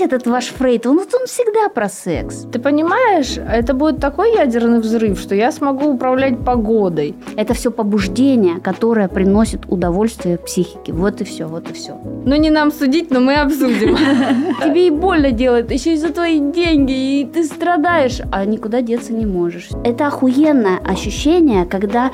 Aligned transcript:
опять 0.00 0.12
этот 0.12 0.26
ваш 0.26 0.46
Фрейд, 0.46 0.86
он, 0.86 0.98
он 0.98 1.26
всегда 1.26 1.68
про 1.68 1.88
секс. 1.88 2.46
Ты 2.52 2.58
понимаешь, 2.58 3.36
это 3.36 3.74
будет 3.74 4.00
такой 4.00 4.34
ядерный 4.34 4.80
взрыв, 4.80 5.18
что 5.18 5.34
я 5.34 5.52
смогу 5.52 5.94
управлять 5.94 6.44
погодой. 6.44 7.14
Это 7.36 7.54
все 7.54 7.70
побуждение, 7.70 8.60
которое 8.60 9.08
приносит 9.08 9.60
удовольствие 9.68 10.38
психике. 10.38 10.92
Вот 10.92 11.20
и 11.20 11.24
все, 11.24 11.46
вот 11.46 11.70
и 11.70 11.72
все. 11.72 11.92
Ну, 12.24 12.36
не 12.36 12.50
нам 12.50 12.72
судить, 12.72 13.10
но 13.10 13.20
мы 13.20 13.34
обсудим. 13.36 13.96
Тебе 14.62 14.86
и 14.86 14.90
больно 14.90 15.30
делает, 15.30 15.70
еще 15.70 15.94
и 15.94 15.96
за 15.96 16.12
твои 16.12 16.38
деньги, 16.38 17.20
и 17.20 17.24
ты 17.24 17.44
страдаешь, 17.44 18.20
а 18.32 18.44
никуда 18.44 18.82
деться 18.82 19.12
не 19.12 19.26
можешь. 19.26 19.68
Это 19.84 20.06
охуенное 20.06 20.78
ощущение, 20.78 21.64
когда 21.64 22.10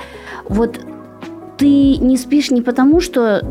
вот 0.49 0.81
ты 1.57 1.97
не 1.97 2.17
спишь 2.17 2.51
не 2.51 2.61
потому, 2.61 3.01
что 3.01 3.43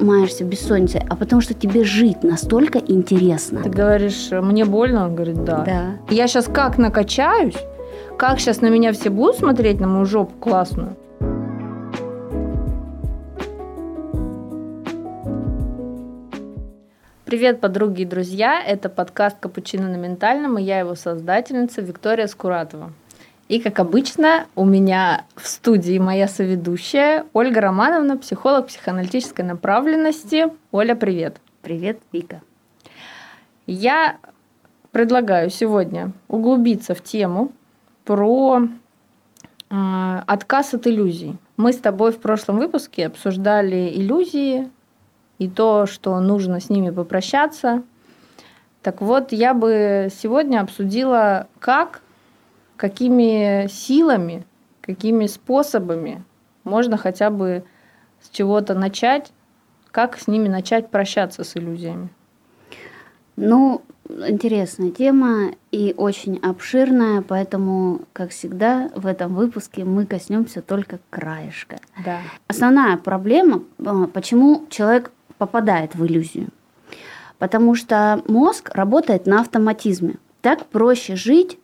маешься 0.00 0.44
бессонницей, 0.44 1.02
а 1.08 1.16
потому 1.16 1.40
что 1.40 1.54
тебе 1.54 1.84
жить 1.84 2.22
настолько 2.22 2.78
интересно. 2.78 3.62
Ты 3.62 3.70
говоришь, 3.70 4.28
мне 4.30 4.64
больно? 4.64 5.06
Он 5.06 5.14
говорит, 5.14 5.44
да. 5.44 5.64
Да. 5.64 6.14
Я 6.14 6.26
сейчас 6.26 6.46
как 6.46 6.78
накачаюсь, 6.78 7.56
как 8.18 8.38
сейчас 8.38 8.60
на 8.60 8.68
меня 8.68 8.92
все 8.92 9.10
будут 9.10 9.36
смотреть, 9.36 9.80
на 9.80 9.86
мою 9.86 10.04
жопу 10.04 10.34
классную. 10.38 10.96
Привет, 17.24 17.60
подруги 17.60 18.02
и 18.02 18.04
друзья! 18.04 18.62
Это 18.62 18.88
подкаст 18.88 19.38
«Капучино 19.40 19.88
на 19.88 19.96
ментальном» 19.96 20.58
и 20.58 20.62
я 20.62 20.78
его 20.80 20.94
создательница 20.94 21.80
Виктория 21.80 22.26
Скуратова. 22.26 22.92
И, 23.48 23.60
как 23.60 23.78
обычно, 23.78 24.46
у 24.54 24.64
меня 24.64 25.26
в 25.36 25.46
студии 25.46 25.98
моя 25.98 26.28
соведущая 26.28 27.26
Ольга 27.34 27.60
Романовна, 27.60 28.16
психолог 28.16 28.68
психоаналитической 28.68 29.44
направленности. 29.44 30.46
Оля, 30.72 30.94
привет. 30.94 31.36
Привет, 31.60 31.98
Вика. 32.10 32.40
Я 33.66 34.16
предлагаю 34.92 35.50
сегодня 35.50 36.12
углубиться 36.28 36.94
в 36.94 37.02
тему 37.02 37.52
про 38.06 38.62
э, 39.70 40.22
отказ 40.26 40.72
от 40.72 40.86
иллюзий. 40.86 41.36
Мы 41.58 41.74
с 41.74 41.76
тобой 41.76 42.12
в 42.12 42.20
прошлом 42.20 42.58
выпуске 42.58 43.06
обсуждали 43.06 43.92
иллюзии 43.94 44.70
и 45.38 45.50
то, 45.50 45.84
что 45.84 46.18
нужно 46.18 46.60
с 46.60 46.70
ними 46.70 46.88
попрощаться. 46.88 47.82
Так 48.80 49.02
вот, 49.02 49.32
я 49.32 49.52
бы 49.52 50.08
сегодня 50.10 50.60
обсудила, 50.62 51.46
как 51.58 52.00
какими 52.76 53.66
силами, 53.68 54.44
какими 54.80 55.26
способами 55.26 56.24
можно 56.64 56.96
хотя 56.96 57.30
бы 57.30 57.64
с 58.20 58.28
чего-то 58.30 58.74
начать, 58.74 59.32
как 59.90 60.18
с 60.18 60.26
ними 60.26 60.48
начать 60.48 60.90
прощаться 60.90 61.44
с 61.44 61.56
иллюзиями? 61.56 62.08
Ну, 63.36 63.82
интересная 64.08 64.90
тема 64.90 65.52
и 65.72 65.94
очень 65.96 66.38
обширная, 66.38 67.22
поэтому, 67.22 68.02
как 68.12 68.30
всегда, 68.30 68.90
в 68.94 69.06
этом 69.06 69.34
выпуске 69.34 69.84
мы 69.84 70.06
коснемся 70.06 70.62
только 70.62 71.00
краешка. 71.10 71.78
Да. 72.04 72.20
Основная 72.46 72.96
проблема, 72.96 73.64
а, 73.84 74.06
почему 74.06 74.66
человек 74.70 75.10
попадает 75.38 75.94
в 75.94 76.06
иллюзию. 76.06 76.48
Потому 77.38 77.74
что 77.74 78.22
мозг 78.28 78.70
работает 78.74 79.26
на 79.26 79.40
автоматизме. 79.40 80.16
Так 80.40 80.66
проще 80.66 81.16
жить, 81.16 81.58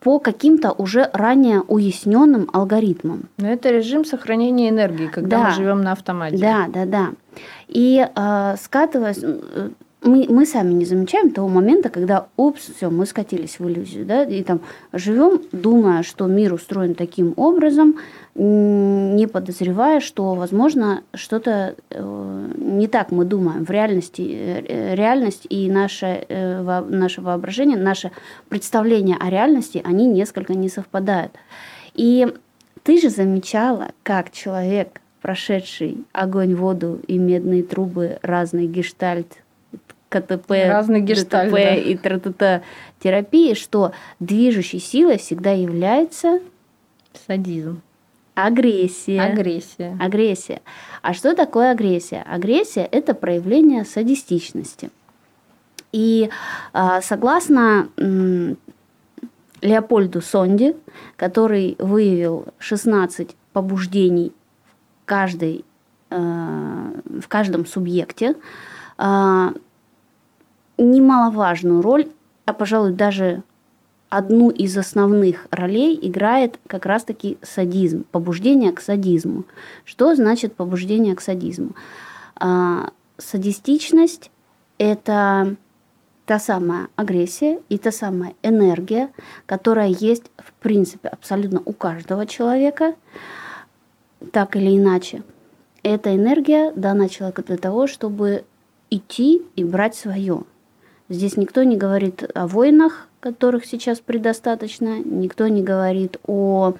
по 0.00 0.18
каким-то 0.20 0.72
уже 0.72 1.10
ранее 1.12 1.60
уясненным 1.62 2.48
алгоритмам. 2.52 3.24
Но 3.36 3.48
это 3.48 3.70
режим 3.70 4.04
сохранения 4.04 4.68
энергии, 4.68 5.08
когда 5.08 5.38
Да. 5.38 5.44
мы 5.46 5.50
живем 5.52 5.82
на 5.82 5.92
автомате. 5.92 6.38
Да, 6.38 6.66
да, 6.68 6.84
да. 6.86 7.08
И 7.66 8.06
э, 8.14 8.56
скатываясь, 8.62 9.18
мы, 10.02 10.26
мы 10.28 10.46
сами 10.46 10.72
не 10.72 10.84
замечаем 10.84 11.30
того 11.30 11.48
момента, 11.48 11.88
когда, 11.88 12.28
упс, 12.36 12.70
все, 12.76 12.88
мы 12.88 13.04
скатились 13.04 13.58
в 13.58 13.68
иллюзию, 13.68 14.06
да, 14.06 14.24
и 14.24 14.42
там 14.44 14.60
живем, 14.92 15.42
думая, 15.50 16.02
что 16.02 16.26
мир 16.26 16.54
устроен 16.54 16.94
таким 16.94 17.34
образом, 17.36 17.96
не 18.34 19.26
подозревая, 19.26 19.98
что, 19.98 20.34
возможно, 20.34 21.02
что-то 21.14 21.74
э, 21.90 22.52
не 22.56 22.86
так 22.86 23.10
мы 23.10 23.24
думаем. 23.24 23.64
В 23.64 23.70
реальности 23.70 24.22
э, 24.22 24.94
реальность 24.94 25.46
и 25.50 25.68
наше, 25.68 26.24
э, 26.28 26.62
во- 26.62 26.82
наше 26.82 27.20
воображение, 27.20 27.76
наше 27.76 28.12
представление 28.48 29.16
о 29.18 29.28
реальности, 29.28 29.82
они 29.84 30.06
несколько 30.06 30.54
не 30.54 30.68
совпадают. 30.68 31.32
И 31.94 32.32
ты 32.84 33.00
же 33.00 33.10
замечала, 33.10 33.88
как 34.04 34.30
человек, 34.30 35.00
прошедший 35.20 36.04
огонь, 36.12 36.54
воду 36.54 37.00
и 37.08 37.18
медные 37.18 37.64
трубы, 37.64 38.20
разный 38.22 38.68
гештальт, 38.68 39.38
КТП, 40.08 40.50
Разный 40.68 41.00
гештальт, 41.00 41.50
ДТП 41.50 41.54
да. 41.54 41.74
и 41.74 41.96
тра 41.96 42.62
терапии, 43.00 43.54
что 43.54 43.92
движущей 44.20 44.78
силой 44.78 45.18
всегда 45.18 45.52
является 45.52 46.40
Садизм. 47.26 47.82
агрессия. 48.34 49.20
Агрессия. 49.20 49.96
Агрессия. 50.00 50.62
А 51.02 51.12
что 51.12 51.34
такое 51.34 51.70
агрессия? 51.72 52.22
Агрессия– 52.22 52.88
это 52.90 53.14
проявление 53.14 53.84
садистичности. 53.84 54.90
И 55.92 56.30
а, 56.72 57.00
согласно 57.00 57.88
Леопольду 59.60 60.20
Сонди, 60.20 60.76
который 61.16 61.76
выявил 61.78 62.46
16 62.58 63.34
побуждений 63.52 64.32
в, 65.02 65.06
каждой, 65.06 65.64
э, 66.10 66.16
в 67.20 67.28
каждом 67.28 67.66
субъекте, 67.66 68.36
а, 68.98 69.52
немаловажную 70.78 71.82
роль, 71.82 72.08
а, 72.46 72.52
пожалуй, 72.52 72.92
даже 72.92 73.42
одну 74.08 74.50
из 74.50 74.76
основных 74.76 75.46
ролей 75.50 75.98
играет 76.00 76.58
как 76.66 76.86
раз-таки 76.86 77.36
садизм, 77.42 78.04
побуждение 78.10 78.72
к 78.72 78.80
садизму. 78.80 79.44
Что 79.84 80.14
значит 80.14 80.54
побуждение 80.54 81.14
к 81.14 81.20
садизму? 81.20 81.72
А, 82.36 82.90
Садистичность– 83.18 84.30
это 84.78 85.56
та 86.24 86.38
самая 86.38 86.86
агрессия 86.94 87.60
и 87.68 87.76
та 87.76 87.90
самая 87.90 88.34
энергия, 88.44 89.10
которая 89.44 89.88
есть, 89.88 90.30
в 90.36 90.52
принципе, 90.52 91.08
абсолютно 91.08 91.60
у 91.64 91.72
каждого 91.72 92.26
человека, 92.26 92.94
так 94.30 94.54
или 94.54 94.76
иначе. 94.78 95.24
Эта 95.82 96.14
энергия 96.14 96.70
дана 96.72 97.08
человеку 97.08 97.42
для 97.42 97.56
того, 97.56 97.88
чтобы 97.88 98.44
идти 98.88 99.42
и 99.56 99.64
брать 99.64 99.96
свое. 99.96 100.44
Здесь 101.08 101.38
никто 101.38 101.62
не 101.62 101.76
говорит 101.76 102.30
о 102.34 102.46
войнах, 102.46 103.08
которых 103.20 103.64
сейчас 103.64 103.98
предостаточно, 103.98 104.98
никто 104.98 105.48
не 105.48 105.62
говорит 105.62 106.18
о, 106.26 106.74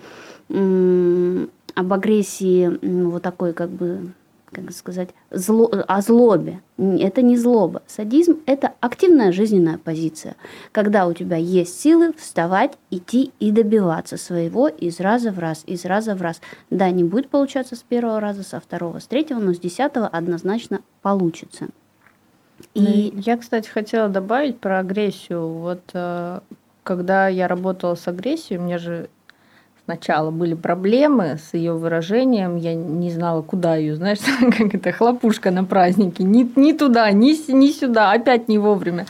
об 0.49 1.93
агрессии, 1.93 2.79
вот 3.05 3.23
такой 3.23 3.55
как 3.55 3.71
бы, 3.71 4.13
как 4.53 4.71
сказать, 4.73 5.09
зло, 5.31 5.71
о 5.73 6.03
злобе. 6.03 6.61
Это 6.77 7.23
не 7.23 7.39
злоба. 7.39 7.83
Садизм– 7.87 8.41
это 8.47 8.75
активная 8.81 9.33
жизненная 9.33 9.79
позиция, 9.79 10.37
когда 10.73 11.07
у 11.07 11.15
тебя 11.15 11.37
есть 11.37 11.81
силы 11.81 12.13
вставать, 12.13 12.73
идти 12.91 13.33
и 13.41 13.51
добиваться 13.51 14.19
своего 14.19 14.69
из 14.69 15.01
раза 15.01 15.33
в 15.33 15.39
раз, 15.39 15.65
из 15.67 15.87
раза 15.87 16.15
в 16.15 16.21
раз. 16.21 16.43
Да, 16.69 16.91
не 16.91 17.03
будет 17.03 17.31
получаться 17.31 17.77
с 17.77 17.81
первого 17.81 18.21
раза, 18.21 18.43
со 18.43 18.61
второго, 18.61 18.99
с 18.99 19.07
третьего, 19.07 19.39
но 19.39 19.55
с 19.55 19.59
десятого 19.59 20.07
однозначно 20.07 20.81
получится. 21.01 21.69
И 22.75 23.13
я, 23.17 23.37
кстати, 23.37 23.69
хотела 23.69 24.09
добавить 24.09 24.59
про 24.59 24.81
агрессию. 24.81 25.49
Вот 25.49 25.83
э, 25.93 26.41
когда 26.83 27.29
я 27.29 27.49
работала 27.49 27.95
с 27.95 28.09
агрессией, 28.09 28.59
у 28.59 28.63
меня 28.63 28.79
же 28.79 29.09
сначала 29.85 30.31
были 30.31 30.55
проблемы 30.55 31.39
с 31.39 31.55
ее 31.55 31.73
выражением, 31.73 32.57
я 32.57 32.75
не 32.75 33.11
знала, 33.11 33.41
куда 33.41 33.77
ее, 33.77 33.97
знаешь, 33.97 34.19
как 34.59 34.75
это 34.75 34.93
хлопушка 34.93 35.51
на 35.51 35.65
празднике, 35.65 36.25
ни, 36.25 36.51
ни 36.57 36.73
туда, 36.73 37.11
ни, 37.11 37.51
ни 37.51 37.71
сюда, 37.73 38.13
опять 38.13 38.49
не 38.49 38.59
вовремя. 38.59 39.07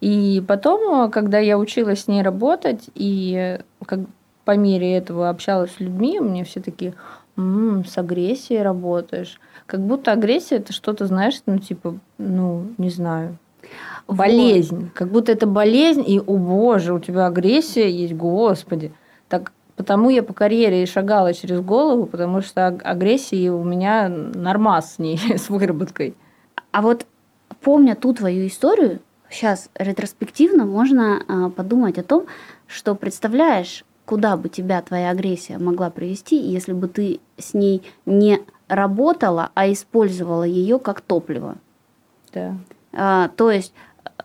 И 0.00 0.42
потом, 0.46 1.06
э, 1.06 1.10
когда 1.10 1.38
я 1.38 1.58
училась 1.58 2.02
с 2.02 2.08
ней 2.08 2.22
работать, 2.22 2.90
и 2.94 3.34
э, 3.34 3.84
как 3.86 4.00
по 4.44 4.56
мере 4.56 4.94
этого 4.94 5.28
общалась 5.28 5.72
с 5.72 5.80
людьми, 5.80 6.20
мне 6.20 6.44
все 6.44 6.60
такие, 6.60 6.94
«М, 7.40 7.84
с 7.84 7.96
агрессией 7.98 8.62
работаешь. 8.62 9.40
Как 9.66 9.80
будто 9.80 10.12
агрессия 10.12 10.56
это 10.56 10.72
что-то, 10.72 11.06
знаешь, 11.06 11.40
ну 11.46 11.58
типа, 11.58 11.98
ну, 12.18 12.66
не 12.78 12.90
знаю, 12.90 13.38
Вот. 14.06 14.18
болезнь. 14.18 14.90
Как 14.94 15.08
будто 15.08 15.32
это 15.32 15.46
болезнь, 15.46 16.04
и, 16.06 16.18
о 16.18 16.36
боже, 16.36 16.92
у 16.92 16.98
тебя 16.98 17.26
агрессия 17.26 17.90
есть, 17.90 18.14
господи. 18.14 18.92
Так 19.28 19.52
потому 19.76 20.10
я 20.10 20.22
по 20.22 20.34
карьере 20.34 20.82
и 20.82 20.86
шагала 20.86 21.32
через 21.32 21.60
голову, 21.60 22.04
потому 22.04 22.42
что 22.42 22.66
аг- 22.66 22.82
агрессии 22.84 23.48
у 23.48 23.64
меня 23.64 24.08
нормас 24.08 24.94
с 24.94 24.98
ней, 24.98 25.18
с 25.38 25.48
выработкой. 25.48 26.14
А 26.72 26.82
вот 26.82 27.06
помня 27.62 27.94
ту 27.94 28.12
твою 28.12 28.46
историю, 28.46 29.00
сейчас 29.30 29.70
ретроспективно 29.76 30.66
можно 30.66 31.22
а, 31.28 31.48
подумать 31.50 31.96
о 31.98 32.02
том, 32.02 32.26
что 32.66 32.94
представляешь, 32.94 33.84
куда 34.10 34.36
бы 34.36 34.48
тебя 34.48 34.82
твоя 34.82 35.10
агрессия 35.10 35.56
могла 35.58 35.88
привести, 35.88 36.34
если 36.34 36.72
бы 36.72 36.88
ты 36.88 37.20
с 37.38 37.54
ней 37.54 37.80
не 38.06 38.40
работала, 38.66 39.50
а 39.54 39.70
использовала 39.70 40.42
ее 40.42 40.80
как 40.80 41.00
топливо. 41.00 41.58
Да. 42.34 42.56
А, 42.92 43.28
то 43.28 43.52
есть 43.52 43.72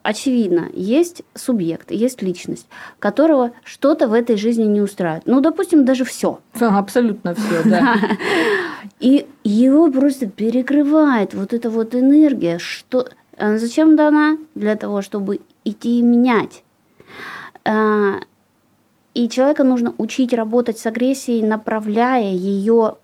очевидно, 0.01 0.69
есть 0.73 1.21
субъект, 1.35 1.91
есть 1.91 2.23
личность, 2.23 2.65
которого 2.97 3.51
что-то 3.63 4.07
в 4.07 4.13
этой 4.13 4.37
жизни 4.37 4.63
не 4.63 4.81
устраивает. 4.81 5.27
Ну, 5.27 5.39
допустим, 5.39 5.85
даже 5.85 6.03
все. 6.03 6.39
Абсолютно 6.59 7.35
все, 7.35 7.61
да. 7.63 7.95
И 8.99 9.27
его 9.43 9.91
просто 9.91 10.25
перекрывает 10.25 11.35
вот 11.35 11.53
эта 11.53 11.69
вот 11.69 11.93
энергия, 11.93 12.57
что 12.57 13.07
а 13.37 13.59
зачем 13.59 13.95
дана? 13.95 14.39
Для 14.55 14.77
того, 14.77 15.03
чтобы 15.03 15.41
идти 15.63 15.99
и 15.99 16.01
менять. 16.01 16.63
И 19.15 19.27
человека 19.29 19.63
нужно 19.63 19.95
учить 19.97 20.33
работать 20.33 20.77
с 20.77 20.85
агрессией, 20.85 21.41
направляя 21.41 22.31
ее 22.31 22.97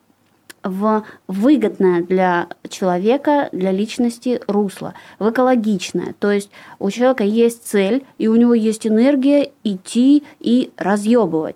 в 0.62 1.04
выгодное 1.28 2.04
для 2.04 2.48
человека, 2.69 3.50
для 3.52 3.72
личности 3.72 4.40
русло, 4.46 4.94
в 5.18 5.31
экологичное. 5.31 6.13
То 6.19 6.30
есть 6.30 6.52
у 6.78 6.92
человека 6.92 7.24
есть 7.24 7.66
цель, 7.66 8.06
и 8.19 8.28
у 8.28 8.36
него 8.36 8.54
есть 8.54 8.86
энергия 8.86 9.52
идти 9.63 10.24
и 10.40 10.72
разъебывать. 10.78 11.56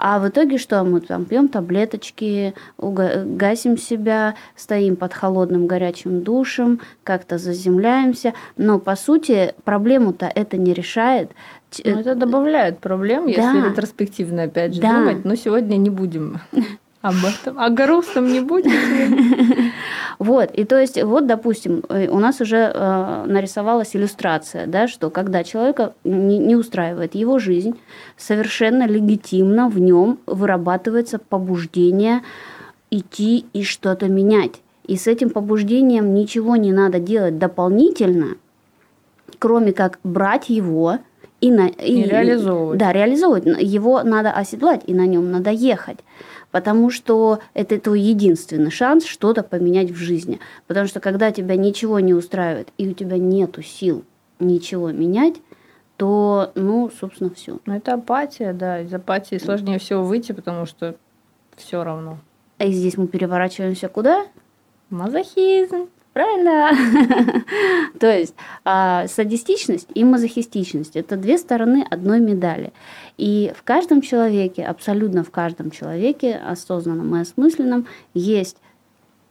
А 0.00 0.20
в 0.20 0.28
итоге 0.28 0.58
что? 0.58 0.84
Мы 0.84 1.00
там 1.00 1.24
пьем 1.24 1.48
таблеточки, 1.48 2.54
гасим 2.78 3.76
себя, 3.76 4.36
стоим 4.54 4.94
под 4.94 5.12
холодным 5.12 5.66
горячим 5.66 6.22
душем, 6.22 6.80
как-то 7.02 7.36
заземляемся. 7.38 8.32
Но 8.56 8.78
по 8.78 8.94
сути 8.94 9.54
проблему-то 9.64 10.30
это 10.32 10.56
не 10.56 10.72
решает. 10.72 11.32
Ну, 11.84 12.00
это 12.00 12.14
добавляет 12.14 12.78
проблем, 12.78 13.24
да. 13.24 13.30
если 13.30 13.68
ретроспективно 13.68 14.44
опять 14.44 14.74
же 14.74 14.80
да. 14.80 14.98
думать. 14.98 15.24
Но 15.24 15.34
сегодня 15.34 15.76
не 15.76 15.90
будем 15.90 16.40
об 17.02 17.16
этом. 17.24 17.58
А 17.58 17.70
грустным 17.70 18.32
не 18.32 18.40
будет. 18.40 18.72
Вот, 20.18 20.50
и 20.52 20.64
то 20.64 20.76
есть, 20.76 21.00
вот, 21.00 21.28
допустим, 21.28 21.84
э, 21.88 22.08
у 22.08 22.18
нас 22.18 22.40
уже 22.40 22.72
э, 22.74 23.24
нарисовалась 23.26 23.94
иллюстрация, 23.94 24.66
да, 24.66 24.88
что 24.88 25.10
когда 25.10 25.44
человека 25.44 25.94
не, 26.02 26.38
не 26.38 26.56
устраивает 26.56 27.14
его 27.14 27.38
жизнь, 27.38 27.78
совершенно 28.16 28.84
легитимно 28.84 29.68
в 29.68 29.78
нем 29.78 30.18
вырабатывается 30.26 31.20
побуждение 31.20 32.22
идти 32.90 33.46
и 33.52 33.62
что-то 33.62 34.08
менять. 34.08 34.60
И 34.88 34.96
с 34.96 35.06
этим 35.06 35.30
побуждением 35.30 36.14
ничего 36.14 36.56
не 36.56 36.72
надо 36.72 36.98
делать 36.98 37.38
дополнительно, 37.38 38.36
кроме 39.38 39.72
как 39.72 40.00
брать 40.02 40.48
его 40.48 40.98
и, 41.40 41.50
на, 41.50 41.68
и, 41.68 42.02
и 42.02 42.04
реализовывать. 42.04 42.78
Да, 42.78 42.92
реализовывать. 42.92 43.44
Его 43.60 44.02
надо 44.02 44.32
оседлать, 44.32 44.82
и 44.86 44.94
на 44.94 45.06
нем 45.06 45.30
надо 45.30 45.50
ехать 45.50 45.98
потому 46.50 46.90
что 46.90 47.40
это 47.54 47.78
твой 47.78 48.00
единственный 48.00 48.70
шанс 48.70 49.04
что-то 49.04 49.42
поменять 49.42 49.90
в 49.90 49.96
жизни. 49.96 50.40
Потому 50.66 50.86
что 50.86 51.00
когда 51.00 51.30
тебя 51.30 51.56
ничего 51.56 52.00
не 52.00 52.14
устраивает, 52.14 52.68
и 52.78 52.88
у 52.88 52.94
тебя 52.94 53.18
нету 53.18 53.62
сил 53.62 54.04
ничего 54.38 54.90
менять, 54.90 55.36
то, 55.96 56.52
ну, 56.54 56.90
собственно, 56.98 57.30
все. 57.30 57.58
Ну, 57.66 57.74
это 57.74 57.94
апатия, 57.94 58.52
да. 58.52 58.80
Из 58.80 58.94
апатии 58.94 59.36
сложнее 59.36 59.78
всего 59.78 60.04
выйти, 60.04 60.32
потому 60.32 60.64
что 60.64 60.94
все 61.56 61.82
равно. 61.82 62.18
А 62.58 62.64
и 62.64 62.72
здесь 62.72 62.96
мы 62.96 63.08
переворачиваемся 63.08 63.88
куда? 63.88 64.26
Мазохизм. 64.90 65.88
Правильно. 66.18 67.44
То 68.00 68.12
есть 68.12 68.34
а, 68.64 69.06
садистичность 69.06 69.86
и 69.94 70.02
мазохистичность– 70.02 70.92
это 70.96 71.16
две 71.16 71.38
стороны 71.38 71.86
одной 71.88 72.18
медали. 72.18 72.72
И 73.18 73.52
в 73.56 73.62
каждом 73.62 74.02
человеке, 74.02 74.64
абсолютно 74.64 75.22
в 75.22 75.30
каждом 75.30 75.70
человеке, 75.70 76.34
осознанном 76.34 77.14
и 77.14 77.20
осмысленном, 77.20 77.86
есть 78.14 78.56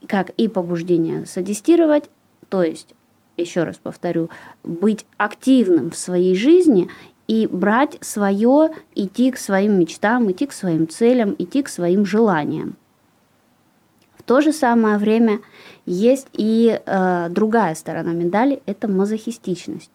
как 0.06 0.30
и 0.30 0.48
побуждение 0.48 1.26
садистировать, 1.26 2.08
то 2.48 2.62
есть, 2.62 2.94
еще 3.36 3.64
раз 3.64 3.76
повторю, 3.76 4.30
быть 4.64 5.04
активным 5.18 5.90
в 5.90 5.96
своей 5.98 6.34
жизни 6.34 6.88
и 7.26 7.46
брать 7.46 7.98
свое, 8.00 8.70
идти 8.94 9.30
к 9.30 9.36
своим 9.36 9.78
мечтам, 9.78 10.32
идти 10.32 10.46
к 10.46 10.54
своим 10.54 10.88
целям, 10.88 11.36
идти 11.38 11.62
к 11.62 11.68
своим 11.68 12.06
желаниям. 12.06 12.76
То 14.28 14.42
же 14.42 14.52
самое 14.52 14.98
время 14.98 15.40
есть 15.86 16.26
и 16.34 16.78
э, 16.84 17.28
другая 17.30 17.74
сторона 17.74 18.12
медали– 18.12 18.60
это 18.66 18.86
мазохистичность. 18.86 19.90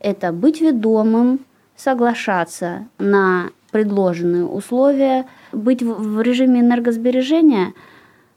Это 0.00 0.32
быть 0.32 0.62
ведомым, 0.62 1.40
соглашаться 1.76 2.88
на 2.96 3.50
предложенные 3.72 4.46
условия, 4.46 5.26
быть 5.52 5.82
в, 5.82 5.92
в 5.96 6.22
режиме 6.22 6.60
энергосбережения. 6.60 7.74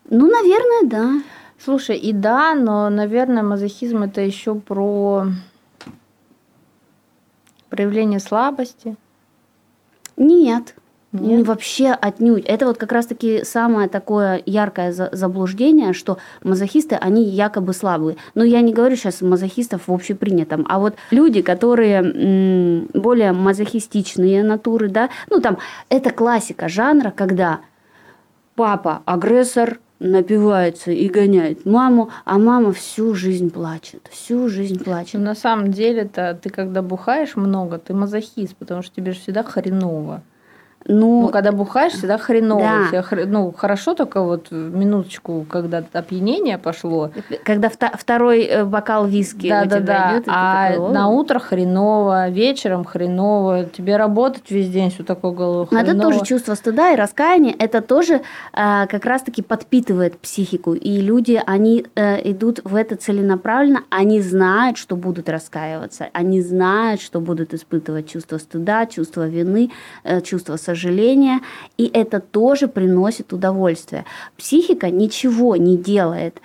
Ну, 0.10 0.30
наверное, 0.30 0.84
да. 0.84 1.22
Слушай, 1.58 1.96
и 1.96 2.12
да, 2.12 2.54
но, 2.54 2.90
наверное, 2.90 3.42
мазохизм 3.42 4.04
это 4.04 4.20
еще 4.20 4.54
про 4.54 5.28
проявление 7.70 8.20
слабости. 8.20 8.98
Нет. 10.18 10.76
Нет. 11.20 11.48
Вообще 11.48 11.90
отнюдь. 11.92 12.46
Это 12.46 12.66
вот 12.66 12.78
как 12.78 12.92
раз-таки 12.92 13.44
самое 13.44 13.90
такое 13.90 14.42
яркое 14.46 14.92
заблуждение, 14.92 15.94
что 15.94 16.18
мазохисты, 16.44 16.96
они 16.96 17.24
якобы 17.24 17.74
слабые. 17.74 18.18
Но 18.36 18.44
я 18.44 18.62
не 18.62 18.74
говорю 18.74 18.96
сейчас 18.96 19.22
мазохистов 19.22 19.88
в 19.88 19.94
общепринятом, 19.94 20.66
а 20.70 20.80
вот 20.80 20.96
люди, 21.12 21.42
которые 21.42 22.88
более 22.94 23.32
мазохистичные 23.32 24.44
натуры, 24.44 24.90
да, 24.90 25.10
ну 25.30 25.40
там, 25.42 25.58
это 25.90 26.12
классика 26.12 26.70
жанра, 26.70 27.12
когда 27.16 27.60
папа 28.56 29.02
агрессор, 29.06 29.80
напивается 30.00 30.92
и 30.92 31.10
гоняет 31.10 31.66
маму, 31.66 32.12
а 32.26 32.38
мама 32.38 32.72
всю 32.72 33.16
жизнь 33.16 33.50
плачет, 33.50 34.08
всю 34.12 34.48
жизнь 34.48 34.84
плачет. 34.84 35.16
Но 35.16 35.22
на 35.22 35.36
самом 35.36 35.72
деле-то 35.72 36.40
ты 36.42 36.50
когда 36.50 36.82
бухаешь 36.82 37.36
много, 37.36 37.80
ты 37.80 37.94
мазохист, 37.94 38.56
потому 38.58 38.84
что 38.84 38.96
тебе 38.96 39.12
же 39.14 39.20
всегда 39.20 39.44
хреново. 39.44 40.22
Ну, 40.88 41.24
ну, 41.24 41.30
когда 41.30 41.52
бухаешь, 41.52 41.94
всегда 41.94 42.18
хреново. 42.18 42.62
Да. 42.62 43.02
Всегда, 43.02 43.26
ну, 43.26 43.52
хорошо 43.52 43.94
только 43.94 44.22
вот 44.22 44.52
минуточку, 44.52 45.46
когда 45.50 45.84
опьянение 45.92 46.58
пошло. 46.58 47.12
Когда 47.44 47.70
второй 47.70 48.44
э, 48.44 48.64
бокал 48.64 49.06
виски 49.06 49.50
да, 49.50 49.66
да, 49.66 49.80
да. 49.82 50.14
Идет, 50.14 50.24
а 50.28 50.72
такой, 50.72 50.94
на 50.94 51.10
утро 51.10 51.40
хреново, 51.40 52.30
вечером 52.30 52.86
хреново, 52.86 53.66
тебе 53.66 53.98
работать 53.98 54.50
весь 54.50 54.70
день 54.70 54.90
все 54.90 55.04
такое 55.04 55.32
голову 55.32 55.68
Но 55.72 55.80
это 55.80 56.00
тоже 56.00 56.24
чувство 56.24 56.56
стыда 56.56 56.94
и 56.94 56.96
раскаяния, 56.96 57.54
это 57.60 57.82
тоже 57.82 58.22
э, 58.54 58.88
как 58.88 59.06
раз-таки 59.06 59.42
подпитывает 59.42 60.18
психику. 60.20 60.74
И 60.74 61.02
люди, 61.02 61.42
они 61.46 61.86
э, 61.96 62.32
идут 62.32 62.62
в 62.64 62.76
это 62.76 62.96
целенаправленно, 62.96 63.84
они 63.90 64.22
знают, 64.22 64.78
что 64.78 64.96
будут 64.96 65.28
раскаиваться, 65.28 66.08
они 66.14 66.42
знают, 66.42 67.02
что 67.02 67.20
будут 67.20 67.54
испытывать 67.54 68.10
чувство 68.10 68.38
стыда, 68.38 68.86
чувство 68.86 69.28
вины, 69.28 69.70
э, 70.06 70.22
чувство 70.22 70.56
сожаления 70.56 70.77
сожаления, 70.78 71.42
и 71.78 71.90
это 71.92 72.20
тоже 72.20 72.68
приносит 72.68 73.34
удовольствие. 73.34 74.06
Психика 74.38 74.90
ничего 74.90 75.56
не 75.56 75.78
делает 75.78 76.42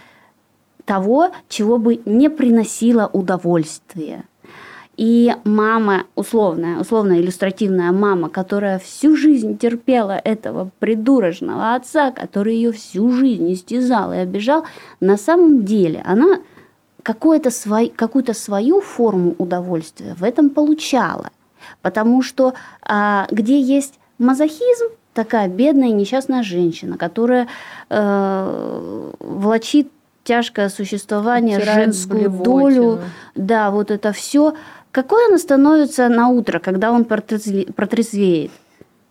того, 0.84 1.30
чего 1.48 1.78
бы 1.78 2.00
не 2.06 2.28
приносило 2.28 3.08
удовольствие. 3.12 4.24
И 4.96 5.34
мама, 5.44 6.04
условная, 6.16 6.78
условно 6.78 7.14
иллюстративная 7.14 7.92
мама, 7.92 8.28
которая 8.28 8.78
всю 8.78 9.16
жизнь 9.16 9.56
терпела 9.56 10.20
этого 10.22 10.70
придурочного 10.80 11.74
отца, 11.74 12.10
который 12.10 12.56
ее 12.56 12.72
всю 12.72 13.10
жизнь 13.10 13.52
истязал 13.52 14.12
и 14.12 14.16
обижал, 14.16 14.64
на 15.00 15.16
самом 15.16 15.64
деле 15.64 16.02
она 16.04 16.40
какую-то 17.02 17.50
свой, 17.50 17.88
какую 17.88 18.24
свою 18.34 18.80
форму 18.80 19.34
удовольствия 19.38 20.14
в 20.14 20.24
этом 20.24 20.50
получала. 20.50 21.30
Потому 21.80 22.22
что 22.22 22.54
а, 22.82 23.26
где 23.30 23.60
есть 23.60 23.98
Мазохизм 24.22 24.86
такая 25.14 25.48
бедная 25.48 25.90
несчастная 25.90 26.42
женщина, 26.42 26.96
которая 26.96 27.48
э, 27.90 29.10
влачит 29.18 29.90
тяжкое 30.24 30.68
существование, 30.68 31.58
Утирает 31.58 31.86
женскую 31.86 32.30
долю, 32.30 33.00
да, 33.34 33.70
вот 33.70 33.90
это 33.90 34.12
все. 34.12 34.54
Какой 34.92 35.26
она 35.26 35.38
становится 35.38 36.08
на 36.08 36.28
утро, 36.28 36.60
когда 36.60 36.92
он 36.92 37.04
протрезвеет? 37.04 38.50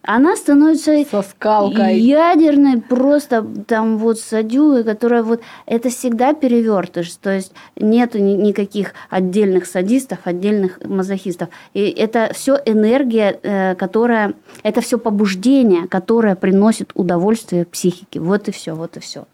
Она 0.03 0.35
становится 0.35 1.03
со 1.05 1.21
скалкой 1.21 1.99
ядерной 1.99 2.81
просто 2.81 3.45
там 3.67 3.97
вот 3.97 4.19
садюгой, 4.19 4.83
которая 4.83 5.23
вот 5.23 5.41
это 5.65 5.89
всегда 5.89 6.33
перевертыш, 6.33 7.11
то 7.15 7.29
есть 7.31 7.53
нету 7.75 8.17
ни, 8.19 8.31
никаких 8.31 8.93
отдельных 9.09 9.65
садистов, 9.65 10.19
отдельных 10.23 10.83
мазохистов. 10.83 11.49
И 11.73 11.89
это 11.89 12.31
все 12.33 12.59
энергия, 12.65 13.39
э, 13.43 13.75
которая, 13.75 14.33
это 14.63 14.81
все 14.81 14.97
побуждение, 14.97 15.87
которое 15.87 16.35
приносит 16.35 16.91
удовольствие 16.95 17.65
психике. 17.65 18.19
Вот 18.19 18.47
и 18.47 18.51
все, 18.51 18.73
вот 18.73 18.97
и 18.97 18.99
все. 18.99 19.25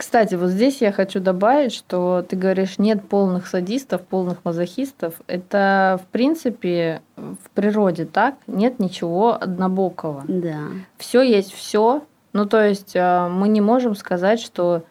Кстати, 0.00 0.34
вот 0.34 0.48
здесь 0.48 0.80
я 0.80 0.92
хочу 0.92 1.20
добавить, 1.20 1.74
что 1.74 2.24
ты 2.26 2.34
говоришь, 2.34 2.78
нет 2.78 3.06
полных 3.06 3.46
садистов, 3.46 4.00
полных 4.00 4.38
мазохистов. 4.46 5.12
Это, 5.26 6.00
в 6.02 6.06
принципе, 6.10 7.02
в 7.16 7.50
природе 7.54 8.06
так. 8.06 8.36
Нет 8.46 8.78
ничего 8.78 9.36
однобокого. 9.38 10.24
Да. 10.26 10.68
Все 10.96 11.20
есть 11.20 11.52
все. 11.52 12.02
Ну, 12.32 12.46
то 12.46 12.66
есть 12.66 12.92
э, 12.94 13.28
мы 13.28 13.48
не 13.48 13.60
можем 13.60 13.94
сказать, 13.94 14.40
что 14.40 14.84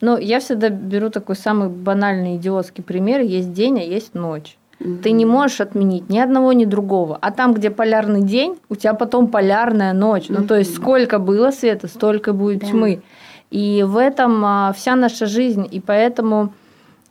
Ну, 0.00 0.16
я 0.16 0.40
всегда 0.40 0.70
беру 0.70 1.10
такой 1.10 1.36
самый 1.36 1.68
банальный 1.68 2.36
идиотский 2.36 2.82
пример. 2.82 3.20
Есть 3.20 3.52
день, 3.52 3.78
а 3.78 3.82
есть 3.82 4.14
ночь. 4.14 4.56
Ты 5.02 5.10
не 5.10 5.26
можешь 5.26 5.60
отменить 5.60 6.08
ни 6.08 6.18
одного, 6.18 6.54
ни 6.54 6.64
другого. 6.64 7.18
А 7.20 7.30
там, 7.30 7.52
где 7.52 7.68
полярный 7.68 8.22
день, 8.22 8.56
у 8.70 8.74
тебя 8.74 8.94
потом 8.94 9.28
полярная 9.28 9.92
ночь. 9.92 10.30
Ну, 10.30 10.46
то 10.46 10.56
есть 10.56 10.74
сколько 10.74 11.18
было 11.18 11.50
света, 11.50 11.88
столько 11.88 12.32
будет 12.32 12.60
да. 12.60 12.68
тьмы. 12.68 13.02
И 13.50 13.82
в 13.86 13.96
этом 13.96 14.44
а, 14.44 14.72
вся 14.72 14.94
наша 14.94 15.26
жизнь. 15.26 15.66
И 15.70 15.80
поэтому 15.80 16.52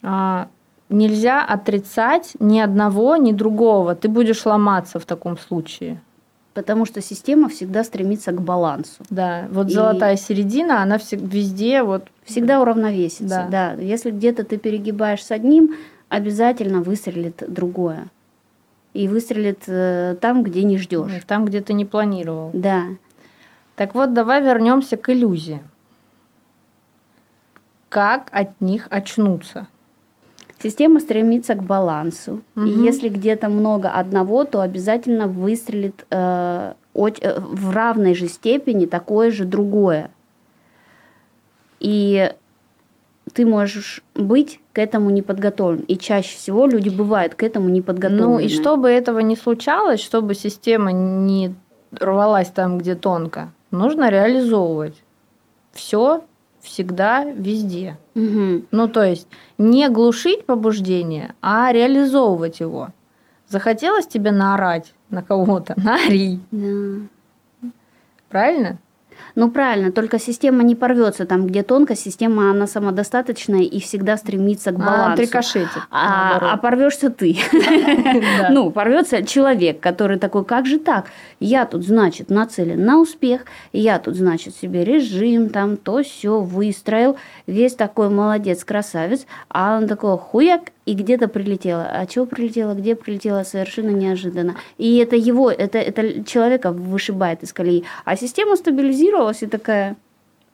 а, 0.04 0.48
нельзя 0.90 1.44
отрицать 1.44 2.34
ни 2.40 2.60
одного, 2.60 3.16
ни 3.16 3.32
другого. 3.32 3.96
Ты 3.96 4.08
будешь 4.08 4.46
ломаться 4.46 5.00
в 5.00 5.06
таком 5.06 5.38
случае. 5.38 6.02
Потому 6.54 6.86
что 6.86 7.02
система 7.02 7.50
всегда 7.50 7.84
стремится 7.84 8.32
к 8.32 8.42
балансу. 8.42 9.04
Да, 9.12 9.48
вот 9.52 9.68
и 9.68 9.74
золотая 9.74 10.16
середина, 10.16 10.82
она 10.82 10.98
везде 11.12 11.84
вот 11.84 12.08
всегда 12.24 12.60
уравновесится. 12.62 13.48
Да. 13.52 13.76
да. 13.76 13.82
Если 13.82 14.10
где-то 14.10 14.44
ты 14.44 14.58
перегибаешь 14.58 15.24
с 15.24 15.30
одним, 15.30 15.76
обязательно 16.10 16.82
выстрелит 16.82 17.44
другое. 17.48 18.08
И 18.94 19.08
выстрелит 19.08 19.64
э, 19.68 20.16
там, 20.20 20.42
где 20.42 20.64
не 20.64 20.80
ждешь. 20.80 21.12
Там, 21.28 21.46
где 21.46 21.62
ты 21.62 21.74
не 21.74 21.86
планировал. 21.86 22.50
Да. 22.54 22.86
Так 23.76 23.94
вот, 23.94 24.14
давай 24.14 24.42
вернемся 24.42 24.98
к 24.98 25.10
иллюзии. 25.12 25.62
Как 27.90 28.30
от 28.32 28.60
них 28.60 28.88
очнуться? 28.90 29.68
Система 30.62 31.00
стремится 31.00 31.54
к 31.54 31.64
балансу. 31.64 32.42
Угу. 32.56 32.66
И 32.66 32.70
если 32.70 33.10
где-то 33.10 33.48
много 33.48 33.90
одного, 33.90 34.44
то 34.44 34.62
обязательно 34.62 35.28
выстрелит 35.28 36.06
э, 36.10 36.74
э, 36.96 37.40
в 37.40 37.72
равной 37.72 38.16
же 38.16 38.28
степени 38.28 38.88
такое 38.88 39.32
же 39.32 39.46
другое. 39.46 40.10
И 41.80 42.34
ты 43.34 43.46
можешь 43.46 44.02
быть 44.16 44.60
к 44.74 44.80
этому 44.80 45.12
не 45.12 45.22
подготовлен. 45.22 45.82
И 45.82 45.98
чаще 45.98 46.36
всего 46.36 46.66
люди 46.66 46.90
бывают 46.90 47.36
к 47.36 47.44
этому 47.44 47.70
не 47.70 47.82
подготовлены. 47.82 48.26
Ну 48.26 48.40
и 48.40 48.50
чтобы 48.50 48.90
этого 48.90 49.20
не 49.20 49.36
случалось, 49.36 50.00
чтобы 50.00 50.34
система 50.34 50.92
не 50.92 51.54
рвалась 51.92 52.50
там, 52.50 52.80
где 52.80 52.96
тонко, 52.96 53.52
нужно 53.70 54.10
реализовывать 54.10 55.04
все 55.72 56.24
всегда 56.62 57.24
везде. 57.24 57.98
Угу. 58.16 58.66
Ну 58.72 58.88
то 58.88 59.04
есть 59.04 59.28
не 59.58 59.90
глушить 59.90 60.46
побуждение, 60.46 61.36
а 61.42 61.72
реализовывать 61.72 62.60
его. 62.60 62.90
Захотелось 63.48 64.08
тебе 64.08 64.32
наорать 64.32 64.94
на 65.10 65.24
кого-то, 65.24 65.74
наори. 65.78 66.40
Да. 66.52 67.70
Правильно? 68.30 68.78
Ну 69.36 69.52
правильно, 69.52 69.92
только 69.92 70.20
система 70.20 70.64
не 70.64 70.76
порвется 70.76 71.26
там, 71.26 71.48
где 71.48 71.64
тонко, 71.64 71.96
система 71.96 72.52
она 72.52 72.68
самодостаточная 72.68 73.62
и 73.62 73.80
всегда 73.80 74.18
стремится 74.18 74.72
к 74.72 74.78
балансу. 74.78 75.14
А, 75.14 75.16
трикошетит. 75.16 75.84
А, 75.92 76.54
а 76.54 76.58
порвешься 76.58 77.10
ты. 77.10 77.38
Ну, 78.50 78.72
порвется 78.72 79.24
человек, 79.26 79.80
который 79.80 80.18
такой, 80.18 80.46
как 80.46 80.66
же 80.66 80.80
так? 80.80 81.08
Я 81.40 81.66
тут, 81.66 81.86
значит, 81.86 82.30
нацелен 82.30 82.84
на 82.84 83.00
успех, 83.00 83.42
я 83.74 84.00
тут, 84.00 84.16
значит, 84.16 84.56
себе 84.56 84.84
режим, 84.84 85.50
там 85.50 85.78
то 85.78 86.02
все 86.02 86.40
выстроил, 86.40 87.18
весь 87.46 87.76
такой 87.76 88.10
молодец, 88.10 88.64
красавец, 88.64 89.26
а 89.50 89.78
он 89.78 89.88
такой 89.88 90.18
хуяк, 90.18 90.72
и 90.88 90.94
где-то 90.94 91.28
прилетело. 91.28 91.86
А 91.86 92.06
чего 92.08 92.26
прилетело, 92.26 92.74
где 92.74 92.96
прилетело, 92.96 93.44
совершенно 93.44 93.90
неожиданно. 93.90 94.56
И 94.78 94.96
это 94.98 95.18
его, 95.18 95.52
это, 95.52 95.78
это 95.78 96.24
человека 96.24 96.72
вышибает 96.72 97.44
из 97.44 97.52
колеи. 97.52 97.84
А 98.06 98.16
система 98.16 98.56
стабилизировалась 98.56 99.44
и 99.44 99.48
такая, 99.48 99.98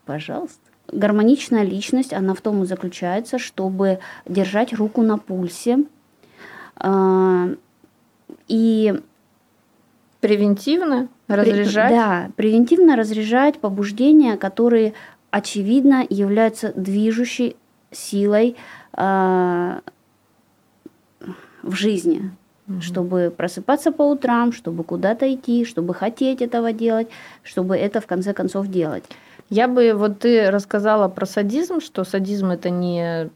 пожалуйста. 0.05 0.59
Гармоничная 0.91 1.63
личность, 1.63 2.13
она 2.13 2.33
в 2.33 2.41
том 2.41 2.63
и 2.63 2.65
заключается, 2.65 3.37
чтобы 3.37 3.99
держать 4.27 4.73
руку 4.73 5.03
на 5.03 5.19
пульсе. 5.19 5.83
А, 6.77 7.49
и 8.47 8.99
превентивно 10.19 11.09
разряжать. 11.27 11.91
Да, 11.91 12.31
превентивно 12.35 12.95
разряжать 12.95 13.59
побуждения, 13.59 14.37
которые 14.37 14.95
очевидно 15.29 16.03
являются 16.09 16.73
движущей 16.75 17.55
силой 17.91 18.55
а, 18.93 19.81
в 21.63 21.73
жизни, 21.73 22.31
угу. 22.67 22.81
чтобы 22.81 23.33
просыпаться 23.35 23.91
по 23.91 24.03
утрам, 24.03 24.51
чтобы 24.51 24.83
куда-то 24.83 25.33
идти, 25.33 25.65
чтобы 25.65 25.93
хотеть 25.93 26.41
этого 26.41 26.73
делать, 26.73 27.07
чтобы 27.41 27.75
это 27.75 28.01
в 28.01 28.05
конце 28.05 28.33
концов 28.33 28.67
делать. 28.67 29.03
Я 29.49 29.67
бы, 29.67 29.93
вот 29.93 30.19
ты 30.19 30.49
рассказала 30.49 31.09
про 31.09 31.25
садизм, 31.25 31.79
что 31.79 32.03
садизм 32.03 32.49
это 32.49 32.69
не 32.69 33.29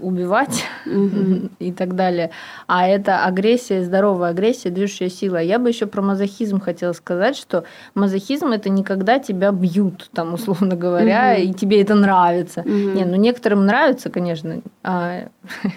убивать 0.00 0.64
и 1.58 1.72
так 1.72 1.94
далее, 1.94 2.30
а 2.66 2.88
это 2.88 3.24
агрессия, 3.24 3.84
здоровая 3.84 4.30
агрессия, 4.30 4.70
движущая 4.70 5.08
сила. 5.08 5.36
Я 5.36 5.58
бы 5.58 5.68
еще 5.68 5.86
про 5.86 6.02
мазохизм 6.02 6.58
хотела 6.58 6.92
сказать, 6.92 7.36
что 7.36 7.64
мазохизм 7.94 8.48
это 8.48 8.70
не 8.70 8.82
когда 8.82 9.20
тебя 9.20 9.52
бьют, 9.52 10.10
там, 10.12 10.34
условно 10.34 10.74
говоря, 10.74 11.36
и 11.36 11.52
тебе 11.52 11.80
это 11.80 11.94
нравится. 11.94 12.62
Не, 12.66 13.04
ну 13.04 13.14
некоторым 13.14 13.64
нравится, 13.64 14.10
конечно. 14.10 14.62
А, 14.82 15.28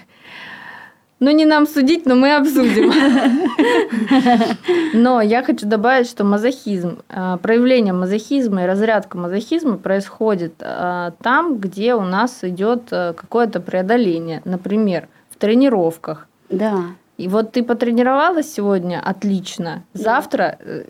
Ну, 1.20 1.32
не 1.32 1.46
нам 1.46 1.66
судить, 1.66 2.06
но 2.06 2.16
мы 2.16 2.36
обсудим. 2.36 2.92
Но 4.94 5.22
я 5.22 5.44
хочу 5.44 5.66
добавить, 5.66 6.10
что 6.10 6.24
мазохизм, 6.24 7.00
а, 7.10 7.38
проявление 7.38 7.94
мазохизма 7.94 8.64
и 8.64 8.66
разрядка 8.66 9.18
мазохизма 9.18 9.78
происходит 9.78 10.56
а, 10.60 11.14
там, 11.22 11.58
где 11.58 11.96
у 11.96 12.02
нас 12.02 12.44
идет 12.44 12.90
а, 12.92 13.14
какое-то 13.14 13.62
преодоление. 13.62 14.42
Например, 14.44 15.08
в 15.30 15.38
тренировках. 15.38 16.28
Да. 16.50 16.84
И 17.18 17.28
вот 17.30 17.54
ты 17.54 17.64
потренировалась 17.64 18.54
сегодня 18.54 19.02
отлично. 19.04 19.84
Завтра 19.94 20.58
э, 20.60 20.84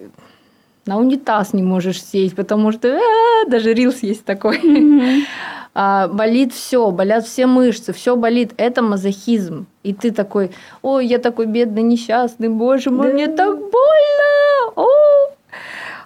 на 0.85 0.97
унитаз 0.97 1.53
не 1.53 1.63
можешь 1.63 2.03
сесть, 2.03 2.35
потому 2.35 2.71
что 2.71 2.99
даже 3.47 3.73
рилс 3.73 4.03
есть 4.03 4.23
такой 4.25 4.61
а, 5.73 6.07
болит 6.07 6.53
все, 6.53 6.91
болят 6.91 7.25
все 7.25 7.47
мышцы, 7.47 7.91
все 7.93 8.15
болит, 8.15 8.53
это 8.57 8.81
мазохизм. 8.81 9.65
И 9.83 9.93
ты 9.93 10.11
такой, 10.11 10.51
ой, 10.81 11.05
я 11.05 11.17
такой 11.17 11.47
бедный, 11.47 11.83
несчастный, 11.83 12.49
боже 12.49 12.91
мой, 12.91 13.07
да. 13.07 13.13
мне 13.13 13.27
так 13.27 13.57
больно. 13.57 14.73
О! 14.75 14.87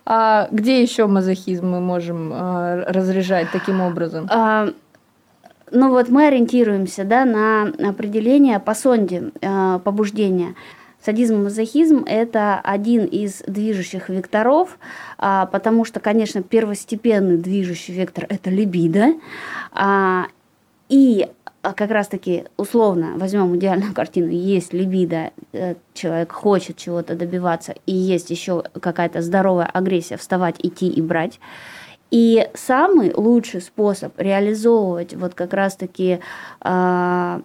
А 0.06 0.48
где 0.52 0.82
еще 0.82 1.06
мазохизм 1.06 1.68
мы 1.68 1.82
можем 1.82 2.32
а, 2.34 2.84
разряжать 2.88 3.48
таким 3.52 3.82
образом? 3.82 4.28
А, 4.32 4.70
ну 5.72 5.90
вот 5.90 6.10
мы 6.10 6.28
ориентируемся 6.28 7.04
да, 7.04 7.26
на 7.26 7.72
определение 7.90 8.60
по 8.60 8.74
сонде 8.74 9.32
а, 9.42 9.80
побуждения. 9.80 10.56
Садизм 11.04 11.36
и 11.36 11.44
мазохизм– 11.44 12.04
это 12.08 12.60
один 12.60 13.06
из 13.06 13.42
движущих 13.48 14.10
векторов, 14.10 14.78
а, 15.18 15.46
потому 15.46 15.86
что, 15.86 16.00
конечно, 16.00 16.44
первостепенный 16.44 17.38
движущий 17.38 17.94
вектор– 17.94 18.26
это 18.30 18.50
либидо. 18.50 19.14
А, 19.72 20.26
и 20.90 21.30
как 21.62 21.92
раз-таки 21.92 22.46
условно 22.58 23.14
возьмем 23.16 23.56
идеальную 23.56 23.94
картину, 23.94 24.30
есть 24.30 24.74
либидо, 24.74 25.32
э, 25.54 25.76
человек 25.94 26.32
хочет 26.32 26.78
чего-то 26.78 27.16
добиваться, 27.16 27.76
и 27.86 27.94
есть 27.94 28.30
еще 28.30 28.64
какая-то 28.80 29.22
здоровая 29.22 29.66
агрессия 29.66 30.18
вставать, 30.18 30.56
идти 30.60 30.88
и 30.88 31.02
брать. 31.02 31.40
И 32.12 32.50
самый 32.56 33.14
лучший 33.14 33.62
способ 33.62 34.20
реализовывать 34.20 35.14
вот 35.14 35.36
как 35.36 35.54
раз-таки 35.54 36.20
а, 36.62 37.42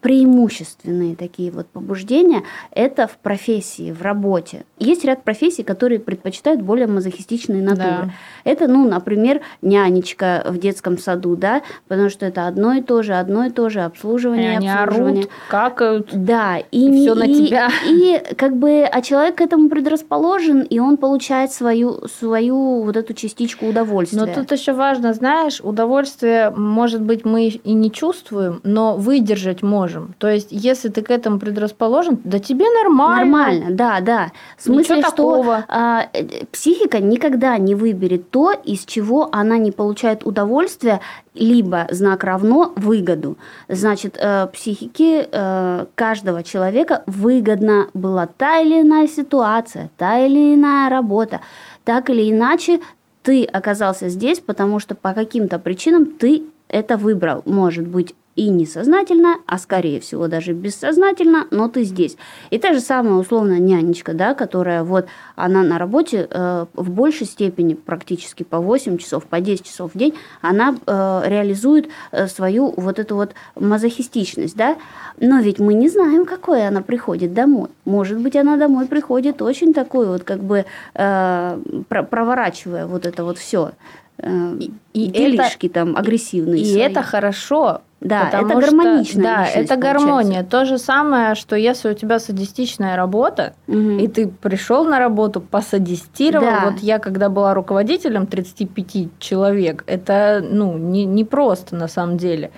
преимущественные 0.00 1.16
такие 1.16 1.50
вот 1.50 1.66
побуждения– 1.66 2.42
это 2.72 3.06
в 3.06 3.16
профессии, 3.18 3.92
в 3.92 4.02
работе. 4.02 4.64
Есть 4.78 5.04
ряд 5.04 5.22
профессий, 5.22 5.62
которые 5.62 6.00
предпочитают 6.00 6.62
более 6.62 6.86
мазохистичные 6.86 7.62
натуры. 7.62 7.86
Да. 7.86 8.10
Это, 8.44 8.68
ну, 8.68 8.88
например, 8.88 9.40
нянечка 9.62 10.44
в 10.48 10.58
детском 10.58 10.98
саду, 10.98 11.36
да, 11.36 11.62
потому 11.88 12.10
что 12.10 12.26
это 12.26 12.46
одно 12.46 12.74
и 12.74 12.82
то 12.82 13.02
же, 13.02 13.14
одно 13.14 13.46
и 13.46 13.50
то 13.50 13.68
же 13.68 13.80
обслуживание, 13.80 14.52
и 14.52 14.56
они 14.56 14.68
обслуживание. 14.68 15.22
Орут, 15.24 15.32
какают, 15.48 16.08
да, 16.12 16.58
и, 16.58 16.88
и 16.88 16.92
все 16.92 17.14
на 17.14 17.26
тебя. 17.26 17.70
И, 17.88 18.16
и 18.16 18.34
как 18.34 18.56
бы, 18.56 18.84
а 18.84 19.02
человек 19.02 19.36
к 19.36 19.40
этому 19.40 19.68
предрасположен, 19.68 20.62
и 20.62 20.78
он 20.78 20.96
получает 20.96 21.52
свою, 21.52 22.06
свою 22.08 22.82
вот 22.82 22.96
эту 22.96 23.14
частичку 23.14 23.66
удовольствия. 23.66 24.20
Но 24.20 24.26
тут 24.26 24.52
еще 24.52 24.72
важно, 24.72 25.14
знаешь, 25.14 25.60
удовольствие, 25.62 26.50
может 26.50 27.00
быть, 27.00 27.24
мы 27.24 27.48
и 27.48 27.72
не 27.72 27.90
чувствуем, 27.90 28.60
но 28.62 28.96
выдержать 28.96 29.62
можем 29.62 29.85
можем. 29.86 30.14
То 30.18 30.28
есть, 30.28 30.48
если 30.50 30.88
ты 30.88 31.02
к 31.02 31.10
этому 31.10 31.38
предрасположен, 31.38 32.18
да 32.24 32.38
тебе 32.38 32.64
нормально. 32.82 33.16
Нормально, 33.16 33.66
да, 33.70 34.00
да. 34.00 34.32
В 34.58 34.62
смысле, 34.62 34.96
Ничего 34.96 35.08
что 35.08 35.16
такого. 35.16 35.64
А, 35.68 36.08
э, 36.12 36.44
психика 36.50 36.98
никогда 37.00 37.56
не 37.58 37.74
выберет 37.74 38.30
то, 38.30 38.52
из 38.52 38.84
чего 38.84 39.28
она 39.32 39.58
не 39.58 39.70
получает 39.70 40.26
удовольствие, 40.26 41.00
либо 41.34 41.86
знак 41.90 42.24
равно 42.24 42.72
выгоду. 42.76 43.36
Значит, 43.68 44.18
э, 44.20 44.48
психике 44.52 45.28
э, 45.30 45.86
каждого 45.94 46.42
человека 46.42 47.02
выгодна 47.06 47.88
была 47.94 48.26
та 48.26 48.60
или 48.60 48.80
иная 48.80 49.06
ситуация, 49.06 49.90
та 49.96 50.18
или 50.18 50.54
иная 50.54 50.90
работа. 50.90 51.40
Так 51.84 52.10
или 52.10 52.30
иначе, 52.30 52.80
ты 53.22 53.44
оказался 53.44 54.08
здесь, 54.08 54.40
потому 54.40 54.80
что 54.80 54.94
по 54.94 55.12
каким-то 55.12 55.58
причинам 55.58 56.06
ты 56.06 56.44
это 56.68 56.96
выбрал. 56.96 57.42
Может 57.44 57.86
быть, 57.86 58.14
и 58.36 58.48
несознательно, 58.48 59.38
а 59.46 59.58
скорее 59.58 59.98
всего 60.00 60.28
даже 60.28 60.52
бессознательно, 60.52 61.46
но 61.50 61.68
ты 61.68 61.84
здесь. 61.84 62.16
И 62.50 62.58
та 62.58 62.74
же 62.74 62.80
самая 62.80 63.14
условно 63.14 63.58
нянечка, 63.58 64.12
да, 64.12 64.34
которая 64.34 64.84
вот 64.84 65.06
она 65.34 65.62
на 65.62 65.78
работе 65.78 66.28
э, 66.30 66.66
в 66.74 66.90
большей 66.90 67.26
степени, 67.26 67.74
практически 67.74 68.42
по 68.42 68.58
8 68.58 68.98
часов, 68.98 69.24
по 69.24 69.40
10 69.40 69.66
часов 69.66 69.92
в 69.94 69.98
день, 69.98 70.14
она 70.42 70.76
э, 70.86 71.22
реализует 71.26 71.88
э, 72.12 72.28
свою 72.28 72.74
вот 72.76 72.98
эту 72.98 73.16
вот 73.16 73.32
мазохистичность, 73.54 74.56
да, 74.56 74.76
но 75.18 75.40
ведь 75.40 75.58
мы 75.58 75.72
не 75.72 75.88
знаем, 75.88 76.26
какой 76.26 76.66
она 76.66 76.82
приходит 76.82 77.32
домой. 77.32 77.70
Может 77.86 78.18
быть, 78.18 78.36
она 78.36 78.58
домой 78.58 78.86
приходит 78.86 79.40
очень 79.40 79.72
такой 79.72 80.06
вот, 80.06 80.24
как 80.24 80.42
бы 80.42 80.66
э, 80.94 81.58
проворачивая 81.88 82.86
вот 82.86 83.06
это 83.06 83.24
вот 83.24 83.38
все. 83.38 83.72
Э, 84.18 84.58
и, 84.92 85.06
делишки 85.06 85.66
это, 85.66 85.74
там 85.74 85.96
агрессивные. 85.96 86.62
И, 86.62 86.74
и 86.74 86.78
это 86.78 87.02
хорошо, 87.02 87.80
да, 88.00 88.28
это 88.28 88.44
гармонично. 88.44 89.22
Да, 89.22 89.46
это 89.46 89.76
гармония. 89.76 90.44
То 90.44 90.64
же 90.64 90.78
самое, 90.78 91.34
что 91.34 91.56
если 91.56 91.90
у 91.90 91.94
тебя 91.94 92.18
садистичная 92.18 92.94
работа, 92.94 93.54
угу. 93.66 93.98
и 93.98 94.06
ты 94.06 94.28
пришел 94.28 94.84
на 94.84 94.98
работу, 94.98 95.40
посадистировал. 95.40 96.44
Да. 96.44 96.70
Вот 96.70 96.80
я, 96.80 96.98
когда 96.98 97.30
была 97.30 97.54
руководителем 97.54 98.26
35 98.26 99.18
человек, 99.18 99.82
это 99.86 100.44
ну, 100.46 100.76
не, 100.76 101.04
не 101.04 101.24
просто 101.24 101.74
на 101.74 101.88
самом 101.88 102.18
деле. 102.18 102.50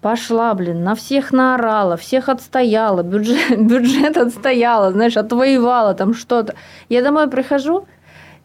Пошла, 0.00 0.54
блин, 0.54 0.82
на 0.82 0.94
всех 0.94 1.32
наорала, 1.32 1.96
всех 1.96 2.28
отстояла, 2.28 3.02
бюджет, 3.02 3.50
бюджет 3.58 4.16
отстояла, 4.16 4.92
знаешь, 4.92 5.16
отвоевала 5.16 5.94
там 5.94 6.14
что-то. 6.14 6.54
Я 6.88 7.02
домой 7.02 7.28
прихожу, 7.28 7.86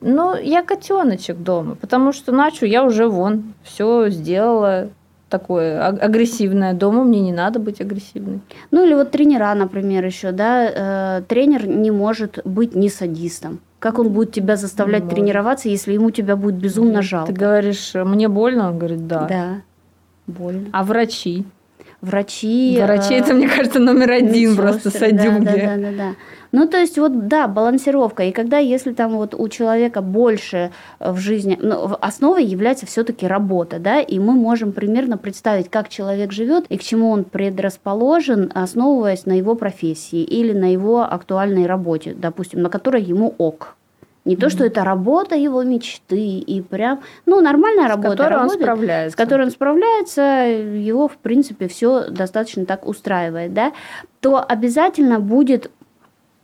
ну, 0.02 0.36
я 0.36 0.62
котеночек 0.62 1.38
дома, 1.38 1.76
потому 1.76 2.12
что 2.12 2.32
начу 2.32 2.66
я 2.66 2.84
уже 2.84 3.08
вон 3.08 3.54
все 3.64 4.10
сделала, 4.10 4.90
такое 5.30 5.86
агрессивное. 5.86 6.74
Дома 6.74 7.04
мне 7.04 7.22
не 7.22 7.32
надо 7.32 7.60
быть 7.60 7.82
агрессивной. 7.82 8.42
Ну 8.72 8.86
или 8.86 8.94
вот 8.94 9.12
тренера, 9.12 9.54
например, 9.54 10.06
еще, 10.06 10.32
да, 10.32 11.20
э, 11.20 11.22
тренер 11.28 11.68
не 11.68 11.92
может 11.92 12.40
быть 12.46 12.76
не 12.76 12.90
садистом. 12.90 13.60
Как 13.80 14.00
он 14.00 14.10
будет 14.10 14.32
тебя 14.32 14.56
заставлять 14.56 15.04
Может. 15.04 15.16
тренироваться, 15.16 15.70
если 15.70 15.94
ему 15.94 16.10
тебя 16.10 16.36
будет 16.36 16.56
безумно 16.56 17.04
жалко? 17.04 17.32
Ты 17.32 17.40
говоришь, 17.40 17.92
мне 17.94 18.28
больно? 18.28 18.70
Он 18.70 18.80
говорит, 18.80 19.06
да. 19.06 19.28
Да, 19.28 19.62
больно. 20.26 20.68
А 20.72 20.84
врачи? 20.84 21.46
Врачи... 22.02 22.80
Врачи, 22.82 23.14
э, 23.14 23.20
это, 23.20 23.34
мне 23.34 23.48
кажется, 23.48 23.80
номер 23.80 24.12
один 24.12 24.56
просто 24.56 24.90
садюги. 24.90 25.46
Да, 25.46 25.54
да, 25.56 25.78
да, 25.78 25.92
да. 25.92 26.16
Ну, 26.52 26.68
то 26.68 26.78
есть, 26.78 26.98
вот, 26.98 27.28
да, 27.28 27.48
балансировка. 27.48 28.24
И 28.24 28.32
когда, 28.32 28.58
если 28.58 28.94
там 28.94 29.18
вот 29.18 29.34
у 29.34 29.48
человека 29.50 30.02
больше 30.02 30.72
э, 31.00 31.12
в 31.12 31.18
жизни, 31.18 31.58
ну, 31.62 31.98
основой 32.02 32.46
является 32.46 32.86
все-таки 32.86 33.28
работа, 33.28 33.80
да, 33.80 34.00
и 34.00 34.20
мы 34.20 34.34
можем 34.34 34.72
примерно 34.72 35.18
представить, 35.18 35.70
как 35.70 35.90
человек 35.90 36.32
живет 36.32 36.66
и 36.70 36.78
к 36.78 36.84
чему 36.84 37.10
он 37.10 37.24
предрасположен, 37.24 38.52
основываясь 38.54 39.26
на 39.26 39.34
его 39.34 39.56
профессии 39.56 40.24
или 40.24 40.54
на 40.54 40.72
его 40.72 41.02
актуальной 41.02 41.66
работе, 41.66 42.16
допустим, 42.18 42.62
на 42.62 42.70
которой 42.70 43.02
ему 43.02 43.34
ок. 43.38 43.76
Не 44.28 44.36
mm-hmm. 44.36 44.40
то, 44.40 44.50
что 44.50 44.66
это 44.66 44.84
работа 44.84 45.36
его 45.36 45.64
мечты 45.64 46.40
и 46.40 46.62
прям, 46.62 47.02
ну, 47.26 47.40
нормальная 47.40 47.88
работа. 47.88 48.10
С 48.10 48.12
которой 48.12 48.34
работает, 48.34 48.58
он 48.58 48.64
справляется. 48.64 49.14
С 49.14 49.16
которой 49.16 49.44
он 49.44 49.52
справляется, 49.52 50.22
его, 50.22 51.08
в 51.08 51.16
принципе, 51.18 51.70
все 51.70 52.10
достаточно 52.10 52.66
так 52.66 52.86
устраивает, 52.86 53.54
да, 53.54 53.72
то 54.20 54.44
обязательно 54.46 55.22
будет 55.22 55.72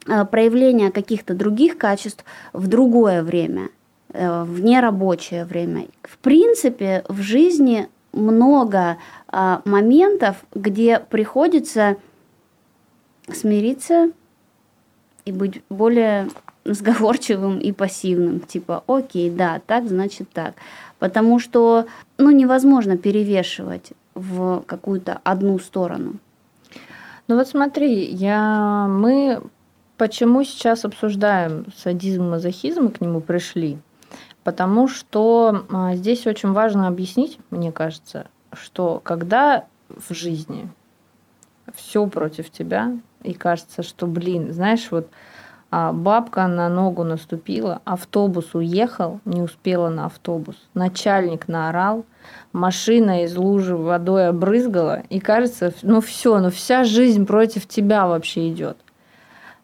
проявление 0.05 0.91
каких-то 0.91 1.33
других 1.33 1.77
качеств 1.77 2.25
в 2.51 2.67
другое 2.67 3.23
время, 3.23 3.69
э, 4.09 4.43
в 4.43 4.61
нерабочее 4.61 5.45
время. 5.45 5.87
В 6.03 6.17
принципе, 6.17 7.03
в 7.07 7.21
жизни 7.21 7.87
много 8.11 8.97
э, 9.31 9.57
моментов, 9.65 10.37
где 10.53 10.99
приходится 10.99 11.97
смириться 13.31 14.11
и 15.25 15.31
быть 15.31 15.61
более 15.69 16.29
сговорчивым 16.65 17.59
и 17.59 17.71
пассивным. 17.71 18.39
Типа, 18.39 18.83
окей, 18.87 19.29
да, 19.29 19.61
так, 19.65 19.87
значит 19.87 20.29
так. 20.31 20.55
Потому 20.99 21.39
что 21.39 21.85
ну, 22.17 22.31
невозможно 22.31 22.97
перевешивать 22.97 23.91
в 24.15 24.63
какую-то 24.65 25.19
одну 25.23 25.59
сторону. 25.59 26.17
Ну 27.27 27.35
вот 27.35 27.47
смотри, 27.47 28.05
я, 28.05 28.87
мы 28.89 29.41
Почему 29.97 30.43
сейчас 30.43 30.85
обсуждаем 30.85 31.67
садизм 31.77 32.23
и 32.23 32.29
мазохизм 32.29 32.87
и 32.87 32.91
к 32.91 32.99
нему 32.99 33.21
пришли? 33.21 33.77
Потому 34.43 34.87
что 34.87 35.65
а, 35.71 35.95
здесь 35.95 36.25
очень 36.25 36.51
важно 36.51 36.87
объяснить, 36.87 37.37
мне 37.51 37.71
кажется, 37.71 38.27
что 38.51 38.99
когда 39.03 39.65
в 39.89 40.13
жизни 40.13 40.67
все 41.75 42.07
против 42.07 42.49
тебя, 42.49 42.97
и 43.21 43.33
кажется, 43.33 43.83
что, 43.83 44.07
блин, 44.07 44.51
знаешь, 44.51 44.87
вот 44.89 45.09
а, 45.69 45.93
бабка 45.93 46.47
на 46.47 46.69
ногу 46.69 47.03
наступила, 47.03 47.81
автобус 47.85 48.55
уехал, 48.55 49.21
не 49.25 49.41
успела 49.41 49.89
на 49.89 50.07
автобус, 50.07 50.55
начальник 50.73 51.47
наорал, 51.47 52.03
машина 52.51 53.23
из 53.23 53.37
лужи 53.37 53.77
водой 53.77 54.27
обрызгала, 54.27 55.03
и 55.09 55.19
кажется, 55.19 55.71
ну 55.83 56.01
все, 56.01 56.39
ну 56.39 56.49
вся 56.49 56.83
жизнь 56.83 57.25
против 57.27 57.67
тебя 57.67 58.07
вообще 58.07 58.51
идет 58.51 58.77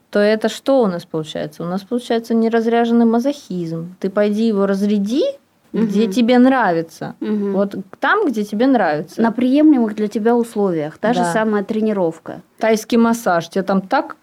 то 0.09 0.19
это 0.19 0.49
что 0.49 0.81
у 0.81 0.87
нас 0.87 1.05
получается? 1.05 1.63
У 1.63 1.67
нас 1.67 1.81
получается 1.81 2.33
неразряженный 2.33 3.05
мазохизм. 3.05 3.95
Ты 3.99 4.09
пойди 4.09 4.47
его 4.47 4.65
разряди, 4.65 5.23
угу. 5.71 5.83
где 5.83 6.07
тебе 6.07 6.37
нравится. 6.39 7.15
Угу. 7.21 7.51
Вот 7.51 7.75
там, 7.99 8.27
где 8.27 8.43
тебе 8.43 8.67
нравится. 8.67 9.21
На 9.21 9.31
приемлемых 9.31 9.95
для 9.95 10.07
тебя 10.07 10.35
условиях. 10.35 10.97
Та 10.97 11.13
да. 11.13 11.13
же 11.13 11.31
самая 11.31 11.63
тренировка. 11.63 12.41
Тайский 12.57 12.97
массаж. 12.97 13.49
Тебе 13.49 13.63
там 13.63 13.81
так? 13.81 14.15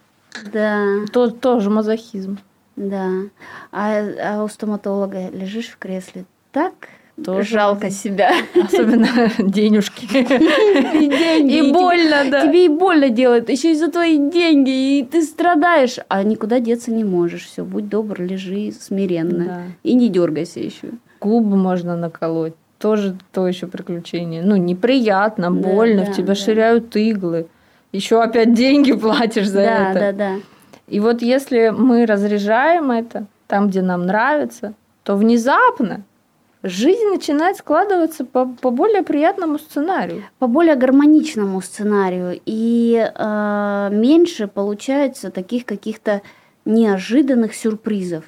Да. 0.53 0.85
То, 1.13 1.31
тоже 1.31 1.71
мазохизм. 1.71 2.39
Да. 2.75 3.09
А, 3.73 4.03
а 4.23 4.45
у 4.45 4.49
стоматолога 4.49 5.31
лежишь 5.31 5.69
в 5.69 5.79
кресле 5.79 6.25
так 6.53 6.73
тоже 7.25 7.49
жалко 7.49 7.91
себя. 7.91 8.33
Особенно 8.55 9.09
денежки. 9.39 10.05
И 10.15 11.09
деньги. 11.09 11.69
И 11.69 11.73
больно, 11.73 12.31
да. 12.31 12.47
Тебе 12.47 12.67
и 12.67 12.69
больно 12.69 13.09
делают. 13.09 13.49
Еще 13.49 13.73
и 13.73 13.75
за 13.75 13.91
твои 13.91 14.19
деньги. 14.19 14.99
И 14.99 15.05
ты 15.05 15.23
страдаешь. 15.23 15.97
А 16.09 16.23
никуда 16.23 16.61
деться 16.61 16.91
не 16.91 17.05
можешь. 17.05 17.47
Все, 17.47 17.65
будь 17.65 17.89
добр, 17.89 18.21
лежи 18.21 18.73
смиренно. 18.73 19.65
И 19.83 19.95
не 19.95 20.09
дергайся 20.09 20.61
еще. 20.61 20.89
Губы 21.21 21.57
можно 21.57 21.97
наколоть. 21.97 22.55
Тоже 22.79 23.17
то 23.33 23.49
еще 23.49 23.67
приключение. 23.67 24.43
Ну, 24.43 24.57
неприятно, 24.57 25.51
больно. 25.51 26.05
в 26.05 26.15
тебя 26.15 26.35
ширяют 26.35 26.95
иглы. 26.95 27.47
Еще 27.93 28.23
опять 28.23 28.53
деньги 28.53 28.93
платишь 28.93 29.49
за 29.49 29.61
это. 29.61 29.95
Да, 29.95 30.01
да, 30.01 30.13
да. 30.13 30.35
И 30.87 31.01
вот 31.01 31.23
если 31.23 31.71
мы 31.71 32.05
разряжаем 32.05 32.91
это 32.91 33.27
там, 33.47 33.69
где 33.69 33.81
нам 33.81 34.05
нравится, 34.07 34.75
то 35.03 35.17
внезапно 35.17 36.03
жизнь 36.67 37.07
начинает 37.11 37.57
складываться 37.57 38.25
по, 38.25 38.47
по 38.47 38.71
более 38.71 39.03
приятному 39.03 39.59
сценарию. 39.59 40.25
По 40.39 40.47
более 40.47 40.75
гармоничному 40.75 41.61
сценарию. 41.61 42.41
И 42.45 43.11
э, 43.15 43.89
меньше 43.93 44.49
получается 44.49 45.31
таких 45.31 45.65
каких-то 45.65 46.23
неожиданных 46.65 47.55
сюрпризов 47.55 48.25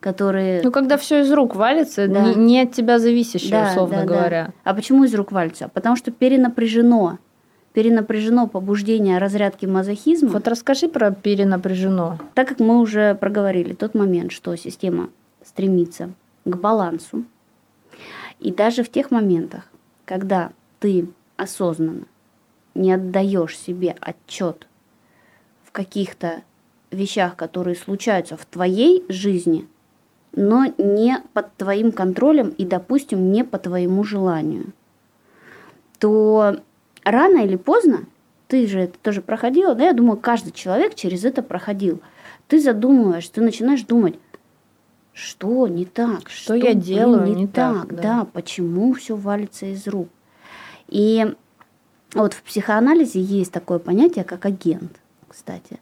которые... 0.00 0.62
Ну, 0.64 0.72
когда 0.72 0.96
все 0.96 1.20
из 1.20 1.30
рук 1.30 1.54
валится, 1.54 2.08
да. 2.08 2.22
не, 2.22 2.34
не 2.34 2.62
от 2.62 2.72
тебя 2.72 2.98
зависящее, 2.98 3.50
да, 3.50 3.70
условно 3.70 3.98
да, 3.98 4.04
говоря. 4.04 4.44
Да. 4.46 4.52
А 4.64 4.74
почему 4.74 5.04
из 5.04 5.14
рук 5.14 5.30
валится? 5.30 5.68
Потому 5.68 5.94
что 5.94 6.10
перенапряжено. 6.10 7.18
Перенапряжено 7.74 8.48
побуждение 8.48 9.18
разрядки 9.18 9.66
мазохизма. 9.66 10.30
Вот 10.30 10.48
расскажи 10.48 10.88
про 10.88 11.12
перенапряжено. 11.12 12.18
Так 12.34 12.48
как 12.48 12.58
мы 12.58 12.80
уже 12.80 13.14
проговорили 13.14 13.74
тот 13.74 13.94
момент, 13.94 14.32
что 14.32 14.56
система 14.56 15.10
стремится 15.44 16.10
к 16.44 16.56
балансу, 16.56 17.24
и 18.38 18.52
даже 18.52 18.82
в 18.82 18.90
тех 18.90 19.10
моментах, 19.10 19.68
когда 20.04 20.52
ты 20.78 21.08
осознанно 21.36 22.04
не 22.74 22.92
отдаешь 22.92 23.58
себе 23.58 23.96
отчет 24.00 24.66
в 25.64 25.72
каких-то 25.72 26.42
вещах, 26.90 27.36
которые 27.36 27.76
случаются 27.76 28.36
в 28.36 28.44
твоей 28.44 29.04
жизни, 29.08 29.68
но 30.32 30.66
не 30.78 31.18
под 31.32 31.54
твоим 31.56 31.92
контролем 31.92 32.50
и, 32.50 32.64
допустим, 32.64 33.32
не 33.32 33.44
по 33.44 33.58
твоему 33.58 34.04
желанию, 34.04 34.72
то 35.98 36.56
рано 37.04 37.44
или 37.44 37.56
поздно, 37.56 38.06
ты 38.48 38.66
же 38.66 38.80
это 38.80 38.98
тоже 38.98 39.22
проходила, 39.22 39.74
да, 39.74 39.86
я 39.86 39.92
думаю, 39.92 40.18
каждый 40.18 40.52
человек 40.52 40.94
через 40.94 41.24
это 41.24 41.42
проходил. 41.42 42.00
Ты 42.48 42.60
задумываешь, 42.60 43.28
ты 43.28 43.40
начинаешь 43.40 43.82
думать, 43.82 44.18
что 45.12 45.68
не 45.68 45.84
так, 45.84 46.28
что, 46.30 46.42
что 46.42 46.54
я 46.54 46.74
делаю 46.74 47.26
не, 47.26 47.42
не 47.42 47.46
так, 47.46 47.88
так 47.88 47.96
да. 47.96 48.02
да, 48.02 48.24
почему 48.24 48.92
все 48.94 49.16
валится 49.16 49.66
из 49.66 49.86
рук. 49.86 50.08
И 50.88 51.34
вот 52.14 52.34
в 52.34 52.42
психоанализе 52.42 53.20
есть 53.20 53.52
такое 53.52 53.78
понятие, 53.78 54.24
как 54.24 54.44
агент, 54.44 55.00
кстати. 55.28 55.78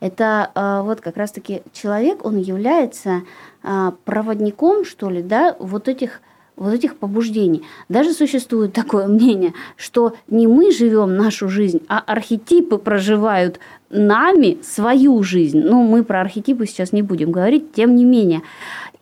Это 0.00 0.50
э, 0.54 0.82
вот 0.82 1.00
как 1.00 1.16
раз-таки 1.16 1.62
человек, 1.72 2.24
он 2.24 2.38
является 2.38 3.22
э, 3.62 3.92
проводником, 4.04 4.84
что 4.84 5.08
ли, 5.10 5.22
да, 5.22 5.56
вот 5.58 5.88
этих 5.88 6.20
вот 6.60 6.74
этих 6.74 6.96
побуждений. 6.96 7.62
Даже 7.88 8.12
существует 8.12 8.74
такое 8.74 9.08
мнение, 9.08 9.54
что 9.76 10.14
не 10.28 10.46
мы 10.46 10.70
живем 10.70 11.16
нашу 11.16 11.48
жизнь, 11.48 11.80
а 11.88 11.98
архетипы 11.98 12.76
проживают 12.76 13.58
нами 13.88 14.58
свою 14.62 15.22
жизнь. 15.22 15.58
Ну, 15.58 15.82
мы 15.82 16.04
про 16.04 16.20
архетипы 16.20 16.66
сейчас 16.66 16.92
не 16.92 17.00
будем 17.00 17.32
говорить, 17.32 17.72
тем 17.72 17.96
не 17.96 18.04
менее. 18.04 18.42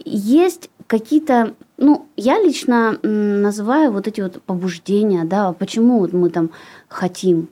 Есть 0.05 0.71
какие-то, 0.87 1.55
ну, 1.77 2.07
я 2.17 2.41
лично 2.41 2.97
называю 3.03 3.91
вот 3.91 4.07
эти 4.07 4.21
вот 4.21 4.41
побуждения, 4.43 5.25
да, 5.25 5.53
почему 5.53 5.99
вот 5.99 6.13
мы 6.13 6.31
там 6.31 6.51
хотим 6.87 7.49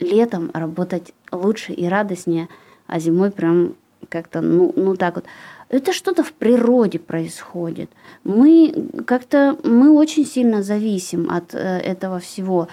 летом 0.00 0.50
работать 0.52 1.14
лучше 1.30 1.72
и 1.72 1.86
радостнее, 1.86 2.48
а 2.88 2.98
зимой 2.98 3.30
прям 3.30 3.74
как-то, 4.08 4.40
ну, 4.40 4.72
ну 4.74 4.96
так 4.96 5.14
вот. 5.14 5.24
Это 5.70 5.92
что-то 5.92 6.24
в 6.24 6.32
природе 6.32 6.98
происходит. 6.98 7.90
Мы 8.24 8.74
как-то, 9.06 9.56
мы 9.62 9.92
очень 9.92 10.26
сильно 10.26 10.62
зависим 10.62 11.30
от 11.30 11.54
э, 11.54 11.58
этого 11.78 12.18
всего. 12.18 12.66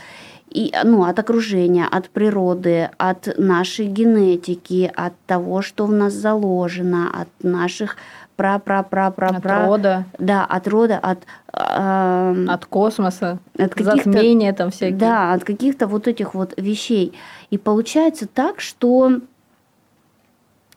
И, 0.49 0.73
ну, 0.83 1.03
от 1.03 1.19
окружения, 1.19 1.85
от 1.85 2.09
природы, 2.09 2.89
от 2.97 3.37
нашей 3.37 3.85
генетики, 3.85 4.91
от 4.95 5.13
того, 5.27 5.61
что 5.61 5.85
в 5.85 5.91
нас 5.91 6.13
заложено, 6.13 7.11
от 7.13 7.27
наших 7.43 7.97
пра 8.35 8.57
пра 8.57 8.81
пра 8.81 9.11
пра 9.11 9.27
от 9.27 9.45
рода. 9.45 10.05
Да, 10.17 10.45
от 10.45 10.67
рода, 10.67 10.97
от... 10.97 11.19
Э, 11.53 12.45
от 12.47 12.65
космоса, 12.65 13.37
от 13.59 13.75
каких-то... 13.75 14.11
Затмения 14.11 14.53
там 14.53 14.71
всякие. 14.71 14.97
Да, 14.97 15.33
от 15.33 15.43
каких-то 15.43 15.85
вот 15.85 16.07
этих 16.07 16.33
вот 16.33 16.55
вещей. 16.57 17.13
И 17.51 17.59
получается 17.59 18.25
так, 18.25 18.59
что 18.59 19.19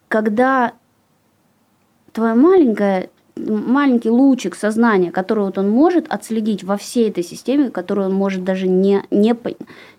когда 0.09 0.73
твоя 2.13 2.35
маленькая 2.35 3.11
маленький 3.37 4.11
лучик 4.11 4.55
сознания, 4.55 5.11
который 5.11 5.45
вот 5.45 5.57
он 5.57 5.71
может 5.71 6.07
отследить 6.13 6.63
во 6.63 6.77
всей 6.77 7.09
этой 7.09 7.23
системе, 7.23 7.71
которую 7.71 8.09
он 8.09 8.15
может 8.15 8.45
даже 8.45 8.69
не, 8.69 9.03
не, 9.11 9.35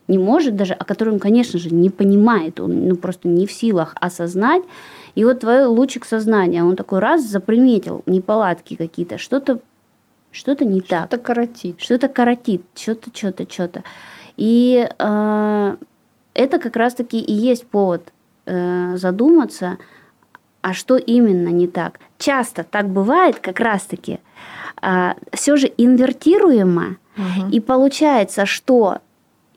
не 0.07 0.17
может 0.17 0.55
даже, 0.55 0.73
а 0.73 0.83
которую 0.83 1.15
он, 1.15 1.19
конечно 1.19 1.57
же, 1.57 1.73
не 1.73 1.89
понимает, 1.89 2.59
он 2.59 2.87
ну, 2.87 2.95
просто 2.95 3.27
не 3.27 3.47
в 3.47 3.51
силах 3.51 3.95
осознать. 3.99 4.63
И 5.15 5.25
вот 5.25 5.39
твой 5.39 5.65
лучик 5.65 6.05
сознания, 6.05 6.63
он 6.63 6.75
такой 6.75 6.99
раз 6.99 7.23
заприметил 7.23 8.03
неполадки 8.05 8.75
какие-то, 8.75 9.17
что-то 9.17 9.59
что-то 10.31 10.63
не 10.63 10.79
что 10.79 10.89
так. 10.89 11.07
Что-то 11.07 11.23
коротит. 11.23 11.81
Что-то 11.81 12.07
коротит, 12.07 12.61
что-то, 12.73 13.09
что-то, 13.13 13.51
что-то. 13.51 13.83
И 14.37 14.87
э, 14.97 15.75
это 16.33 16.59
как 16.59 16.75
раз-таки 16.77 17.19
и 17.19 17.33
есть 17.33 17.67
повод 17.67 18.13
э, 18.45 18.95
задуматься, 18.95 19.77
а 20.61 20.73
что 20.73 20.97
именно 20.97 21.49
не 21.49 21.67
так. 21.67 21.99
Часто 22.17 22.63
так 22.63 22.89
бывает 22.89 23.39
как 23.39 23.59
раз-таки 23.59 24.19
а, 24.81 25.15
все 25.33 25.55
же 25.57 25.71
инвертируемо, 25.77 26.97
угу. 27.17 27.49
и 27.51 27.59
получается, 27.59 28.45
что 28.45 28.99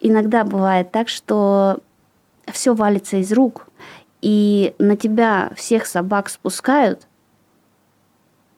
иногда 0.00 0.44
бывает 0.44 0.90
так, 0.90 1.08
что 1.08 1.78
все 2.46 2.74
валится 2.74 3.18
из 3.18 3.32
рук, 3.32 3.68
и 4.20 4.74
на 4.78 4.96
тебя 4.96 5.50
всех 5.56 5.86
собак 5.86 6.28
спускают 6.28 7.06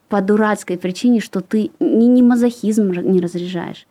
по 0.09 0.21
дурацкой 0.21 0.79
причине, 0.79 1.21
что 1.21 1.41
ты 1.41 1.71
не, 1.81 2.07
не 2.07 2.23
мазохизм 2.23 2.93
не 2.93 3.21
разряжаешь, 3.21 3.87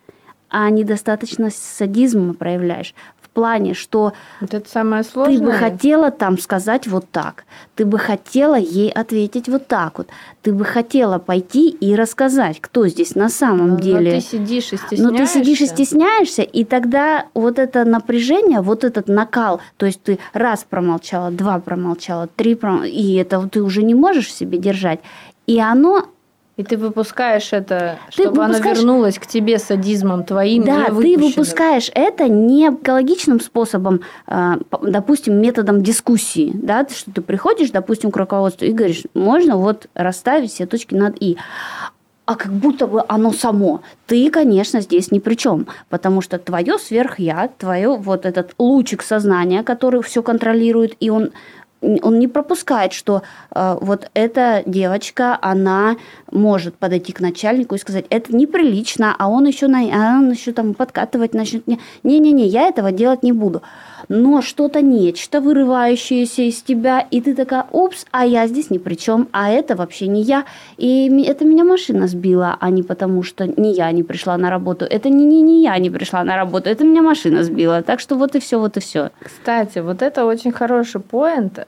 а 0.49 0.69
недостаточно 0.69 1.49
садизма 1.49 2.33
проявляешь 2.33 2.93
плане, 3.35 3.75
что 3.75 4.13
вот 4.41 4.53
это 4.55 4.67
самое 4.67 5.03
сложное. 5.03 5.37
ты 5.37 5.43
бы 5.43 5.51
хотела 5.51 6.09
там 6.09 6.39
сказать 6.39 6.87
вот 6.87 7.05
так, 7.11 7.43
ты 7.75 7.85
бы 7.85 7.99
хотела 7.99 8.55
ей 8.55 8.89
ответить 8.89 9.47
вот 9.47 9.67
так 9.67 9.99
вот, 9.99 10.07
ты 10.41 10.53
бы 10.53 10.65
хотела 10.65 11.19
пойти 11.19 11.69
и 11.69 11.95
рассказать, 11.95 12.59
кто 12.59 12.87
здесь 12.87 13.13
на 13.13 13.29
самом 13.29 13.71
но, 13.71 13.79
деле. 13.79 14.13
Но 14.15 14.19
ты 14.19 14.25
сидишь 14.25 14.73
и 14.73 14.77
стесняешься. 14.77 15.03
Но 15.03 15.17
ты 15.17 15.27
сидишь 15.27 15.61
и 15.61 15.67
стесняешься, 15.67 16.41
и 16.41 16.63
тогда 16.63 17.25
вот 17.35 17.59
это 17.59 17.85
напряжение, 17.85 18.61
вот 18.61 18.83
этот 18.83 19.07
накал, 19.07 19.61
то 19.77 19.85
есть 19.85 20.01
ты 20.01 20.17
раз 20.33 20.65
промолчала, 20.67 21.29
два 21.29 21.59
промолчала, 21.59 22.27
три 22.27 22.55
промолчала, 22.55 22.87
и 22.87 23.13
это 23.15 23.47
ты 23.49 23.61
уже 23.61 23.83
не 23.83 23.93
можешь 23.93 24.33
себе 24.33 24.57
держать. 24.57 25.01
И 25.45 25.59
оно 25.59 26.07
и 26.57 26.63
ты 26.63 26.77
выпускаешь 26.77 27.51
это, 27.51 27.99
ты 28.07 28.23
чтобы 28.23 28.43
выпускаешь... 28.43 28.65
оно 28.65 28.73
вернулось 28.73 29.19
к 29.19 29.27
тебе 29.27 29.59
садизмом 29.59 30.23
твоим. 30.23 30.63
Да, 30.63 30.85
ты 30.85 31.17
выпускаешь 31.17 31.91
это 31.93 32.29
не 32.29 32.69
экологичным 32.69 33.41
способом, 33.41 34.01
а, 34.25 34.57
допустим, 34.81 35.39
методом 35.41 35.83
дискуссии, 35.83 36.51
да, 36.53 36.87
что 36.89 37.11
ты 37.11 37.21
приходишь, 37.21 37.71
допустим, 37.71 38.11
к 38.11 38.17
руководству 38.17 38.65
и 38.65 38.71
говоришь, 38.71 39.03
можно 39.13 39.57
вот 39.57 39.87
расставить 39.95 40.51
все 40.51 40.65
точки 40.65 40.95
над 40.95 41.17
и, 41.19 41.37
а 42.25 42.35
как 42.35 42.53
будто 42.53 42.87
бы 42.87 43.03
оно 43.07 43.33
само. 43.33 43.81
Ты, 44.07 44.29
конечно, 44.31 44.79
здесь 44.79 45.11
ни 45.11 45.19
при 45.19 45.35
чем, 45.35 45.67
потому 45.89 46.21
что 46.21 46.39
твое 46.39 46.79
сверхя, 46.79 47.51
твое 47.57 47.95
вот 47.97 48.25
этот 48.25 48.53
лучик 48.57 49.03
сознания, 49.03 49.61
который 49.61 50.01
все 50.01 50.23
контролирует, 50.23 50.95
и 51.01 51.09
он 51.09 51.31
он 52.01 52.19
не 52.19 52.27
пропускает, 52.27 52.93
что 52.93 53.21
э, 53.53 53.77
вот 53.81 54.09
эта 54.13 54.63
девочка, 54.65 55.37
она 55.41 55.97
может 56.31 56.75
подойти 56.75 57.13
к 57.13 57.19
начальнику 57.19 57.75
и 57.75 57.77
сказать, 57.77 58.05
это 58.09 58.35
неприлично, 58.35 59.15
а 59.17 59.29
он 59.29 59.45
еще, 59.45 59.67
на, 59.67 59.79
а 59.79 60.19
он 60.19 60.31
еще 60.31 60.51
там 60.51 60.73
подкатывать 60.73 61.33
начнет. 61.33 61.65
Не-не-не, 62.03 62.45
я 62.47 62.67
этого 62.67 62.91
делать 62.91 63.23
не 63.23 63.31
буду. 63.31 63.61
Но 64.07 64.41
что-то 64.41 64.81
нечто, 64.81 65.41
вырывающееся 65.41 66.43
из 66.43 66.61
тебя, 66.61 66.99
и 66.99 67.21
ты 67.21 67.33
такая, 67.33 67.65
упс, 67.71 68.05
а 68.11 68.25
я 68.25 68.47
здесь 68.47 68.69
ни 68.69 68.77
при 68.77 68.95
чем, 68.95 69.27
а 69.31 69.49
это 69.49 69.75
вообще 69.75 70.07
не 70.07 70.21
я, 70.21 70.45
и 70.77 71.07
это 71.25 71.45
меня 71.45 71.63
машина 71.63 72.07
сбила, 72.07 72.55
а 72.59 72.69
не 72.69 72.83
потому, 72.83 73.23
что 73.23 73.47
не 73.47 73.73
я 73.73 73.91
не 73.91 74.03
пришла 74.03 74.37
на 74.37 74.49
работу, 74.49 74.85
это 74.85 75.09
не, 75.09 75.25
не, 75.25 75.41
не 75.41 75.63
я 75.63 75.77
не 75.79 75.89
пришла 75.89 76.23
на 76.23 76.35
работу, 76.35 76.69
это 76.69 76.83
меня 76.83 77.01
машина 77.01 77.43
сбила, 77.43 77.81
так 77.81 77.99
что 77.99 78.15
вот 78.15 78.35
и 78.35 78.39
все, 78.39 78.59
вот 78.59 78.77
и 78.77 78.79
все. 78.79 79.09
Кстати, 79.19 79.79
вот 79.79 80.01
это 80.01 80.25
очень 80.25 80.51
хороший 80.51 81.01
поинт, 81.01 81.59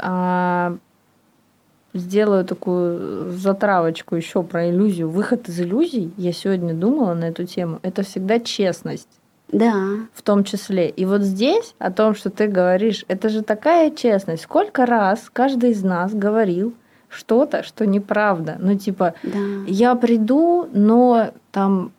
сделаю 1.93 2.45
такую 2.45 3.31
затравочку 3.31 4.15
еще 4.15 4.43
про 4.43 4.69
иллюзию. 4.69 5.09
Выход 5.09 5.49
из 5.49 5.59
иллюзий, 5.59 6.11
я 6.17 6.31
сегодня 6.31 6.73
думала 6.73 7.13
на 7.13 7.25
эту 7.25 7.45
тему, 7.45 7.79
это 7.81 8.03
всегда 8.03 8.39
честность. 8.39 9.09
Да. 9.51 9.73
В 10.13 10.21
том 10.23 10.43
числе. 10.43 10.89
И 10.89 11.05
вот 11.05 11.21
здесь 11.21 11.73
о 11.79 11.91
том, 11.91 12.15
что 12.15 12.29
ты 12.29 12.47
говоришь, 12.47 13.05
это 13.07 13.29
же 13.29 13.41
такая 13.41 13.91
честность. 13.91 14.43
Сколько 14.43 14.85
раз 14.85 15.29
каждый 15.31 15.71
из 15.71 15.83
нас 15.83 16.13
говорил 16.13 16.73
что-то, 17.07 17.63
что 17.63 17.85
неправда. 17.85 18.57
Ну, 18.59 18.77
типа, 18.77 19.13
да. 19.23 19.39
я 19.67 19.95
приду, 19.95 20.67
но 20.73 21.31
там 21.51 21.91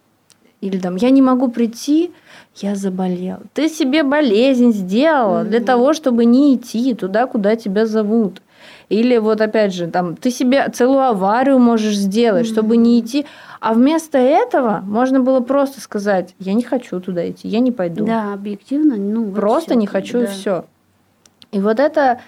или 0.61 0.79
там 0.79 0.97
я 0.97 1.11
не 1.11 1.23
могу 1.23 1.49
прийти, 1.49 2.13
я 2.63 2.75
заболел. 2.75 3.39
Ты 3.55 3.69
себе 3.69 4.03
болезнь 4.03 4.73
сделала 4.73 5.43
mm-hmm. 5.43 5.49
для 5.49 5.61
того, 5.61 5.93
чтобы 5.93 6.25
не 6.25 6.55
идти 6.55 6.95
туда, 6.95 7.27
куда 7.27 7.57
тебя 7.57 7.87
зовут. 7.87 8.43
Или 8.89 9.19
вот 9.19 9.41
опять 9.41 9.75
же, 9.75 9.87
там, 9.87 10.17
ты 10.17 10.31
себе 10.31 10.69
целую 10.71 11.03
аварию 11.03 11.59
можешь 11.59 11.97
сделать, 11.97 12.47
mm-hmm. 12.47 12.53
чтобы 12.53 12.77
не 12.77 13.01
идти. 13.01 13.27
А 13.61 13.75
вместо 13.75 14.19
этого 14.19 14.81
можно 14.85 15.21
было 15.21 15.41
просто 15.41 15.81
сказать, 15.81 16.35
я 16.39 16.55
не 16.55 16.63
хочу 16.63 17.01
туда 17.01 17.29
идти, 17.29 17.49
я 17.49 17.61
не 17.61 17.73
пойду. 17.73 18.07
Да, 18.07 18.33
объективно, 18.33 18.97
ну 18.97 19.31
просто 19.33 19.75
не 19.75 19.87
хочу 19.87 20.21
да. 20.21 20.25
и 20.25 20.27
все. 20.29 20.65
И 21.51 21.61
вот 21.61 21.81
это, 21.81 22.21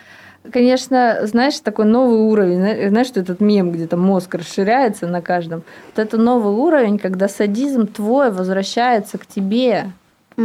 конечно, 0.50 1.20
знаешь, 1.24 1.58
такой 1.60 1.84
новый 1.84 2.20
уровень. 2.20 2.88
Знаешь, 2.88 3.06
что 3.06 3.20
этот 3.20 3.40
мем, 3.40 3.70
где 3.70 3.86
там 3.86 4.00
мозг 4.00 4.34
расширяется 4.34 5.06
на 5.06 5.20
каждом. 5.20 5.62
Вот 5.88 5.98
это 5.98 6.16
новый 6.16 6.52
уровень, 6.52 6.98
когда 6.98 7.28
садизм 7.28 7.86
твой 7.86 8.30
возвращается 8.30 9.18
к 9.18 9.26
тебе 9.26 9.92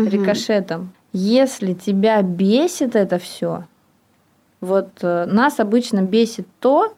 угу. 0.02 0.10
рикошетом. 0.10 0.92
Если 1.14 1.74
тебя 1.74 2.22
бесит 2.22 2.96
это 2.96 3.20
все, 3.20 3.66
вот 4.62 4.90
э, 5.02 5.26
нас 5.26 5.60
обычно 5.60 6.02
бесит 6.02 6.48
то, 6.60 6.94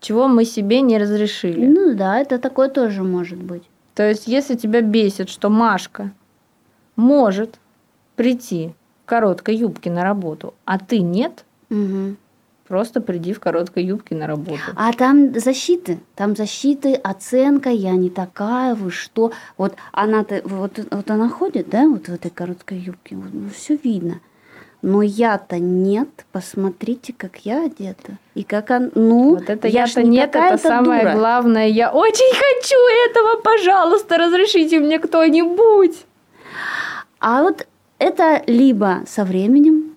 чего 0.00 0.28
мы 0.28 0.44
себе 0.44 0.80
не 0.80 0.98
разрешили. 0.98 1.66
Ну 1.66 1.94
да, 1.94 2.18
это 2.18 2.38
такое 2.38 2.68
тоже 2.68 3.02
может 3.02 3.38
быть. 3.38 3.64
То 3.94 4.08
есть, 4.08 4.28
если 4.28 4.54
тебя 4.54 4.80
бесит, 4.80 5.28
что 5.28 5.50
Машка 5.50 6.12
может 6.94 7.58
прийти 8.16 8.72
в 9.02 9.08
короткой 9.08 9.56
юбке 9.56 9.90
на 9.90 10.04
работу, 10.04 10.54
а 10.64 10.78
ты 10.78 11.00
нет, 11.00 11.44
угу. 11.70 12.16
Просто 12.68 13.00
приди 13.00 13.32
в 13.32 13.40
короткой 13.40 13.84
юбке 13.84 14.14
на 14.14 14.26
работу. 14.26 14.60
А 14.76 14.92
там 14.92 15.38
защиты, 15.38 15.98
там 16.14 16.36
защиты, 16.36 16.94
оценка, 16.94 17.70
я 17.70 17.92
не 17.92 18.10
такая, 18.10 18.74
вы 18.74 18.90
что? 18.90 19.32
Вот 19.56 19.74
она-то, 19.92 20.42
вот, 20.44 20.78
вот 20.90 21.10
она 21.10 21.28
ходит, 21.28 21.70
да, 21.70 21.88
вот 21.88 22.08
в 22.08 22.14
этой 22.14 22.30
короткой 22.30 22.78
юбке, 22.78 23.16
вот, 23.16 23.30
ну, 23.32 23.48
все 23.50 23.76
видно 23.76 24.20
но 24.82 25.02
я-то 25.02 25.58
нет, 25.58 26.08
посмотрите, 26.30 27.12
как 27.16 27.38
я 27.38 27.64
одета. 27.64 28.18
И 28.34 28.44
как 28.44 28.70
он, 28.70 28.92
ну, 28.94 29.34
вот 29.34 29.50
это 29.50 29.66
я-то 29.66 30.02
нет, 30.02 30.36
это 30.36 30.56
самое 30.56 31.02
дура. 31.02 31.14
главное. 31.14 31.66
Я 31.66 31.90
очень 31.90 32.32
хочу 32.32 32.76
этого, 33.10 33.42
пожалуйста, 33.42 34.18
разрешите 34.18 34.78
мне 34.78 34.98
кто-нибудь. 34.98 35.96
А 37.18 37.42
вот 37.42 37.66
это 37.98 38.42
либо 38.46 39.02
со 39.06 39.24
временем. 39.24 39.87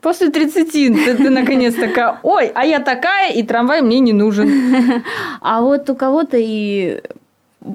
После 0.00 0.30
30 0.30 0.72
ты, 0.72 1.14
ты 1.16 1.30
наконец 1.30 1.74
такая, 1.74 2.20
ой, 2.22 2.52
а 2.54 2.64
я 2.64 2.78
такая, 2.78 3.32
и 3.32 3.42
трамвай 3.42 3.82
мне 3.82 4.00
не 4.00 4.12
нужен. 4.12 4.48
А 5.40 5.60
вот 5.60 5.90
у 5.90 5.94
кого-то 5.96 6.36
и 6.38 7.00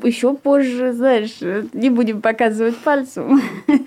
еще 0.04 0.34
позже, 0.34 0.94
знаешь, 0.94 1.40
не 1.74 1.90
будем 1.90 2.22
показывать 2.22 2.78
пальцем. 2.78 3.42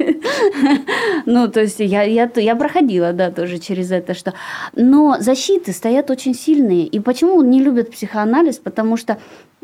Ну, 1.25 1.49
то 1.49 1.61
есть 1.63 1.81
я, 1.81 2.03
я, 2.03 2.31
я 2.37 2.55
проходила, 2.55 3.13
да, 3.13 3.31
тоже 3.31 3.59
через 3.59 3.91
это, 3.91 4.15
что... 4.15 4.35
Но 4.75 5.17
защиты 5.19 5.73
стоят 5.73 6.11
очень 6.11 6.35
сильные. 6.35 6.87
И 6.87 7.01
почему 7.01 7.43
не 7.43 7.61
любят 7.61 7.91
психоанализ? 7.91 8.59
Потому 8.59 8.97
что, 8.97 9.19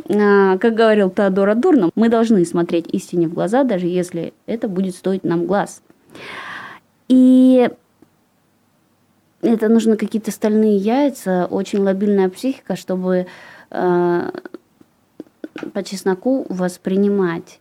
а, 0.08 0.58
как 0.58 0.74
говорил 0.74 1.10
Теодор 1.10 1.50
Адорно, 1.50 1.90
мы 1.94 2.08
должны 2.08 2.44
смотреть 2.44 2.86
истине 2.92 3.28
в 3.28 3.34
глаза, 3.34 3.62
даже 3.62 3.86
если 3.86 4.32
это 4.46 4.66
будет 4.66 4.96
стоить 4.96 5.22
нам 5.22 5.46
глаз. 5.46 5.82
И 7.08 7.70
это 9.42 9.68
нужно 9.68 9.96
какие-то 9.96 10.30
стальные 10.30 10.76
яйца, 10.76 11.46
очень 11.46 11.80
лобильная 11.80 12.28
психика, 12.28 12.76
чтобы 12.76 13.26
э, 13.70 14.30
по 15.72 15.82
чесноку 15.82 16.46
воспринимать 16.48 17.58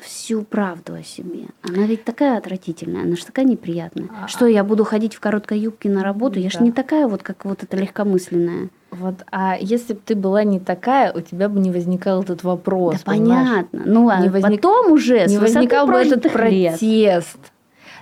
всю 0.00 0.42
правду 0.42 0.94
о 0.94 1.02
себе. 1.02 1.46
Она 1.62 1.86
ведь 1.86 2.04
такая 2.04 2.36
отвратительная, 2.36 3.02
она 3.02 3.16
же 3.16 3.24
такая 3.24 3.46
неприятная. 3.46 4.08
А, 4.24 4.28
что 4.28 4.46
я 4.46 4.62
буду 4.62 4.84
ходить 4.84 5.14
в 5.14 5.20
короткой 5.20 5.60
юбке 5.60 5.88
на 5.88 6.04
работу? 6.04 6.38
Я 6.38 6.50
да. 6.50 6.58
же 6.58 6.64
не 6.64 6.72
такая 6.72 7.08
вот, 7.08 7.22
как 7.22 7.44
вот 7.44 7.62
эта 7.62 7.76
легкомысленная. 7.76 8.68
Вот, 8.90 9.14
а 9.32 9.56
если 9.58 9.94
бы 9.94 10.00
ты 10.04 10.14
была 10.14 10.44
не 10.44 10.60
такая, 10.60 11.12
у 11.12 11.20
тебя 11.20 11.48
бы 11.48 11.58
не 11.58 11.70
возникал 11.70 12.22
этот 12.22 12.44
вопрос. 12.44 12.96
Да 12.98 13.12
понимаешь? 13.12 13.48
понятно. 13.48 13.82
Ну, 13.86 14.08
а 14.08 14.20
не 14.20 14.28
возник... 14.28 14.60
потом 14.60 14.92
уже 14.92 15.26
не 15.26 15.38
возникал 15.38 15.86
бы 15.86 15.94
этот 15.94 16.30
протест. 16.30 17.32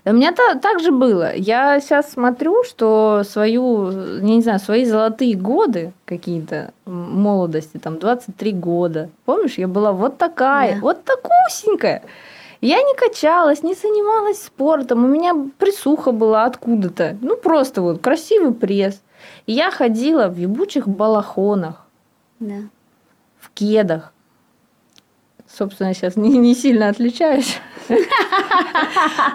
У 0.04 0.12
меня 0.12 0.32
то 0.32 0.58
так 0.58 0.80
же 0.80 0.90
было. 0.90 1.32
Я 1.34 1.78
сейчас 1.80 2.10
смотрю, 2.10 2.64
что 2.64 3.22
свою, 3.24 3.90
я 4.16 4.34
не 4.34 4.40
знаю, 4.40 4.58
свои 4.58 4.84
золотые 4.84 5.36
годы 5.36 5.92
какие-то 6.06 6.72
молодости, 6.86 7.78
там 7.78 8.00
23 8.00 8.52
года. 8.52 9.10
Помнишь, 9.24 9.58
я 9.58 9.68
была 9.68 9.92
вот 9.92 10.18
такая, 10.18 10.74
да. 10.74 10.80
вот 10.80 11.04
такусенькая. 11.04 12.02
Я 12.60 12.82
не 12.82 12.94
качалась, 12.94 13.62
не 13.62 13.74
занималась 13.74 14.42
спортом, 14.42 15.04
у 15.04 15.08
меня 15.08 15.34
присуха 15.58 16.10
была 16.10 16.44
откуда-то. 16.44 17.16
Ну, 17.20 17.36
просто 17.36 17.82
вот 17.82 18.00
красивый 18.00 18.54
пресс. 18.54 19.00
И 19.46 19.52
я 19.52 19.70
ходила 19.70 20.28
в 20.28 20.36
ебучих 20.36 20.88
балахонах, 20.88 21.86
да. 22.40 22.62
в 23.38 23.50
кедах. 23.50 24.12
Собственно, 25.48 25.94
сейчас 25.94 26.16
не, 26.16 26.38
не 26.38 26.54
сильно 26.54 26.88
отличаюсь. 26.88 27.60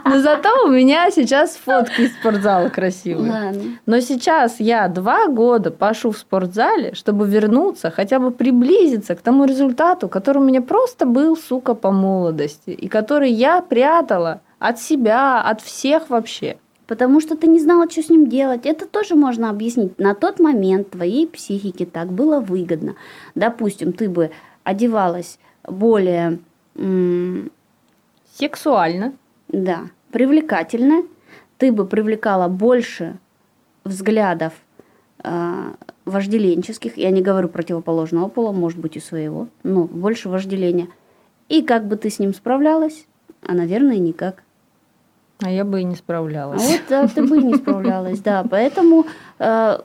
Но 0.05 0.19
зато 0.19 0.49
у 0.65 0.69
меня 0.69 1.10
сейчас 1.12 1.55
фотки 1.55 2.01
из 2.01 2.13
спортзала 2.13 2.69
красивые. 2.69 3.31
Ладно. 3.31 3.63
Но 3.86 3.99
сейчас 3.99 4.60
я 4.60 4.88
два 4.88 5.27
года 5.27 5.71
пошу 5.71 6.12
в 6.12 6.17
спортзале, 6.17 6.93
чтобы 6.93 7.27
вернуться, 7.27 7.91
хотя 7.91 8.19
бы 8.19 8.31
приблизиться 8.31 9.15
к 9.15 9.21
тому 9.21 9.45
результату, 9.45 10.07
который 10.10 10.39
у 10.39 10.45
меня 10.45 10.62
просто 10.62 11.05
был, 11.05 11.36
сука, 11.38 11.73
по 11.73 11.91
молодости, 11.91 12.71
и 12.71 12.88
который 12.88 13.31
я 13.31 13.62
прятала 13.62 14.41
от 14.60 14.79
себя, 14.79 15.41
от 15.41 15.62
всех 15.62 16.10
вообще. 16.10 16.57
Потому 16.88 17.19
что 17.19 17.36
ты 17.36 17.47
не 17.47 17.60
знала, 17.60 17.89
что 17.89 18.01
с 18.01 18.10
ним 18.10 18.27
делать. 18.27 18.65
Это 18.65 18.86
тоже 18.86 19.15
можно 19.15 19.49
объяснить. 19.49 19.99
На 19.99 20.15
тот 20.15 20.39
момент 20.39 20.91
твоей 20.91 21.27
психике 21.27 21.86
так 21.86 22.12
было 22.12 22.39
выгодно. 22.39 22.95
Допустим, 23.36 23.91
ты 23.91 24.10
бы 24.10 24.31
одевалась 24.63 25.38
более 25.67 26.39
Сексуально. 28.38 29.13
Да, 29.47 29.89
привлекательно. 30.12 31.04
Ты 31.58 31.71
бы 31.71 31.88
привлекала 31.88 32.47
больше 32.47 33.17
взглядов 33.84 34.54
э, 35.23 35.73
вожделенческих. 36.06 36.97
Я 36.97 37.10
не 37.10 37.23
говорю 37.23 37.50
противоположного 37.50 38.28
пола, 38.28 38.52
может 38.52 38.78
быть, 38.78 38.95
и 38.95 39.00
своего, 39.00 39.47
но 39.63 39.86
больше 39.86 40.30
вожделения. 40.30 40.88
И 41.50 41.63
как 41.63 41.88
бы 41.88 41.95
ты 41.95 42.12
с 42.12 42.19
ним 42.19 42.34
справлялась? 42.34 43.08
А, 43.41 43.54
наверное, 43.54 43.97
никак. 43.97 44.43
А 45.39 45.50
я 45.50 45.63
бы 45.65 45.82
и 45.82 45.84
не 45.84 45.95
справлялась. 45.95 46.62
А 46.62 46.71
вот 46.71 46.82
да, 46.89 47.08
ты 47.08 47.26
бы 47.26 47.39
и 47.39 47.43
не 47.43 47.56
справлялась, 47.58 48.19
да. 48.19 48.45
Поэтому 48.47 49.08
э, 49.39 49.80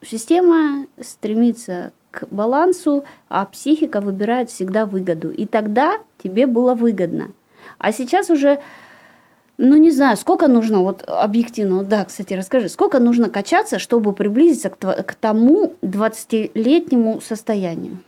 система 0.00 0.86
стремится 1.00 1.92
балансу, 2.30 3.04
а 3.28 3.44
психика 3.46 4.00
выбирает 4.00 4.50
всегда 4.50 4.86
выгоду. 4.86 5.30
И 5.30 5.46
тогда 5.46 5.98
тебе 6.22 6.46
было 6.46 6.74
выгодно. 6.74 7.32
А 7.78 7.92
сейчас 7.92 8.30
уже, 8.30 8.60
ну 9.58 9.76
не 9.76 9.90
знаю, 9.90 10.16
сколько 10.16 10.48
нужно, 10.48 10.80
вот 10.80 11.04
объективно, 11.06 11.84
да, 11.84 12.04
кстати, 12.04 12.34
расскажи, 12.34 12.68
сколько 12.68 12.98
нужно 12.98 13.28
качаться, 13.28 13.78
чтобы 13.78 14.12
приблизиться 14.12 14.70
к, 14.70 15.02
к 15.02 15.14
тому 15.14 15.74
20-летнему 15.82 17.20
состоянию? 17.20 17.98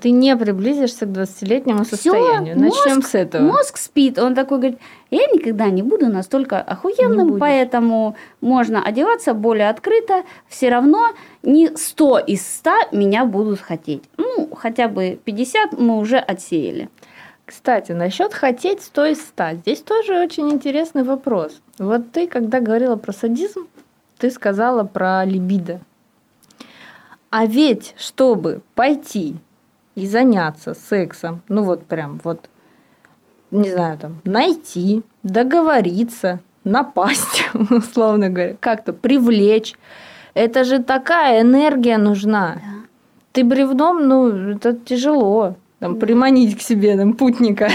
Ты 0.00 0.10
не 0.10 0.36
приблизишься 0.36 1.06
к 1.06 1.08
20-летнему 1.08 1.84
состоянию. 1.84 2.54
Всё, 2.54 2.64
Начнем 2.64 2.96
мозг, 2.96 3.08
с 3.08 3.14
этого. 3.14 3.42
Мозг 3.42 3.76
спит. 3.78 4.18
Он 4.18 4.34
такой 4.34 4.58
говорит, 4.58 4.78
я 5.10 5.26
никогда 5.26 5.66
не 5.70 5.82
буду 5.82 6.06
настолько 6.06 6.60
охуенным, 6.60 7.38
поэтому 7.38 8.16
можно 8.40 8.82
одеваться 8.82 9.34
более 9.34 9.68
открыто. 9.68 10.22
Все 10.46 10.68
равно 10.68 11.08
не 11.42 11.76
100 11.76 12.18
из 12.20 12.46
100 12.46 12.70
меня 12.92 13.24
будут 13.24 13.60
хотеть. 13.60 14.04
Ну, 14.16 14.50
хотя 14.54 14.88
бы 14.88 15.18
50 15.24 15.78
мы 15.78 15.98
уже 15.98 16.18
отсеяли. 16.18 16.88
Кстати, 17.44 17.92
насчет 17.92 18.34
хотеть 18.34 18.82
100 18.82 19.06
из 19.06 19.20
100. 19.20 19.44
Здесь 19.54 19.80
тоже 19.80 20.20
очень 20.20 20.48
интересный 20.50 21.02
вопрос. 21.02 21.60
Вот 21.78 22.12
ты, 22.12 22.28
когда 22.28 22.60
говорила 22.60 22.96
про 22.96 23.12
садизм, 23.12 23.66
ты 24.18 24.30
сказала 24.30 24.84
про 24.84 25.24
либидо. 25.24 25.80
А 27.30 27.46
ведь, 27.46 27.94
чтобы 27.98 28.60
пойти 28.74 29.36
и 29.98 30.06
заняться 30.06 30.74
сексом, 30.74 31.42
ну 31.48 31.64
вот 31.64 31.84
прям 31.86 32.20
вот, 32.22 32.48
не 33.50 33.70
знаю, 33.70 33.98
там, 33.98 34.20
найти, 34.24 35.02
договориться, 35.22 36.40
напасть, 36.64 37.44
условно 37.70 38.30
говоря, 38.30 38.56
как-то 38.60 38.92
привлечь. 38.92 39.74
Это 40.34 40.62
же 40.64 40.82
такая 40.82 41.40
энергия 41.40 41.98
нужна. 41.98 42.54
Да. 42.54 42.60
Ты 43.32 43.44
бревном, 43.44 44.06
ну, 44.06 44.28
это 44.52 44.72
тяжело. 44.72 45.56
Там, 45.80 45.96
приманить 45.96 46.58
к 46.58 46.60
себе 46.60 46.96
там, 46.96 47.12
путника. 47.14 47.68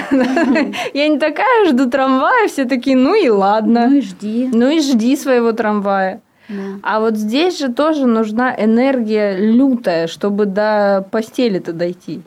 Я 0.94 1.08
не 1.08 1.20
такая, 1.20 1.68
жду 1.70 1.90
трамвая, 1.90 2.48
все 2.48 2.66
такие, 2.66 2.98
ну 2.98 3.16
и 3.16 3.30
ладно. 3.30 3.88
Ну 3.90 3.96
и 3.96 4.02
жди. 4.02 4.50
Ну 4.54 4.70
и 4.70 4.80
жди 4.80 5.16
своего 5.16 5.52
трамвая. 5.52 6.22
Да. 6.56 6.80
А 6.84 7.00
вот 7.00 7.18
здесь 7.18 7.58
же 7.58 7.72
тоже 7.72 8.06
нужна 8.06 8.56
энергия 8.56 9.38
лютая, 9.38 10.08
чтобы 10.08 10.46
до 10.46 11.06
постели-то 11.12 11.74
дойти. 11.74 12.22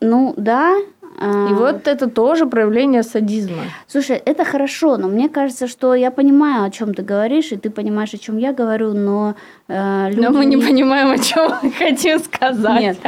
Ну 0.00 0.34
да. 0.36 0.76
А 1.22 1.48
И 1.50 1.52
вот 1.52 1.86
это 1.86 2.08
тоже 2.08 2.46
проявление 2.46 3.02
садизма. 3.02 3.64
Слушай, 3.86 4.16
это 4.16 4.44
хорошо, 4.44 4.96
но 4.96 5.08
мне 5.08 5.28
кажется, 5.28 5.68
что 5.68 5.94
я 5.94 6.10
понимаю, 6.10 6.64
о 6.64 6.70
чем 6.70 6.94
ты 6.94 7.02
говоришь, 7.02 7.52
и 7.52 7.56
ты 7.58 7.68
понимаешь, 7.68 8.14
о 8.14 8.18
чем 8.18 8.38
я 8.38 8.54
говорю, 8.54 8.94
но 8.94 9.34
э, 9.68 10.08
люди... 10.08 10.20
Но 10.20 10.30
мы 10.30 10.46
не 10.46 10.56
понимаем, 10.56 11.10
о 11.10 11.18
чем 11.18 11.52
хотим 11.78 12.20
сказать. 12.20 12.80
Нет, 12.80 12.98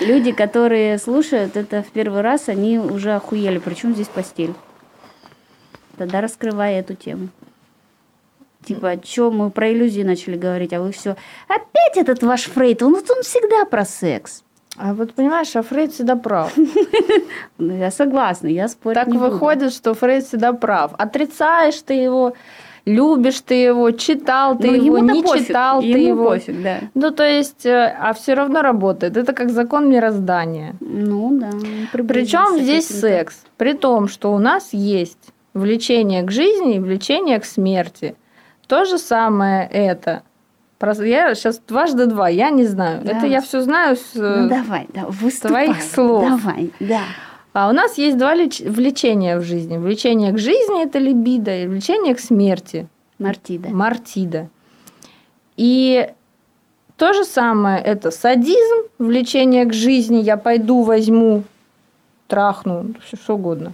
люди, 0.00 0.30
которые 0.30 0.98
слушают 0.98 1.56
это 1.56 1.82
в 1.82 1.88
первый 1.88 2.20
раз, 2.20 2.48
они 2.48 2.78
уже 2.78 3.14
охуели. 3.14 3.58
Причем 3.58 3.94
здесь 3.94 4.08
постель? 4.08 4.54
Тогда 5.96 6.20
раскрывай 6.20 6.74
эту 6.74 6.94
тему. 6.94 7.30
Типа, 8.66 8.98
что 9.04 9.30
мы 9.30 9.50
про 9.50 9.72
иллюзии 9.72 10.02
начали 10.02 10.36
говорить, 10.36 10.72
а 10.72 10.80
вы 10.80 10.90
все. 10.90 11.16
Опять 11.46 11.96
этот 11.96 12.22
ваш 12.22 12.44
Фрейд, 12.46 12.82
он, 12.82 12.94
он 12.94 13.22
всегда 13.22 13.64
про 13.64 13.84
секс. 13.84 14.42
А 14.76 14.92
вот 14.92 15.14
понимаешь, 15.14 15.54
а 15.54 15.62
Фрейд 15.62 15.92
всегда 15.92 16.16
прав. 16.16 16.52
Ну, 17.58 17.76
я 17.76 17.90
согласна, 17.90 18.48
я 18.48 18.68
спорю. 18.68 18.94
Так 18.94 19.08
выходит, 19.08 19.72
что 19.72 19.94
Фрейд 19.94 20.26
всегда 20.26 20.52
прав. 20.52 20.92
Отрицаешь 20.98 21.80
ты 21.80 21.94
его, 21.94 22.34
любишь 22.84 23.40
ты 23.40 23.54
его, 23.54 23.92
читал 23.92 24.58
ты 24.58 24.72
ну, 24.72 24.74
его, 24.74 24.98
не 24.98 25.22
читал 25.22 25.80
ты 25.80 25.86
его. 25.86 26.30
Пофиг, 26.30 26.62
да. 26.62 26.78
Ну, 26.94 27.10
то 27.12 27.24
есть, 27.24 27.64
э, 27.64 27.96
а 27.98 28.12
все 28.12 28.34
равно 28.34 28.62
работает. 28.62 29.16
Это 29.16 29.32
как 29.32 29.50
закон 29.50 29.88
мироздания. 29.88 30.74
Ну 30.80 31.38
да. 31.38 31.50
Причем 31.92 32.60
здесь 32.60 32.88
секс. 32.88 33.44
При 33.56 33.72
том, 33.72 34.08
что 34.08 34.34
у 34.34 34.38
нас 34.38 34.70
есть 34.72 35.32
влечение 35.54 36.22
к 36.22 36.30
жизни 36.30 36.76
и 36.76 36.80
влечение 36.80 37.40
к 37.40 37.44
смерти. 37.44 38.14
То 38.66 38.84
же 38.84 38.98
самое 38.98 39.68
это. 39.68 40.22
Я 40.80 41.34
сейчас 41.34 41.60
дважды 41.66 42.06
два, 42.06 42.28
я 42.28 42.50
не 42.50 42.64
знаю. 42.64 43.02
Да. 43.02 43.12
Это 43.12 43.26
я 43.26 43.40
все 43.40 43.62
знаю 43.62 43.96
с 43.96 44.14
ну, 44.14 44.48
давай, 44.48 44.86
да, 44.92 45.06
выступай. 45.08 45.66
твоих 45.66 45.82
слов. 45.82 46.22
Давай, 46.22 46.70
да. 46.80 47.02
А 47.54 47.70
у 47.70 47.72
нас 47.72 47.96
есть 47.96 48.18
два 48.18 48.34
влечения 48.34 49.38
в 49.38 49.42
жизни. 49.42 49.78
Влечение 49.78 50.32
к 50.32 50.38
жизни– 50.38 50.82
это 50.84 50.98
либидо, 50.98 51.56
и 51.56 51.66
влечение 51.66 52.14
к 52.14 52.20
смерти. 52.20 52.86
Мартида. 53.18 53.70
Мартида. 53.70 54.50
И 55.56 56.10
то 56.98 57.14
же 57.14 57.24
самое– 57.24 57.80
это 57.84 58.10
садизм, 58.10 58.88
влечение 58.98 59.64
к 59.64 59.72
жизни. 59.72 60.18
Я 60.18 60.36
пойду, 60.36 60.82
возьму, 60.82 61.44
трахну, 62.26 62.94
все 63.06 63.16
что 63.16 63.36
угодно. 63.36 63.72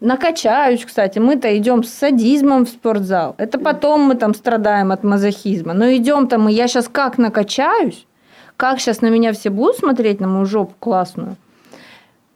Накачаюсь, 0.00 0.84
кстати. 0.84 1.18
Мы-то 1.18 1.56
идем 1.56 1.82
с 1.82 1.90
садизмом 1.90 2.64
в 2.64 2.68
спортзал. 2.68 3.34
Это 3.38 3.58
потом 3.58 4.02
мы 4.02 4.14
там 4.14 4.34
страдаем 4.34 4.92
от 4.92 5.04
мазохизма. 5.04 5.74
Но 5.74 5.92
идем-то 5.92 6.38
мы, 6.38 6.52
я 6.52 6.68
сейчас 6.68 6.88
как 6.88 7.18
накачаюсь, 7.18 8.06
как 8.56 8.80
сейчас 8.80 9.00
на 9.00 9.08
меня 9.10 9.32
все 9.32 9.50
будут 9.50 9.76
смотреть, 9.76 10.20
на 10.20 10.28
мою 10.28 10.46
жопу 10.46 10.74
классную. 10.78 11.36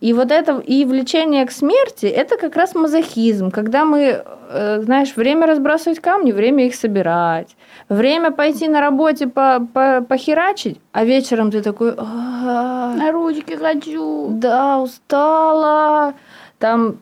И 0.01 0.13
вот 0.15 0.33
это, 0.33 0.59
и 0.59 0.85
влечение 0.85 1.47
к 1.47 1.53
смерти, 1.53 2.07
это 2.07 2.37
как 2.37 2.57
раз 2.57 2.75
мазохизм, 2.75 3.53
когда 3.53 3.85
мы, 3.85 4.25
э, 4.51 4.81
знаешь, 4.83 5.15
время 5.15 5.47
разбрасывать 5.47 6.01
камни, 6.01 6.33
время 6.33 6.67
их 6.67 6.75
собирать, 6.75 7.57
время 7.89 8.33
пойти 8.33 8.67
на 8.67 8.81
работе 8.81 9.29
по, 9.29 9.61
по, 9.73 10.01
похерачить, 10.01 10.81
а 10.91 11.05
вечером 11.05 11.53
ты 11.53 11.63
такой, 11.63 11.95
на 11.95 13.13
ручки 13.13 13.55
хочу. 13.55 14.27
Да, 14.31 14.81
устала. 14.81 16.15
Там, 16.59 16.97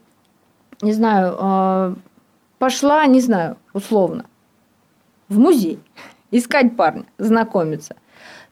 не 0.83 0.93
знаю, 0.93 1.37
э, 1.39 1.95
пошла, 2.59 3.07
не 3.07 3.21
знаю, 3.21 3.57
условно, 3.73 4.25
в 5.29 5.39
музей 5.39 5.81
искать 6.31 6.77
парня, 6.77 7.05
знакомиться. 7.19 7.97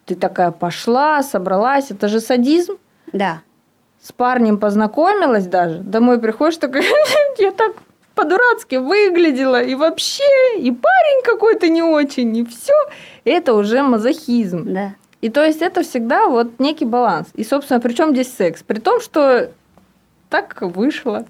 Ты 0.04 0.14
такая 0.14 0.50
пошла, 0.50 1.22
собралась, 1.22 1.90
это 1.90 2.08
же 2.08 2.20
садизм. 2.20 2.78
Да 3.12 3.42
с 4.02 4.12
парнем 4.12 4.58
познакомилась 4.58 5.46
даже, 5.46 5.78
домой 5.78 6.20
приходишь, 6.20 6.58
такая, 6.58 6.84
я 7.38 7.52
так 7.52 7.72
по-дурацки 8.14 8.76
выглядела, 8.76 9.62
и 9.62 9.74
вообще, 9.74 10.58
и 10.58 10.70
парень 10.70 11.22
какой-то 11.24 11.68
не 11.68 11.82
очень, 11.82 12.36
и 12.36 12.44
все. 12.44 12.74
Это 13.24 13.54
уже 13.54 13.82
мазохизм. 13.82 14.72
Да. 14.72 14.94
И 15.20 15.28
то 15.28 15.44
есть 15.44 15.62
это 15.62 15.82
всегда 15.82 16.26
вот 16.26 16.58
некий 16.58 16.84
баланс. 16.84 17.28
И, 17.34 17.44
собственно, 17.44 17.80
при 17.80 17.92
чем 17.92 18.12
здесь 18.12 18.32
секс? 18.32 18.62
При 18.62 18.78
том, 18.78 19.00
что 19.00 19.50
так 20.28 20.60
вышло. 20.60 21.26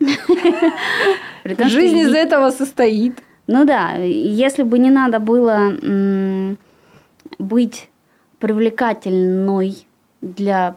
Жизнь 1.44 1.98
из 1.98 2.12
этого 2.12 2.50
состоит. 2.50 3.22
Ну 3.46 3.64
да, 3.64 3.94
если 3.94 4.62
бы 4.62 4.78
не 4.78 4.90
надо 4.90 5.20
было 5.20 5.72
быть 7.38 7.88
привлекательной 8.38 9.86
для 10.20 10.76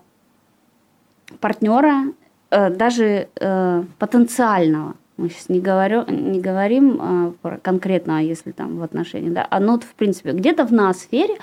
партнера, 1.39 2.05
э, 2.49 2.69
даже 2.69 3.27
э, 3.39 3.83
потенциального, 3.97 4.95
мы 5.17 5.29
сейчас 5.29 5.49
не, 5.49 5.59
говорю, 5.59 6.05
не 6.07 6.39
говорим 6.39 6.99
э, 6.99 7.33
про 7.41 7.57
конкретного, 7.57 8.19
если 8.19 8.51
там 8.51 8.77
в 8.77 8.83
отношениях, 8.83 9.33
да, 9.33 9.47
а 9.49 9.59
ну, 9.59 9.79
в 9.79 9.93
принципе, 9.93 10.31
где-то 10.31 10.65
в 10.65 10.73
ноосфере 10.73 11.37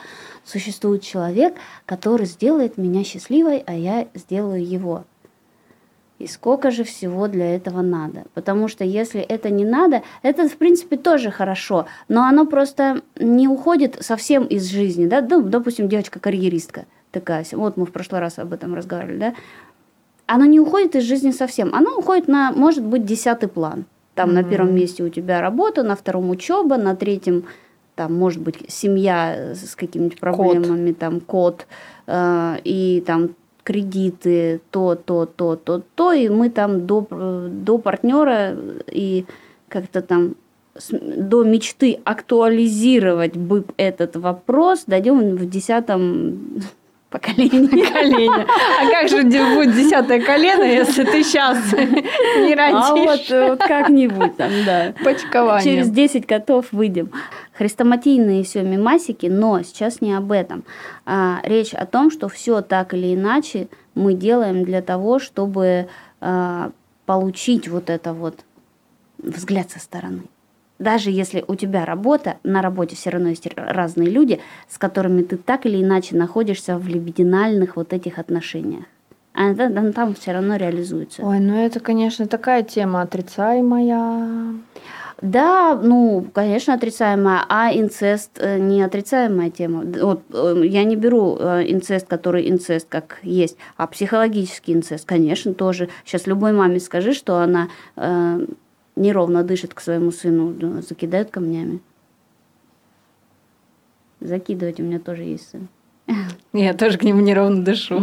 существует 0.44 1.02
человек, 1.02 1.54
который 1.86 2.26
сделает 2.26 2.78
меня 2.78 3.04
счастливой, 3.04 3.62
а 3.66 3.74
я 3.74 4.08
сделаю 4.14 4.66
его. 4.66 5.04
И 6.18 6.26
сколько 6.26 6.70
же 6.70 6.84
всего 6.84 7.28
для 7.28 7.54
этого 7.54 7.80
надо? 7.80 8.24
Потому 8.34 8.68
что 8.68 8.84
если 8.84 9.20
это 9.20 9.50
не 9.50 9.64
надо, 9.64 10.02
это 10.22 10.48
в 10.48 10.56
принципе 10.56 10.96
тоже 10.96 11.30
хорошо, 11.30 11.86
но 12.08 12.24
оно 12.24 12.44
просто 12.44 13.02
не 13.18 13.46
уходит 13.46 13.98
совсем 14.00 14.44
из 14.44 14.68
жизни, 14.68 15.06
да? 15.06 15.20
Ну, 15.20 15.42
допустим, 15.42 15.88
девочка-карьеристка 15.88 16.86
такая, 17.10 17.46
вот 17.52 17.76
мы 17.76 17.86
в 17.86 17.92
прошлый 17.92 18.20
раз 18.20 18.38
об 18.38 18.52
этом 18.52 18.74
разговаривали, 18.74 19.18
да? 19.18 19.34
оно 20.28 20.44
не 20.44 20.60
уходит 20.60 20.94
из 20.94 21.04
жизни 21.04 21.30
совсем. 21.30 21.74
Оно 21.74 21.96
уходит 21.96 22.28
на, 22.28 22.52
может 22.52 22.84
быть, 22.84 23.04
десятый 23.04 23.48
план. 23.48 23.86
Там 24.14 24.30
mm-hmm. 24.30 24.34
на 24.34 24.44
первом 24.44 24.74
месте 24.74 25.02
у 25.02 25.08
тебя 25.08 25.40
работа, 25.40 25.82
на 25.82 25.96
втором 25.96 26.28
учеба, 26.30 26.76
на 26.76 26.94
третьем 26.94 27.44
там, 27.94 28.14
может 28.14 28.40
быть, 28.40 28.58
семья 28.68 29.54
с 29.54 29.74
какими-нибудь 29.74 30.20
проблемами, 30.20 30.90
код. 30.90 30.98
там, 30.98 31.20
код, 31.20 31.66
э, 32.06 32.56
и 32.62 33.02
там 33.04 33.30
кредиты, 33.68 34.62
то, 34.70 34.94
то, 34.94 35.26
то, 35.26 35.54
то, 35.56 35.82
то, 35.94 36.12
и 36.12 36.30
мы 36.30 36.48
там 36.48 36.86
до, 36.86 37.06
до 37.50 37.76
партнера 37.76 38.56
и 38.90 39.26
как-то 39.68 40.00
там 40.00 40.36
до 40.90 41.44
мечты 41.44 42.00
актуализировать 42.02 43.36
бы 43.36 43.66
этот 43.76 44.16
вопрос 44.16 44.84
дойдем 44.86 45.36
в 45.36 45.50
десятом 45.50 46.62
поколение. 47.10 47.86
поколение. 47.86 48.46
А 48.80 48.90
как 48.90 49.08
же 49.08 49.22
будет 49.22 49.74
десятое 49.74 50.20
колено, 50.20 50.62
если 50.62 51.04
ты 51.04 51.22
сейчас 51.22 51.72
не 51.72 52.54
родишь? 52.54 53.28
А 53.30 53.48
вот, 53.48 53.58
как-нибудь 53.58 54.36
там, 54.36 54.50
да. 54.64 54.94
Почкование. 55.02 55.64
Через 55.64 55.90
10 55.90 56.26
котов 56.26 56.66
выйдем. 56.72 57.10
Хрестоматийные 57.54 58.44
все 58.44 58.62
мимасики, 58.62 59.26
но 59.26 59.62
сейчас 59.62 60.00
не 60.00 60.12
об 60.12 60.32
этом. 60.32 60.64
А, 61.06 61.40
речь 61.42 61.74
о 61.74 61.86
том, 61.86 62.10
что 62.10 62.28
все 62.28 62.60
так 62.62 62.94
или 62.94 63.14
иначе 63.14 63.68
мы 63.94 64.14
делаем 64.14 64.64
для 64.64 64.82
того, 64.82 65.18
чтобы 65.18 65.88
а, 66.20 66.70
получить 67.06 67.68
вот 67.68 67.90
это 67.90 68.12
вот 68.12 68.40
взгляд 69.18 69.70
со 69.70 69.80
стороны 69.80 70.22
даже 70.78 71.10
если 71.10 71.44
у 71.46 71.54
тебя 71.54 71.84
работа, 71.84 72.36
на 72.44 72.62
работе 72.62 72.96
все 72.96 73.10
равно 73.10 73.30
есть 73.30 73.48
разные 73.56 74.08
люди, 74.08 74.40
с 74.68 74.78
которыми 74.78 75.22
ты 75.22 75.36
так 75.36 75.66
или 75.66 75.82
иначе 75.82 76.16
находишься 76.16 76.78
в 76.78 76.86
лебединальных 76.88 77.76
вот 77.76 77.92
этих 77.92 78.18
отношениях. 78.18 78.84
А 79.34 79.50
это, 79.50 79.70
там, 79.70 79.92
там 79.92 80.14
все 80.14 80.32
равно 80.32 80.56
реализуется. 80.56 81.22
Ой, 81.22 81.38
ну 81.38 81.56
это, 81.56 81.80
конечно, 81.80 82.26
такая 82.26 82.62
тема 82.62 83.02
отрицаемая. 83.02 84.54
Да, 85.20 85.74
ну, 85.74 86.26
конечно, 86.32 86.74
отрицаемая, 86.74 87.44
а 87.48 87.72
инцест 87.72 88.38
э, 88.38 88.58
не 88.58 88.82
отрицаемая 88.82 89.50
тема. 89.50 89.84
Вот 90.00 90.22
э, 90.32 90.62
я 90.64 90.84
не 90.84 90.94
беру 90.94 91.36
э, 91.38 91.64
инцест, 91.66 92.06
который 92.06 92.48
инцест 92.48 92.86
как 92.88 93.18
есть, 93.22 93.56
а 93.76 93.88
психологический 93.88 94.74
инцест, 94.74 95.04
конечно, 95.04 95.54
тоже. 95.54 95.88
Сейчас 96.04 96.28
любой 96.28 96.52
маме 96.52 96.78
скажи, 96.78 97.14
что 97.14 97.38
она 97.38 97.68
неровно 98.98 99.42
дышит 99.42 99.74
к 99.74 99.80
своему 99.80 100.10
сыну, 100.10 100.82
закидают 100.82 101.30
камнями. 101.30 101.80
Закидывать 104.20 104.80
у 104.80 104.82
меня 104.82 104.98
тоже 104.98 105.22
есть 105.22 105.50
сын. 105.50 105.68
Я 106.52 106.74
тоже 106.74 106.98
к 106.98 107.04
нему 107.04 107.20
неровно 107.20 107.62
дышу. 107.62 108.02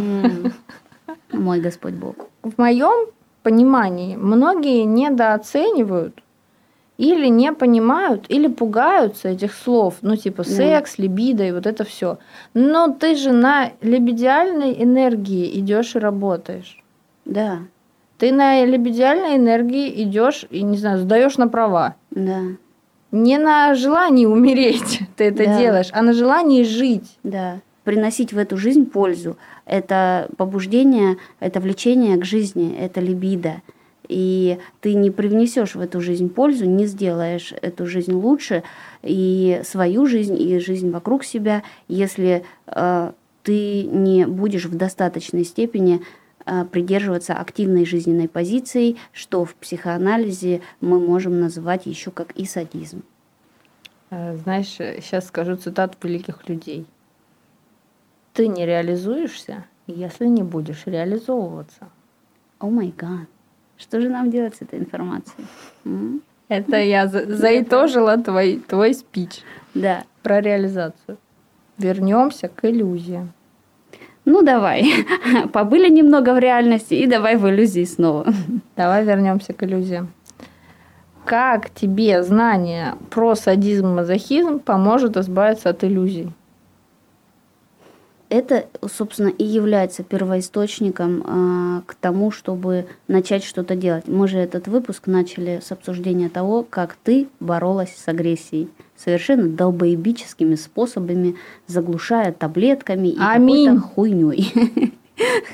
Мой 1.31 1.59
Господь 1.59 1.93
Бог. 1.93 2.15
В 2.43 2.57
моем 2.57 3.11
понимании 3.43 4.15
многие 4.15 4.83
недооценивают 4.83 6.21
или 6.97 7.27
не 7.27 7.51
понимают, 7.51 8.25
или 8.29 8.47
пугаются 8.47 9.29
этих 9.29 9.53
слов, 9.53 9.95
ну 10.01 10.15
типа 10.15 10.43
секс, 10.43 10.97
либидо 10.97 11.43
и 11.43 11.51
вот 11.51 11.67
это 11.67 11.83
все. 11.83 12.19
Но 12.53 12.87
ты 12.87 13.15
же 13.15 13.33
на 13.33 13.73
лебедиальной 13.81 14.81
энергии 14.81 15.59
идешь 15.59 15.95
и 15.95 15.99
работаешь. 15.99 16.81
Да. 17.25 17.59
Ты 18.17 18.31
на 18.31 18.63
лебедиальной 18.63 19.35
энергии 19.35 20.03
идешь 20.03 20.45
и, 20.49 20.63
не 20.63 20.77
знаю, 20.77 20.99
сдаешь 20.99 21.37
на 21.37 21.47
права. 21.47 21.95
Да. 22.11 22.41
Не 23.11 23.37
на 23.37 23.75
желании 23.75 24.25
умереть 24.25 25.01
ты 25.15 25.25
это 25.25 25.45
да. 25.45 25.59
делаешь, 25.59 25.89
а 25.91 26.01
на 26.01 26.13
желании 26.13 26.63
жить. 26.63 27.17
Да. 27.23 27.61
Приносить 27.83 28.33
в 28.33 28.37
эту 28.37 28.57
жизнь 28.57 28.85
пользу. 28.85 29.37
Это 29.65 30.29
побуждение, 30.37 31.17
это 31.39 31.59
влечение 31.59 32.17
к 32.17 32.25
жизни, 32.25 32.75
это 32.75 32.99
либидо. 32.99 33.61
И 34.07 34.59
ты 34.81 34.93
не 34.93 35.11
привнесешь 35.11 35.75
в 35.75 35.79
эту 35.79 36.01
жизнь 36.01 36.29
пользу, 36.29 36.65
не 36.65 36.85
сделаешь 36.85 37.53
эту 37.61 37.85
жизнь 37.85 38.13
лучше, 38.13 38.63
и 39.01 39.61
свою 39.63 40.05
жизнь, 40.05 40.39
и 40.39 40.59
жизнь 40.59 40.91
вокруг 40.91 41.23
себя, 41.23 41.63
если 41.87 42.43
э, 42.67 43.11
ты 43.43 43.83
не 43.83 44.25
будешь 44.25 44.65
в 44.65 44.75
достаточной 44.75 45.43
степени 45.43 46.01
придерживаться 46.71 47.33
активной 47.33 47.85
жизненной 47.85 48.27
позиции, 48.27 48.97
что 49.11 49.45
в 49.45 49.55
психоанализе 49.55 50.61
мы 50.81 50.99
можем 50.99 51.39
называть 51.39 51.85
еще 51.85 52.11
как 52.11 52.31
и 52.31 52.45
садизм. 52.45 53.03
Э, 54.11 54.35
знаешь, 54.37 54.67
сейчас 54.67 55.27
скажу 55.27 55.55
цитату 55.55 55.97
великих 56.03 56.47
людей. 56.47 56.85
Ты 58.33 58.47
не 58.47 58.65
реализуешься, 58.65 59.65
если 59.87 60.27
не 60.27 60.43
будешь 60.43 60.85
реализовываться. 60.85 61.89
О 62.59 62.69
май 62.69 62.93
гад. 62.95 63.27
Что 63.77 63.99
же 63.99 64.09
нам 64.09 64.29
делать 64.29 64.55
с 64.55 64.61
этой 64.61 64.79
информацией? 64.79 65.45
Это 66.47 66.77
я 66.77 67.07
заитожила 67.07 68.17
твой, 68.17 68.59
твой 68.59 68.93
спич. 68.93 69.41
Да. 69.73 70.03
Про 70.21 70.41
реализацию. 70.41 71.17
Вернемся 71.77 72.47
к 72.47 72.63
иллюзиям 72.65 73.33
ну 74.25 74.41
давай, 74.41 74.85
побыли 75.53 75.89
немного 75.89 76.33
в 76.33 76.39
реальности 76.39 76.93
и 76.93 77.07
давай 77.07 77.37
в 77.37 77.47
иллюзии 77.47 77.85
снова. 77.85 78.25
Давай 78.75 79.05
вернемся 79.05 79.53
к 79.53 79.63
иллюзиям. 79.63 80.11
Как 81.23 81.69
тебе 81.69 82.21
знание 82.23 82.95
про 83.09 83.35
садизм 83.35 83.87
и 83.87 83.95
мазохизм 83.95 84.59
поможет 84.59 85.17
избавиться 85.17 85.69
от 85.69 85.83
иллюзий? 85.83 86.31
это, 88.29 88.65
собственно, 88.87 89.29
и 89.29 89.43
является 89.43 90.03
первоисточником 90.03 91.23
э, 91.25 91.81
к 91.85 91.95
тому, 91.95 92.31
чтобы 92.31 92.87
начать 93.07 93.43
что-то 93.43 93.75
делать. 93.75 94.07
Мы 94.07 94.27
же 94.27 94.39
этот 94.39 94.67
выпуск 94.67 95.07
начали 95.07 95.61
с 95.63 95.71
обсуждения 95.71 96.29
того, 96.29 96.63
как 96.63 96.95
ты 97.03 97.27
боролась 97.39 97.95
с 97.95 98.07
агрессией 98.07 98.69
совершенно 98.97 99.49
долбоебическими 99.49 100.55
способами, 100.55 101.35
заглушая 101.67 102.31
таблетками 102.31 103.09
и 103.09 103.17
какой-то 103.17 103.79
хуйней. 103.79 104.53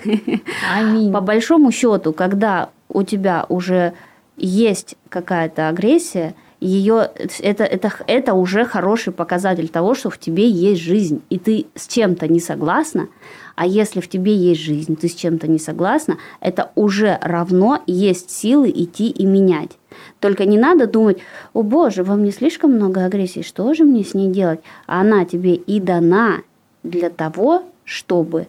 Аминь. 0.73 1.11
По 1.11 1.21
большому 1.21 1.71
счету, 1.71 2.13
когда 2.13 2.69
у 2.89 3.03
тебя 3.03 3.45
уже 3.49 3.93
есть 4.37 4.95
какая-то 5.09 5.69
агрессия, 5.69 6.35
ее 6.61 7.09
это, 7.39 7.63
это, 7.63 7.91
это 8.05 8.33
уже 8.35 8.65
хороший 8.65 9.11
показатель 9.11 9.67
того, 9.67 9.95
что 9.95 10.11
в 10.11 10.19
тебе 10.19 10.47
есть 10.47 10.81
жизнь, 10.81 11.21
и 11.31 11.39
ты 11.39 11.65
с 11.73 11.87
чем-то 11.87 12.27
не 12.27 12.39
согласна, 12.39 13.09
а 13.55 13.65
если 13.65 13.99
в 13.99 14.07
тебе 14.07 14.35
есть 14.35 14.61
жизнь, 14.61 14.95
ты 14.95 15.07
с 15.07 15.15
чем-то 15.15 15.47
не 15.47 15.57
согласна, 15.57 16.17
это 16.39 16.71
уже 16.75 17.17
равно 17.21 17.81
есть 17.87 18.29
силы 18.29 18.69
идти 18.69 19.09
и 19.09 19.25
менять. 19.25 19.71
Только 20.19 20.45
не 20.45 20.57
надо 20.57 20.85
думать, 20.85 21.17
о 21.53 21.63
боже, 21.63 22.03
во 22.03 22.15
мне 22.15 22.31
слишком 22.31 22.73
много 22.73 23.05
агрессии, 23.05 23.41
что 23.41 23.73
же 23.73 23.83
мне 23.83 24.03
с 24.03 24.13
ней 24.13 24.29
делать? 24.29 24.61
Она 24.85 25.25
тебе 25.25 25.55
и 25.55 25.79
дана 25.79 26.41
для 26.83 27.09
того, 27.09 27.63
чтобы 27.83 28.47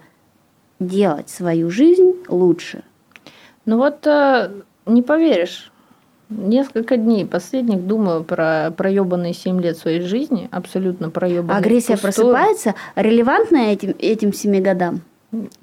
делать 0.78 1.30
свою 1.30 1.70
жизнь 1.70 2.12
лучше. 2.28 2.82
Ну 3.64 3.78
вот 3.78 4.06
э, 4.06 4.50
не 4.86 5.02
поверишь, 5.02 5.71
Несколько 6.38 6.96
дней 6.96 7.26
последних 7.26 7.86
думаю 7.86 8.24
про 8.24 8.72
проебанные 8.76 9.34
7 9.34 9.60
лет 9.60 9.76
своей 9.76 10.00
жизни, 10.00 10.48
абсолютно 10.50 11.10
проебанные. 11.10 11.58
Агрессия 11.58 11.92
пустую. 11.92 12.32
просыпается, 12.32 12.74
релевантная 12.96 13.72
этим, 13.72 13.94
этим 13.98 14.32
7 14.32 14.62
годам? 14.62 15.02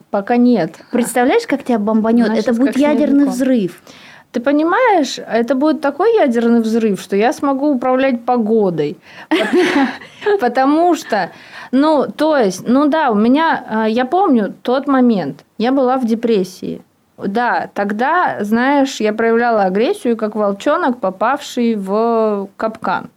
Пока 0.09 0.37
нет. 0.37 0.75
Представляешь, 0.91 1.45
как 1.45 1.63
тебя 1.63 1.79
бомбанет? 1.79 2.27
Значит, 2.27 2.47
это 2.47 2.53
будет 2.53 2.77
ядерный 2.77 3.25
взрыв. 3.25 3.81
Ты 4.31 4.41
понимаешь, 4.41 5.17
это 5.17 5.55
будет 5.55 5.81
такой 5.81 6.15
ядерный 6.15 6.61
взрыв, 6.61 7.01
что 7.01 7.15
я 7.15 7.33
смогу 7.33 7.73
управлять 7.73 8.25
погодой. 8.25 8.97
Потому 10.39 10.93
что, 10.93 11.31
ну, 11.71 12.05
то 12.15 12.37
есть, 12.37 12.67
ну 12.67 12.87
да, 12.87 13.09
у 13.09 13.15
меня, 13.15 13.65
а, 13.67 13.89
я 13.89 14.05
помню 14.05 14.53
тот 14.61 14.87
момент, 14.87 15.45
я 15.57 15.71
была 15.71 15.97
в 15.97 16.05
депрессии. 16.05 16.81
Да, 17.25 17.69
тогда, 17.73 18.37
знаешь, 18.41 18.99
я 18.99 19.13
проявляла 19.13 19.63
агрессию, 19.63 20.15
как 20.17 20.35
волчонок, 20.35 20.99
попавший 20.99 21.75
в 21.75 22.49
капкан. 22.55 23.09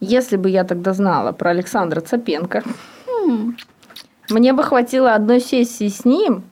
Если 0.00 0.36
бы 0.36 0.48
я 0.48 0.64
тогда 0.64 0.92
знала 0.92 1.32
про 1.32 1.50
Александра 1.50 2.00
Цапенко, 2.00 2.62
хм. 3.06 3.56
мне 4.30 4.52
бы 4.52 4.62
хватило 4.62 5.14
одной 5.14 5.40
сессии 5.40 5.88
с 5.88 6.04
ним. 6.04 6.44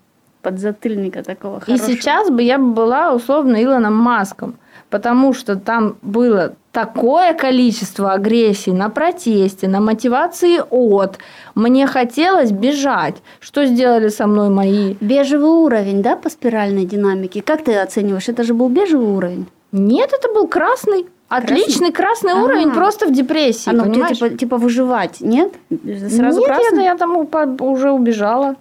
Подзатыльника 0.42 1.22
такого 1.22 1.60
хорошего. 1.60 1.76
И 1.76 1.78
сейчас 1.78 2.30
бы 2.30 2.42
я 2.42 2.58
была 2.58 3.12
условно 3.12 3.62
Илоном 3.62 3.94
Маском– 3.94 4.56
потому 4.90 5.34
что 5.34 5.56
там 5.56 5.96
было 6.02 6.54
такое 6.78 7.34
количество 7.34 8.12
агрессии 8.12 8.70
на 8.70 8.88
протесте, 8.88 9.66
на 9.66 9.80
мотивации 9.80 10.60
от. 10.70 11.18
Мне 11.56 11.88
хотелось 11.88 12.52
бежать. 12.52 13.16
Что 13.40 13.66
сделали 13.66 14.08
со 14.10 14.28
мной 14.28 14.48
мои? 14.48 14.94
Бежевый 15.00 15.50
уровень, 15.50 16.02
да, 16.02 16.14
по 16.14 16.30
спиральной 16.30 16.84
динамике? 16.84 17.42
Как 17.42 17.64
ты 17.64 17.74
оцениваешь? 17.74 18.28
Это 18.28 18.44
же 18.44 18.54
был 18.54 18.68
бежевый 18.68 19.08
уровень? 19.08 19.46
Нет, 19.72 20.10
это 20.12 20.32
был 20.32 20.46
красный. 20.46 21.06
Отличный 21.28 21.90
красный, 21.90 22.30
красный 22.30 22.34
уровень, 22.44 22.70
просто 22.70 23.06
в 23.06 23.12
депрессии. 23.12 23.70
А 23.70 23.72
ну, 23.72 23.82
понимаешь? 23.82 24.18
типа, 24.18 24.38
типа 24.38 24.56
выживать, 24.56 25.20
нет? 25.20 25.52
Сразу 25.68 26.38
нет, 26.38 26.46
красный? 26.46 26.84
я 26.84 26.96
там 26.96 27.16
уже 27.60 27.90
убежала. 27.90 28.54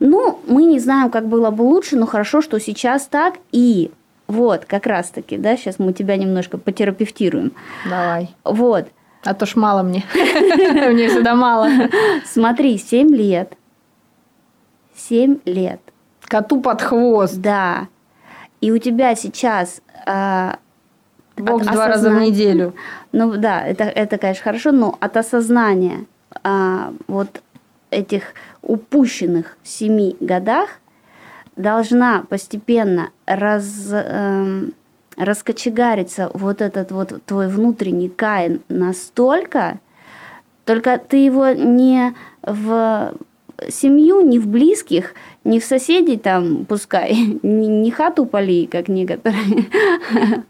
Ну, 0.00 0.38
мы 0.46 0.64
не 0.64 0.78
знаем, 0.78 1.10
как 1.10 1.26
было 1.28 1.50
бы 1.50 1.62
лучше, 1.62 1.96
но 1.96 2.06
хорошо, 2.06 2.40
что 2.40 2.58
сейчас 2.58 3.06
так. 3.06 3.34
И 3.52 3.90
вот, 4.28 4.64
как 4.64 4.86
раз-таки, 4.86 5.36
да, 5.36 5.56
сейчас 5.56 5.78
мы 5.78 5.92
тебя 5.92 6.16
немножко 6.16 6.58
потерапевтируем. 6.58 7.52
Давай. 7.88 8.34
Вот. 8.44 8.88
А 9.22 9.34
то 9.34 9.46
ж 9.46 9.56
мало 9.56 9.82
мне. 9.82 10.04
Мне 10.14 11.08
всегда 11.08 11.34
мало. 11.34 11.68
Смотри, 12.24 12.78
7 12.78 13.08
лет. 13.08 13.54
7 14.96 15.38
лет. 15.44 15.80
Коту 16.22 16.60
под 16.60 16.82
хвост. 16.82 17.36
Да. 17.36 17.88
И 18.60 18.70
у 18.70 18.78
тебя 18.78 19.14
сейчас... 19.14 19.80
А, 20.06 20.58
Бокс 21.36 21.66
два 21.66 21.88
раза 21.88 22.10
в 22.10 22.20
неделю. 22.20 22.74
Ну 23.12 23.36
да, 23.36 23.62
это, 23.66 23.84
это, 23.84 24.16
конечно, 24.16 24.42
хорошо, 24.42 24.72
но 24.72 24.96
от 25.00 25.16
осознания 25.16 26.06
а, 26.42 26.92
вот 27.08 27.42
этих 27.90 28.34
упущенных 28.62 29.56
семи 29.62 30.16
годах 30.20 30.80
должна 31.56 32.24
постепенно 32.28 33.10
раз, 33.26 33.88
э, 33.90 34.68
раскочегариться 35.16 36.30
вот 36.34 36.60
этот 36.60 36.92
вот 36.92 37.24
твой 37.24 37.48
внутренний 37.48 38.10
каин 38.10 38.60
настолько, 38.68 39.80
только 40.64 40.98
ты 40.98 41.16
его 41.16 41.48
не 41.50 42.14
в 42.42 43.14
семью, 43.70 44.20
не 44.20 44.38
в 44.38 44.46
близких, 44.46 45.14
не 45.44 45.60
в 45.60 45.64
соседей 45.64 46.18
там, 46.18 46.66
пускай, 46.66 47.14
не, 47.42 47.68
не 47.68 47.90
хату 47.90 48.26
поли, 48.26 48.66
как 48.66 48.88
некоторые, 48.88 49.66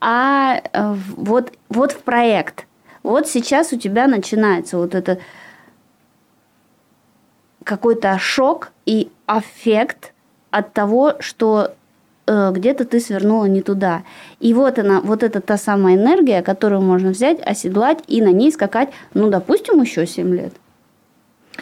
а 0.00 0.62
э, 0.72 0.94
вот, 1.16 1.52
вот 1.68 1.92
в 1.92 1.98
проект. 1.98 2.66
Вот 3.02 3.28
сейчас 3.28 3.72
у 3.72 3.78
тебя 3.78 4.06
начинается 4.06 4.76
вот 4.76 4.94
это 4.94 5.18
какой-то 7.64 8.18
шок 8.18 8.72
и 8.86 9.10
аффект 9.28 10.14
от 10.50 10.72
того, 10.72 11.14
что 11.20 11.74
э, 12.26 12.50
где-то 12.52 12.84
ты 12.86 12.98
свернула 12.98 13.44
не 13.44 13.60
туда. 13.60 14.02
И 14.40 14.54
вот 14.54 14.78
она, 14.78 15.00
вот 15.00 15.22
это 15.22 15.40
та 15.40 15.58
самая 15.58 15.96
энергия, 15.96 16.42
которую 16.42 16.80
можно 16.80 17.10
взять, 17.10 17.38
оседлать 17.44 17.98
и 18.08 18.22
на 18.22 18.32
ней 18.32 18.50
скакать, 18.50 18.88
ну, 19.14 19.28
допустим, 19.28 19.80
еще 19.82 20.06
7 20.06 20.34
лет. 20.34 20.54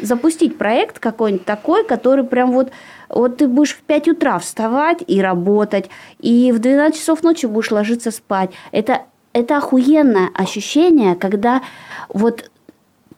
Запустить 0.01 0.57
проект 0.57 1.01
какой-нибудь 1.01 1.45
такой, 1.45 1.85
который 1.85 2.25
прям 2.25 2.53
вот, 2.53 2.71
вот 3.09 3.39
ты 3.39 3.49
будешь 3.49 3.75
в 3.75 3.81
5 3.81 4.09
утра 4.09 4.39
вставать 4.39 5.03
и 5.07 5.21
работать, 5.21 5.91
и 6.21 6.53
в 6.53 6.61
12 6.61 6.99
часов 6.99 7.23
ночи 7.25 7.47
будешь 7.47 7.73
ложиться 7.73 8.13
спать. 8.13 8.51
Это, 8.71 9.03
это 9.33 9.57
охуенное 9.57 10.31
ощущение, 10.35 11.17
когда 11.17 11.63
вот 12.09 12.51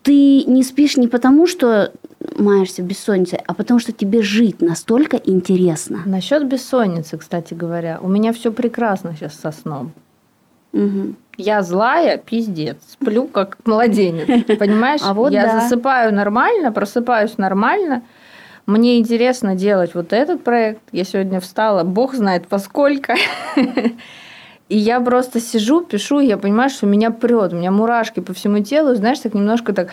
ты 0.02 0.44
не 0.44 0.62
спишь 0.62 0.96
не 0.96 1.08
потому, 1.08 1.46
что 1.46 1.92
маешься 2.36 2.82
бессонницей, 2.82 3.38
а 3.46 3.54
потому 3.54 3.80
что 3.80 3.92
тебе 3.92 4.22
жить 4.22 4.60
настолько 4.60 5.16
интересно. 5.16 6.02
Насчет 6.04 6.46
бессонницы, 6.46 7.18
кстати 7.18 7.54
говоря, 7.54 7.98
у 8.02 8.08
меня 8.08 8.32
все 8.32 8.52
прекрасно 8.52 9.14
сейчас 9.16 9.34
со 9.34 9.52
сном. 9.52 9.92
Угу. 10.72 11.14
Я 11.38 11.62
злая, 11.62 12.18
пиздец, 12.18 12.76
сплю 12.92 13.26
как 13.26 13.58
младенец, 13.64 14.26
понимаешь? 14.58 15.00
А 15.04 15.14
вот 15.14 15.32
я 15.32 15.44
да. 15.44 15.60
засыпаю 15.60 16.12
нормально, 16.14 16.72
просыпаюсь 16.72 17.38
нормально. 17.38 18.02
Мне 18.66 18.98
интересно 18.98 19.54
делать 19.54 19.94
вот 19.94 20.12
этот 20.12 20.44
проект. 20.44 20.82
Я 20.92 21.04
сегодня 21.04 21.40
встала, 21.40 21.84
бог 21.84 22.14
знает 22.14 22.44
во 22.50 22.58
сколько. 22.58 23.14
И 24.68 24.76
я 24.76 25.00
просто 25.00 25.40
сижу, 25.40 25.80
пишу, 25.80 26.20
я 26.20 26.36
понимаю, 26.36 26.68
что 26.68 26.86
меня 26.86 27.10
прет, 27.10 27.54
у 27.54 27.56
меня 27.56 27.70
мурашки 27.70 28.20
по 28.20 28.34
всему 28.34 28.62
телу, 28.62 28.94
знаешь, 28.94 29.18
так 29.20 29.32
немножко 29.32 29.72
так 29.72 29.88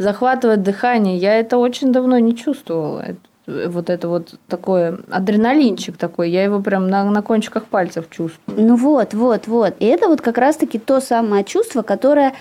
захватывает 0.00 0.62
дыхание. 0.62 1.18
Я 1.18 1.34
это 1.38 1.58
очень 1.58 1.92
давно 1.92 2.18
не 2.18 2.34
чувствовала. 2.34 3.04
Вот 3.46 3.90
это 3.90 4.08
вот 4.08 4.34
такое 4.48 5.00
адреналинчик 5.10 5.96
такой, 5.96 6.30
я 6.30 6.42
его 6.42 6.60
прям 6.62 6.88
на, 6.88 7.04
на 7.04 7.20
кончиках 7.20 7.66
пальцев 7.66 8.08
чувствую. 8.08 8.58
Ну 8.58 8.76
вот, 8.76 9.12
вот, 9.12 9.46
вот. 9.46 9.74
И 9.78 9.84
это 9.84 10.08
вот 10.08 10.22
как 10.22 10.38
раз-таки 10.38 10.78
то 10.78 11.00
самое 11.00 11.44
чувство, 11.44 11.82
которое 11.82 12.32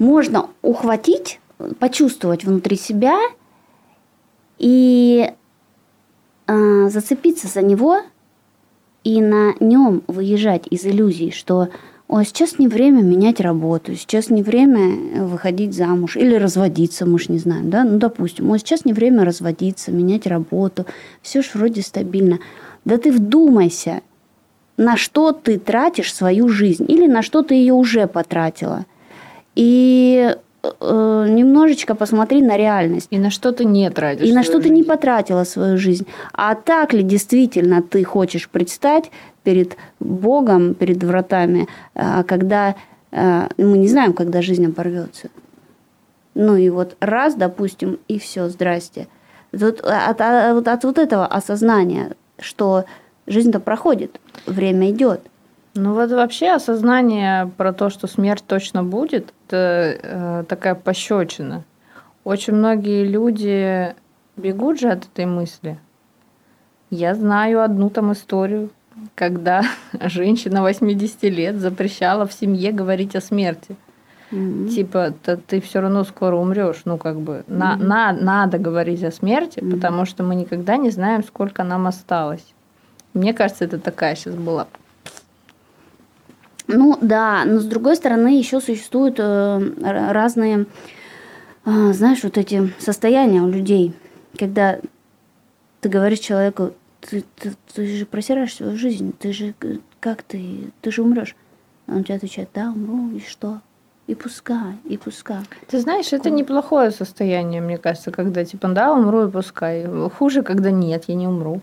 можно 0.00 0.48
ухватить, 0.62 1.38
почувствовать 1.78 2.44
внутри 2.44 2.76
себя 2.76 3.16
и 4.58 5.30
э, 6.48 6.88
зацепиться 6.88 7.46
за 7.46 7.62
него 7.62 8.00
и 9.04 9.20
на 9.20 9.54
нем 9.60 10.02
выезжать 10.08 10.66
из 10.70 10.84
иллюзий, 10.84 11.30
что 11.30 11.68
Ой, 12.08 12.24
сейчас 12.24 12.60
не 12.60 12.68
время 12.68 13.02
менять 13.02 13.40
работу, 13.40 13.96
сейчас 13.96 14.30
не 14.30 14.44
время 14.44 14.80
э, 14.80 15.24
выходить 15.24 15.74
замуж 15.74 16.16
или 16.16 16.36
разводиться, 16.36 17.04
мы 17.04 17.18
ж 17.18 17.28
не 17.28 17.38
знаем, 17.38 17.68
да, 17.68 17.82
ну, 17.82 17.98
допустим, 17.98 18.48
ой, 18.50 18.60
сейчас 18.60 18.84
не 18.84 18.92
время 18.92 19.24
разводиться, 19.24 19.90
менять 19.90 20.26
работу, 20.26 20.86
все 21.20 21.42
ж 21.42 21.50
вроде 21.54 21.82
стабильно. 21.82 22.38
Да 22.84 22.96
ты 22.98 23.10
вдумайся, 23.10 24.02
на 24.76 24.96
что 24.96 25.32
ты 25.32 25.58
тратишь 25.58 26.14
свою 26.14 26.48
жизнь 26.48 26.84
или 26.88 27.06
на 27.08 27.22
что 27.22 27.42
ты 27.42 27.54
ее 27.54 27.72
уже 27.72 28.06
потратила. 28.06 28.84
И 29.56 30.36
э, 30.62 31.26
немножечко 31.28 31.94
посмотри 31.94 32.42
на 32.42 32.56
реальность. 32.56 33.08
И 33.10 33.18
на 33.18 33.30
что 33.30 33.52
ты 33.52 33.64
не 33.64 33.90
тратишь. 33.90 34.28
И 34.28 34.32
на 34.32 34.42
что 34.42 34.58
жизнь. 34.58 34.68
ты 34.68 34.74
не 34.74 34.82
потратила 34.84 35.44
свою 35.44 35.78
жизнь. 35.78 36.06
А 36.32 36.54
так 36.54 36.92
ли 36.92 37.02
действительно 37.02 37.82
ты 37.82 38.04
хочешь 38.04 38.48
предстать 38.48 39.10
перед 39.46 39.76
Богом, 40.00 40.74
перед 40.74 41.04
вратами, 41.04 41.68
а 41.94 42.24
когда 42.24 42.74
а, 43.12 43.48
мы 43.56 43.78
не 43.78 43.86
знаем, 43.86 44.12
когда 44.12 44.42
жизнь 44.42 44.66
оборвется. 44.66 45.28
Ну 46.34 46.56
и 46.56 46.68
вот 46.68 46.96
раз, 46.98 47.36
допустим, 47.36 48.00
и 48.08 48.18
все, 48.18 48.48
здрасте. 48.48 49.06
Тут 49.52 49.82
от, 49.82 50.20
от, 50.20 50.66
от 50.66 50.84
вот 50.84 50.98
этого 50.98 51.26
осознания, 51.26 52.16
что 52.40 52.86
жизнь-то 53.28 53.60
проходит, 53.60 54.20
время 54.46 54.90
идет. 54.90 55.20
Ну 55.76 55.94
вот 55.94 56.10
вообще 56.10 56.50
осознание 56.50 57.48
про 57.56 57.72
то, 57.72 57.88
что 57.88 58.08
смерть 58.08 58.42
точно 58.48 58.82
будет, 58.82 59.32
это 59.46 59.96
э, 60.02 60.44
такая 60.48 60.74
пощечина. 60.74 61.62
Очень 62.24 62.54
многие 62.54 63.04
люди 63.04 63.94
бегут 64.36 64.80
же 64.80 64.88
от 64.88 65.04
этой 65.04 65.26
мысли. 65.26 65.78
Я 66.90 67.14
знаю 67.14 67.62
одну 67.62 67.90
там 67.90 68.12
историю, 68.12 68.70
когда 69.14 69.62
женщина 70.00 70.62
80 70.62 71.22
лет 71.24 71.56
запрещала 71.56 72.26
в 72.26 72.32
семье 72.32 72.72
говорить 72.72 73.16
о 73.16 73.20
смерти. 73.20 73.76
Mm-hmm. 74.30 74.68
Типа, 74.68 75.14
ты 75.46 75.60
все 75.60 75.80
равно 75.80 76.02
скоро 76.04 76.36
умрешь. 76.36 76.82
Ну, 76.84 76.98
как 76.98 77.20
бы, 77.20 77.44
mm-hmm. 77.46 77.54
на, 77.54 77.76
на, 77.76 78.12
надо 78.12 78.58
говорить 78.58 79.04
о 79.04 79.12
смерти, 79.12 79.60
mm-hmm. 79.60 79.70
потому 79.70 80.04
что 80.04 80.24
мы 80.24 80.34
никогда 80.34 80.76
не 80.76 80.90
знаем, 80.90 81.22
сколько 81.22 81.62
нам 81.62 81.86
осталось. 81.86 82.44
Мне 83.14 83.32
кажется, 83.32 83.64
это 83.64 83.78
такая 83.78 84.16
сейчас 84.16 84.34
была. 84.34 84.66
Ну 86.68 86.98
да, 87.00 87.44
но 87.44 87.60
с 87.60 87.64
другой 87.64 87.96
стороны 87.96 88.36
еще 88.36 88.60
существуют 88.60 89.20
э, 89.20 89.60
разные, 90.10 90.66
э, 91.64 91.92
знаешь, 91.92 92.24
вот 92.24 92.36
эти 92.36 92.72
состояния 92.78 93.40
у 93.40 93.48
людей, 93.48 93.94
когда 94.36 94.80
ты 95.80 95.88
говоришь 95.88 96.18
человеку, 96.18 96.72
ты, 97.08 97.24
ты, 97.36 97.52
ты 97.74 97.86
же 97.86 98.06
просираешь 98.06 98.54
свою 98.54 98.76
жизнь, 98.76 99.12
ты 99.18 99.32
же 99.32 99.54
как 100.00 100.22
ты, 100.22 100.72
ты 100.80 100.90
же 100.90 101.02
умрешь. 101.02 101.36
Он 101.88 102.04
тебе 102.04 102.16
отвечает, 102.16 102.48
да, 102.54 102.70
умру, 102.70 103.10
и 103.16 103.20
что? 103.20 103.60
И 104.06 104.14
пускай, 104.14 104.76
и 104.84 104.96
пускай. 104.96 105.42
Ты 105.68 105.80
знаешь, 105.80 106.12
это 106.12 106.30
неплохое 106.30 106.90
состояние, 106.90 107.60
мне 107.60 107.76
кажется, 107.76 108.10
когда 108.10 108.44
типа, 108.44 108.68
да, 108.68 108.92
умру 108.92 109.26
и 109.26 109.30
пускай. 109.30 109.84
Хуже, 110.10 110.42
когда 110.42 110.70
нет, 110.70 111.04
я 111.08 111.14
не 111.14 111.26
умру. 111.26 111.60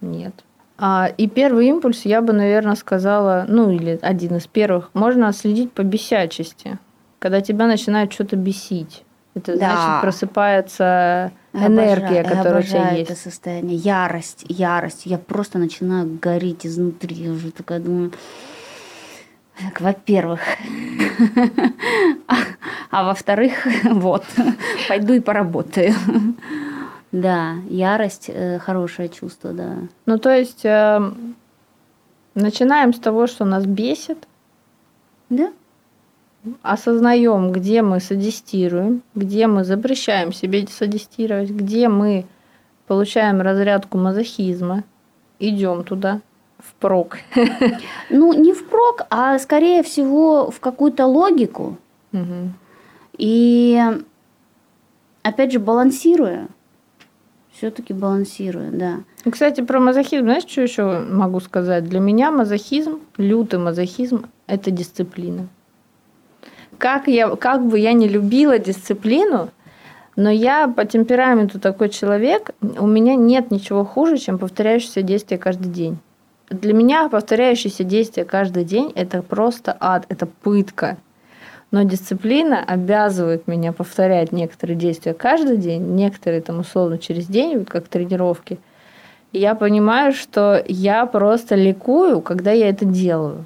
Нет. 0.00 0.34
А, 0.78 1.08
и 1.16 1.26
первый 1.26 1.68
импульс 1.68 2.02
я 2.04 2.20
бы, 2.20 2.34
наверное, 2.34 2.74
сказала, 2.74 3.46
ну 3.48 3.70
или 3.70 3.98
один 4.02 4.36
из 4.36 4.46
первых, 4.46 4.90
можно 4.92 5.32
следить 5.32 5.72
по 5.72 5.82
бесячести. 5.82 6.78
Когда 7.18 7.40
тебя 7.40 7.66
начинает 7.66 8.12
что-то 8.12 8.36
бесить. 8.36 9.04
Это 9.34 9.58
да. 9.58 9.70
значит 9.70 10.02
просыпается 10.02 11.32
энергия, 11.56 12.20
обожаю, 12.20 12.36
которая 12.36 12.62
у 12.62 12.66
тебя 12.66 12.90
есть. 12.90 13.10
это 13.10 13.20
состояние. 13.20 13.76
Ярость, 13.76 14.44
ярость. 14.48 15.06
Я 15.06 15.18
просто 15.18 15.58
начинаю 15.58 16.18
гореть 16.20 16.66
изнутри. 16.66 17.16
Я 17.16 17.32
уже 17.32 17.50
такая 17.50 17.80
думаю, 17.80 18.12
так, 19.58 19.80
во-первых. 19.80 20.40
А 22.88 23.04
во-вторых, 23.04 23.66
вот, 23.84 24.24
пойду 24.88 25.12
и 25.14 25.20
поработаю. 25.20 25.92
Да, 27.12 27.54
ярость 27.68 28.30
э, 28.32 28.58
хорошее 28.58 29.08
чувство, 29.08 29.52
да. 29.52 29.78
Ну, 30.06 30.18
то 30.18 30.34
есть 30.34 30.64
э, 30.64 31.00
начинаем 32.34 32.94
с 32.94 32.98
того, 32.98 33.26
что 33.26 33.44
нас 33.44 33.66
бесит. 33.66 34.26
Да. 35.28 35.52
Осознаем, 36.62 37.52
где 37.52 37.82
мы 37.82 38.00
садистируем, 38.00 39.02
где 39.14 39.46
мы 39.46 39.64
запрещаем 39.64 40.32
себе 40.32 40.66
садистировать, 40.66 41.50
где 41.50 41.88
мы 41.88 42.26
получаем 42.86 43.40
разрядку 43.40 43.98
мазохизма, 43.98 44.84
идем 45.38 45.84
туда, 45.84 46.20
впрок? 46.58 47.18
Ну, 48.10 48.32
не 48.32 48.52
впрок, 48.52 49.06
а 49.10 49.38
скорее 49.38 49.82
всего 49.82 50.50
в 50.50 50.60
какую-то 50.60 51.06
логику. 51.06 51.76
Угу. 52.12 52.52
И 53.18 53.82
опять 55.22 55.52
же, 55.52 55.58
балансируя. 55.58 56.48
Все-таки 57.52 57.94
балансируя, 57.94 58.70
да. 58.70 59.00
Кстати, 59.30 59.62
про 59.62 59.80
мазохизм, 59.80 60.24
знаешь, 60.24 60.44
что 60.46 60.60
еще 60.60 61.00
могу 61.00 61.40
сказать? 61.40 61.88
Для 61.88 62.00
меня 62.00 62.30
мазохизм, 62.30 63.00
лютый 63.16 63.58
мазохизм– 63.58 64.26
это 64.46 64.70
дисциплина. 64.70 65.48
Как, 66.78 67.08
я, 67.08 67.34
как 67.36 67.66
бы 67.66 67.78
я 67.78 67.92
не 67.92 68.08
любила 68.08 68.58
дисциплину, 68.58 69.50
но 70.16 70.30
я 70.30 70.68
по 70.68 70.84
темпераменту 70.84 71.60
такой 71.60 71.88
человек, 71.88 72.50
у 72.60 72.86
меня 72.86 73.14
нет 73.14 73.50
ничего 73.50 73.84
хуже, 73.84 74.18
чем 74.18 74.38
повторяющиеся 74.38 75.02
действия 75.02 75.38
каждый 75.38 75.70
день. 75.70 75.98
Для 76.48 76.72
меня 76.72 77.08
повторяющиеся 77.08 77.84
действия 77.84 78.24
каждый 78.24 78.64
день– 78.64 78.92
это 78.94 79.22
просто 79.22 79.76
ад, 79.80 80.06
это 80.08 80.26
пытка. 80.26 80.96
Но 81.70 81.82
дисциплина 81.82 82.62
обязывает 82.62 83.48
меня 83.48 83.72
повторять 83.72 84.30
некоторые 84.32 84.76
действия 84.76 85.12
каждый 85.12 85.56
день, 85.56 85.82
некоторые 85.96 86.40
там 86.40 86.60
условно 86.60 86.98
через 86.98 87.26
день, 87.26 87.64
как 87.64 87.88
тренировки. 87.88 88.58
И 89.32 89.40
я 89.40 89.54
понимаю, 89.54 90.12
что 90.12 90.62
я 90.68 91.04
просто 91.06 91.56
ликую, 91.56 92.20
когда 92.20 92.52
я 92.52 92.68
это 92.68 92.84
делаю. 92.84 93.44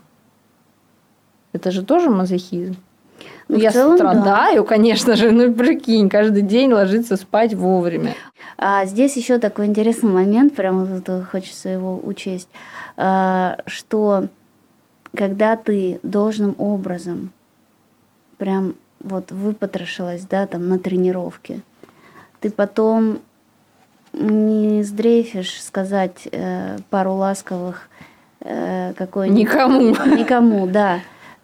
Это 1.52 1.70
же 1.70 1.84
тоже 1.84 2.10
мазохизм. 2.10 2.76
Ну, 3.50 3.58
я 3.58 3.72
целом, 3.72 3.96
страдаю, 3.96 4.62
да. 4.62 4.68
конечно 4.68 5.16
же, 5.16 5.32
ну 5.32 5.52
прикинь, 5.52 6.08
каждый 6.08 6.42
день 6.42 6.72
ложиться 6.72 7.16
спать 7.16 7.52
вовремя. 7.52 8.14
А 8.56 8.84
здесь 8.86 9.16
еще 9.16 9.38
такой 9.38 9.66
интересный 9.66 10.10
момент, 10.10 10.54
прямо 10.54 10.86
тут 11.00 11.26
хочется 11.26 11.68
его 11.68 12.00
учесть. 12.02 12.48
А, 12.96 13.58
что 13.66 14.28
когда 15.16 15.56
ты 15.56 15.98
должным 16.04 16.54
образом 16.58 17.32
прям 18.38 18.74
вот 19.00 19.32
выпотрошилась, 19.32 20.22
да, 20.22 20.46
там 20.46 20.68
на 20.68 20.78
тренировке, 20.78 21.60
ты 22.40 22.50
потом 22.50 23.18
не 24.12 24.84
сдрейфишь 24.84 25.60
сказать 25.60 26.28
э, 26.30 26.78
пару 26.90 27.14
ласковых 27.14 27.88
э, 28.40 28.92
какой-нибудь... 28.96 29.40
Никому. 29.40 29.80
Никому, 30.16 30.66
да. 30.66 31.00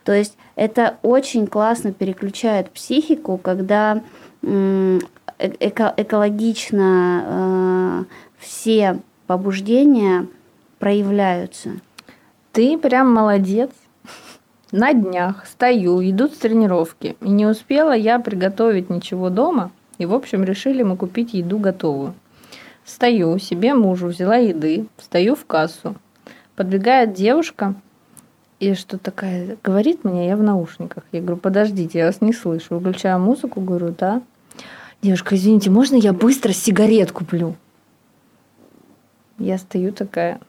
То 0.07 0.13
есть 0.13 0.39
это 0.55 0.99
очень 1.03 1.49
классно 1.49 1.93
переключает 1.93 2.71
психику, 2.71 3.39
когда 3.39 4.03
э, 4.41 5.01
эко 5.41 5.93
экологично 5.97 7.25
э, 7.27 8.15
все 8.39 9.01
побуждения 9.27 10.29
проявляются. 10.79 11.81
Ты 12.53 12.79
прям 12.79 13.13
молодец. 13.13 13.71
На 14.71 14.93
днях 14.93 15.45
стою, 15.47 16.01
идут 16.09 16.39
тренировки. 16.39 17.17
И 17.21 17.29
не 17.29 17.45
успела 17.45 17.91
я 17.91 18.21
приготовить 18.21 18.91
ничего 18.91 19.29
дома. 19.29 19.73
И, 19.99 20.07
в 20.07 20.15
общем, 20.15 20.45
решили 20.45 20.85
мы 20.85 20.97
купить 20.97 21.35
еду 21.35 21.59
готовую. 21.59 22.15
Стою, 22.85 23.39
себе 23.39 23.75
мужу 23.75 24.07
взяла 24.07 24.37
еды, 24.37 24.87
стою 24.99 25.35
в 25.35 25.45
кассу. 25.47 25.97
Подбегает 26.55 27.13
девушка 27.13 27.75
и 28.59 28.75
что 28.75 28.99
такая 28.99 29.57
говорит 29.63 30.05
мне, 30.05 30.29
я 30.29 30.37
в 30.37 30.43
наушниках. 30.43 31.05
Я 31.13 31.21
говорю, 31.21 31.37
подождите, 31.37 31.99
я 31.99 32.07
вас 32.07 32.21
не 32.21 32.33
слышу. 32.33 32.79
Выключаю 32.79 33.21
музыку, 33.21 33.61
говорю, 33.61 33.95
да. 33.97 34.23
Девушка, 35.03 35.37
извините, 35.37 35.71
можно 35.71 35.97
я 35.97 36.13
быстро 36.13 36.53
сигарет 36.53 37.13
куплю? 37.13 37.55
Я 39.39 39.59
стою 39.59 39.93
такая, 39.93 40.41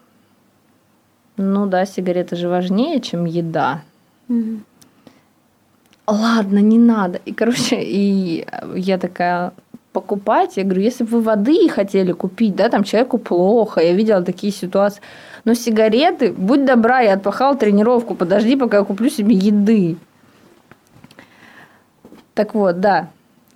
ну 1.36 1.68
да, 1.68 1.86
сигареты 1.86 2.38
же 2.38 2.48
важнее, 2.48 3.02
чем 3.02 3.26
еда. 3.26 3.82
Угу. 4.30 4.60
Ладно, 6.08 6.60
не 6.60 6.80
надо. 6.80 7.20
И, 7.26 7.34
короче, 7.34 7.82
и 7.82 8.48
я 8.76 8.98
такая, 8.98 9.54
покупать. 9.98 10.58
Я 10.58 10.64
говорю, 10.64 10.82
если 10.82 11.04
бы 11.04 11.18
вы 11.18 11.22
воды 11.22 11.68
хотели 11.70 12.12
купить, 12.12 12.56
да, 12.56 12.70
там 12.70 12.84
человеку 12.84 13.18
плохо, 13.18 13.82
я 13.82 13.94
видела 13.94 14.22
такие 14.22 14.54
ситуации. 14.54 15.02
Но 15.44 15.56
сигареты, 15.56 16.32
будь 16.32 16.66
добра, 16.66 17.00
я 17.00 17.14
отпахал 17.14 17.58
тренировку, 17.58 18.14
подожди, 18.14 18.56
пока 18.56 18.78
я 18.78 18.84
куплю 18.84 19.10
себе 19.10 19.36
еды. 19.36 19.98
Так 22.36 22.54
вот, 22.54 22.80
да, 22.80 23.08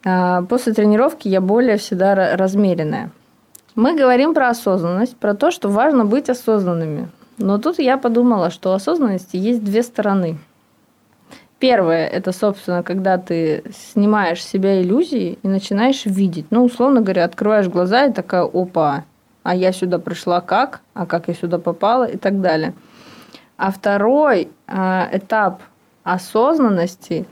а, 0.04 0.42
после 0.42 0.74
тренировки 0.74 1.28
я 1.28 1.42
более 1.42 1.78
всегда 1.78 2.36
размеренная. 2.36 3.12
Мы 3.76 3.96
говорим 3.96 4.34
про 4.34 4.50
осознанность, 4.50 5.16
про 5.18 5.36
то, 5.36 5.52
что 5.52 5.70
важно 5.70 6.06
быть 6.06 6.28
осознанными. 6.28 7.08
Но 7.38 7.60
тут 7.60 7.78
я 7.78 7.98
подумала, 7.98 8.50
что 8.50 8.72
у 8.72 8.74
осознанности 8.74 9.38
есть 9.38 9.64
две 9.64 9.84
стороны. 9.84 10.40
Первое– 11.62 12.08
это, 12.12 12.32
собственно, 12.32 12.82
когда 12.82 13.20
ты 13.20 13.64
снимаешь 13.72 14.42
с 14.42 14.50
себя 14.50 14.82
иллюзии 14.82 15.38
и 15.44 15.48
начинаешь 15.48 16.08
видеть. 16.08 16.48
Ну, 16.50 16.64
условно 16.64 17.02
говоря, 17.02 17.24
открываешь 17.24 17.68
глаза 17.68 18.06
и 18.06 18.12
такая, 18.12 18.42
опа, 18.42 19.04
а 19.44 19.56
я 19.56 19.72
сюда 19.72 20.00
пришла 20.00 20.42
как, 20.42 20.82
а 20.96 21.06
как 21.06 21.28
я 21.28 21.36
сюда 21.36 21.60
попала 21.60 22.06
и 22.06 22.18
так 22.18 22.42
далее. 22.42 22.74
А 23.58 23.72
второй 23.72 24.50
э, 24.68 25.08
этап 25.12 25.62
осознанности 26.04 27.28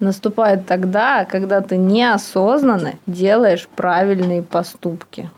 наступает 0.00 0.66
тогда, 0.66 1.24
когда 1.24 1.62
ты 1.62 1.78
неосознанно 1.78 2.96
делаешь 3.06 3.66
правильные 3.74 4.42
поступки. 4.42 5.30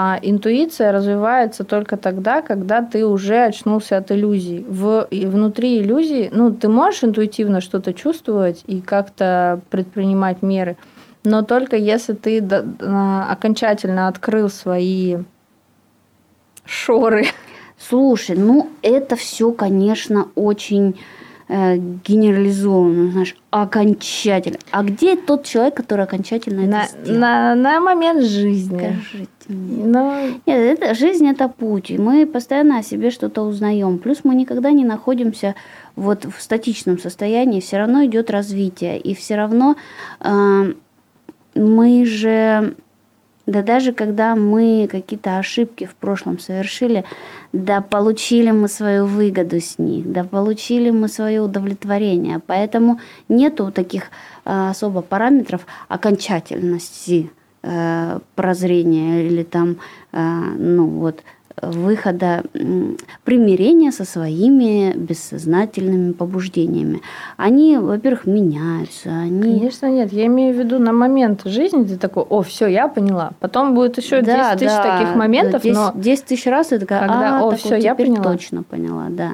А 0.00 0.16
интуиция 0.22 0.92
развивается 0.92 1.64
только 1.64 1.96
тогда, 1.96 2.40
когда 2.40 2.82
ты 2.82 3.04
уже 3.04 3.42
очнулся 3.42 3.96
от 3.96 4.12
иллюзий. 4.12 4.64
В, 4.68 5.08
внутри 5.10 5.80
иллюзии, 5.80 6.30
ну, 6.32 6.52
ты 6.54 6.68
можешь 6.68 7.02
интуитивно 7.02 7.60
что-то 7.60 7.92
чувствовать 7.92 8.62
и 8.68 8.80
как-то 8.80 9.60
предпринимать 9.70 10.40
меры, 10.40 10.76
но 11.24 11.42
только 11.42 11.74
если 11.74 12.12
ты 12.12 12.38
окончательно 12.38 14.06
открыл 14.06 14.48
свои 14.48 15.16
шоры. 16.64 17.26
Слушай, 17.76 18.36
ну 18.36 18.70
это 18.82 19.16
все, 19.16 19.50
конечно, 19.50 20.28
очень 20.36 21.00
э, 21.48 21.76
генерализованно, 21.76 23.10
знаешь, 23.10 23.34
окончательно. 23.50 24.58
А 24.70 24.84
где 24.84 25.16
тот 25.16 25.44
человек, 25.44 25.74
который 25.74 26.04
окончательно 26.04 26.68
на, 26.68 26.84
это 26.84 26.92
сделал? 27.02 27.18
На, 27.18 27.54
на 27.56 27.80
момент 27.80 28.22
жизни. 28.22 28.96
Скажите. 29.08 29.28
Но... 29.48 30.20
Нет, 30.44 30.78
это, 30.78 30.94
жизнь 30.94 31.26
это 31.26 31.48
путь, 31.48 31.90
и 31.90 31.96
мы 31.96 32.26
постоянно 32.26 32.78
о 32.78 32.82
себе 32.82 33.10
что-то 33.10 33.42
узнаем. 33.42 33.98
Плюс 33.98 34.20
мы 34.22 34.34
никогда 34.34 34.70
не 34.72 34.84
находимся 34.84 35.54
вот 35.96 36.26
в 36.26 36.40
статичном 36.42 36.98
состоянии, 36.98 37.60
все 37.60 37.78
равно 37.78 38.04
идет 38.04 38.30
развитие, 38.30 38.98
и 38.98 39.14
все 39.14 39.36
равно 39.36 39.76
э, 40.20 40.72
мы 41.54 42.04
же, 42.04 42.74
да 43.46 43.62
даже 43.62 43.94
когда 43.94 44.36
мы 44.36 44.86
какие-то 44.90 45.38
ошибки 45.38 45.86
в 45.86 45.94
прошлом 45.94 46.38
совершили, 46.38 47.04
да 47.54 47.80
получили 47.80 48.50
мы 48.50 48.68
свою 48.68 49.06
выгоду 49.06 49.60
с 49.60 49.78
них, 49.78 50.12
да 50.12 50.24
получили 50.24 50.90
мы 50.90 51.08
свое 51.08 51.40
удовлетворение, 51.40 52.42
поэтому 52.46 53.00
нету 53.30 53.72
таких 53.72 54.04
э, 54.44 54.68
особо 54.68 55.00
параметров 55.00 55.66
окончательности 55.88 57.30
Э, 57.62 58.20
прозрения 58.36 59.26
или 59.26 59.42
там, 59.42 59.78
э, 60.12 60.18
ну 60.20 60.86
вот, 60.86 61.24
выхода 61.60 62.44
примирения 63.24 63.90
со 63.90 64.04
своими 64.04 64.92
бессознательными 64.96 66.12
побуждениями. 66.12 67.00
Они, 67.36 67.76
во-первых, 67.76 68.26
меняются. 68.26 69.10
Они... 69.10 69.58
Конечно, 69.58 69.90
нет. 69.90 70.12
Я 70.12 70.26
имею 70.26 70.54
в 70.54 70.58
виду 70.58 70.78
на 70.78 70.92
момент 70.92 71.42
жизни 71.46 71.82
ты 71.82 71.96
такой, 71.96 72.22
о, 72.22 72.42
все, 72.42 72.68
я 72.68 72.86
поняла. 72.86 73.32
Потом 73.40 73.74
будет 73.74 73.98
еще 73.98 74.22
да, 74.22 74.54
10 74.54 74.60
тысяч 74.60 74.76
да, 74.76 74.98
таких 74.98 75.16
моментов, 75.16 75.62
10, 75.62 75.76
но... 75.76 75.92
10 75.96 76.24
тысяч 76.26 76.46
раз 76.46 76.68
это 76.68 76.80
такая, 76.82 77.00
когда, 77.00 77.40
а, 77.40 77.44
о, 77.44 77.56
все, 77.56 77.74
я 77.74 77.96
поняла. 77.96 78.22
точно 78.22 78.62
поняла, 78.62 79.06
да. 79.10 79.32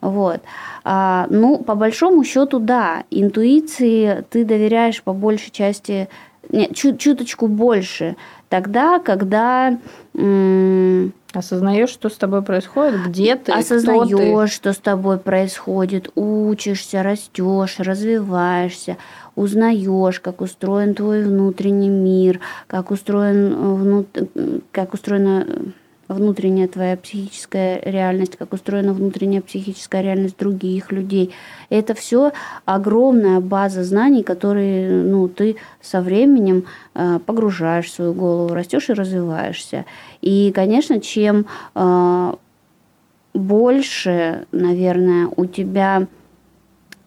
Вот. 0.00 0.40
А, 0.82 1.26
ну, 1.28 1.58
по 1.58 1.74
большому 1.74 2.24
счету, 2.24 2.58
да, 2.58 3.04
интуиции 3.10 4.24
ты 4.30 4.46
доверяешь 4.46 5.02
по 5.02 5.12
большей 5.12 5.50
части 5.50 6.08
нет, 6.48 6.74
чуть, 6.74 6.98
чуточку 6.98 7.48
больше. 7.48 8.16
Тогда, 8.48 8.98
когда... 8.98 9.78
М- 10.14 11.12
Осознаешь, 11.32 11.90
что 11.90 12.08
с 12.08 12.16
тобой 12.16 12.42
происходит, 12.42 13.06
где 13.06 13.36
ты, 13.36 13.52
Осознаешь, 13.52 14.50
что 14.50 14.72
с 14.72 14.78
тобой 14.78 15.18
происходит, 15.18 16.10
учишься, 16.16 17.04
растешь, 17.04 17.76
развиваешься, 17.78 18.96
узнаешь, 19.36 20.18
как 20.18 20.40
устроен 20.40 20.94
твой 20.96 21.22
внутренний 21.22 21.88
мир, 21.88 22.40
как 22.66 22.90
устроен, 22.90 23.52
э, 23.52 23.74
внут... 23.74 24.08
как 24.72 24.92
устроена 24.92 25.46
внутренняя 26.14 26.68
твоя 26.68 26.96
психическая 26.96 27.80
реальность, 27.84 28.36
как 28.36 28.52
устроена 28.52 28.92
внутренняя 28.92 29.40
психическая 29.40 30.02
реальность 30.02 30.38
других 30.38 30.92
людей. 30.92 31.32
Это 31.68 31.94
все 31.94 32.32
огромная 32.64 33.40
база 33.40 33.84
знаний, 33.84 34.22
которые 34.22 35.02
ну, 35.04 35.28
ты 35.28 35.56
со 35.80 36.00
временем 36.00 36.64
э, 36.94 37.20
погружаешь 37.24 37.86
в 37.86 37.94
свою 37.94 38.12
голову, 38.12 38.54
растешь 38.54 38.90
и 38.90 38.94
развиваешься. 38.94 39.84
И, 40.20 40.52
конечно, 40.54 41.00
чем 41.00 41.46
э, 41.74 42.34
больше, 43.34 44.46
наверное, 44.50 45.28
у 45.36 45.46
тебя 45.46 46.06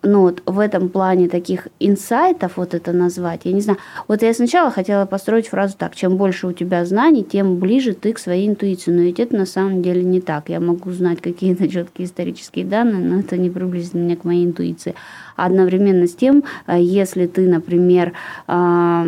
ну 0.04 0.22
вот 0.22 0.44
в 0.46 0.60
этом 0.60 0.90
плане 0.90 1.30
таких 1.30 1.70
инсайтов, 1.80 2.58
вот 2.58 2.74
это 2.74 2.92
назвать, 2.92 3.42
я 3.46 3.54
не 3.54 3.62
знаю. 3.62 3.80
Вот 4.08 4.22
я 4.22 4.34
сначала 4.34 4.70
хотела 4.70 5.06
построить 5.06 5.48
фразу 5.48 5.76
так, 5.78 5.96
чем 5.96 6.18
больше 6.18 6.48
у 6.48 6.52
тебя 6.52 6.86
знаний, 6.86 7.24
тем 7.24 7.58
ближе 7.58 7.94
ты 7.94 8.14
к 8.14 8.20
своей 8.20 8.48
интуиции. 8.48 8.92
Но 8.92 9.02
ведь 9.02 9.20
это 9.20 9.36
на 9.36 9.46
самом 9.46 9.82
деле 9.82 10.04
не 10.04 10.22
так. 10.22 10.50
Я 10.50 10.60
могу 10.60 10.92
знать 10.92 11.22
какие-то 11.22 11.68
четкие 11.68 12.08
исторические 12.08 12.66
данные, 12.66 13.04
но 13.04 13.20
это 13.20 13.38
не 13.38 13.50
приблизит 13.50 13.94
меня 13.94 14.18
к 14.18 14.26
моей 14.26 14.46
интуиции. 14.46 14.94
Одновременно 15.36 16.06
с 16.06 16.14
тем, 16.14 16.44
э, 16.68 16.80
если 16.80 17.26
ты, 17.26 17.48
например, 17.48 18.14
а, 18.48 19.08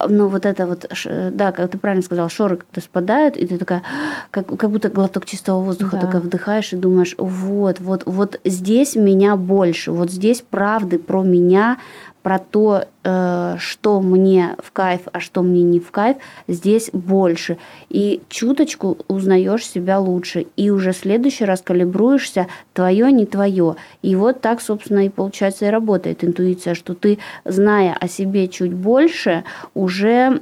ну, 0.00 0.28
вот 0.28 0.44
это 0.46 0.66
вот, 0.66 0.86
да, 1.32 1.52
как 1.52 1.70
ты 1.70 1.78
правильно 1.78 2.02
сказал, 2.02 2.28
шоры 2.28 2.56
как-то 2.56 2.80
спадают, 2.80 3.36
и 3.36 3.46
ты 3.46 3.58
такая, 3.58 3.82
как, 4.30 4.46
как 4.56 4.70
будто 4.70 4.88
глоток 4.88 5.24
чистого 5.24 5.60
воздуха 5.60 5.96
да. 5.96 6.06
такая 6.06 6.20
вдыхаешь 6.20 6.72
и 6.72 6.76
думаешь, 6.76 7.14
вот, 7.18 7.80
вот, 7.80 8.02
вот 8.06 8.40
здесь 8.44 8.96
меня 8.96 9.36
больше, 9.36 9.92
вот 9.92 10.10
здесь 10.10 10.42
правды 10.42 10.98
про 10.98 11.22
меня, 11.22 11.78
про 12.24 12.38
то, 12.38 12.86
э, 13.04 13.56
что 13.58 14.00
мне 14.00 14.56
в 14.58 14.72
кайф, 14.72 15.02
а 15.12 15.20
что 15.20 15.42
мне 15.42 15.62
не 15.62 15.78
в 15.78 15.90
кайф, 15.90 16.16
здесь 16.48 16.88
больше. 16.94 17.58
И 17.90 18.22
чуточку 18.30 18.96
узнаешь 19.08 19.66
себя 19.66 20.00
лучше. 20.00 20.46
И 20.56 20.70
уже 20.70 20.92
в 20.92 20.96
следующий 20.96 21.44
раз 21.44 21.60
калибруешься, 21.60 22.46
твое, 22.72 23.12
не 23.12 23.26
твое. 23.26 23.76
И 24.00 24.16
вот 24.16 24.40
так, 24.40 24.62
собственно, 24.62 25.04
и 25.04 25.10
получается 25.10 25.66
и 25.66 25.68
работает 25.68 26.24
интуиция, 26.24 26.74
что 26.74 26.94
ты, 26.94 27.18
зная 27.44 27.94
о 28.00 28.08
себе 28.08 28.48
чуть 28.48 28.72
больше, 28.72 29.44
уже 29.74 30.40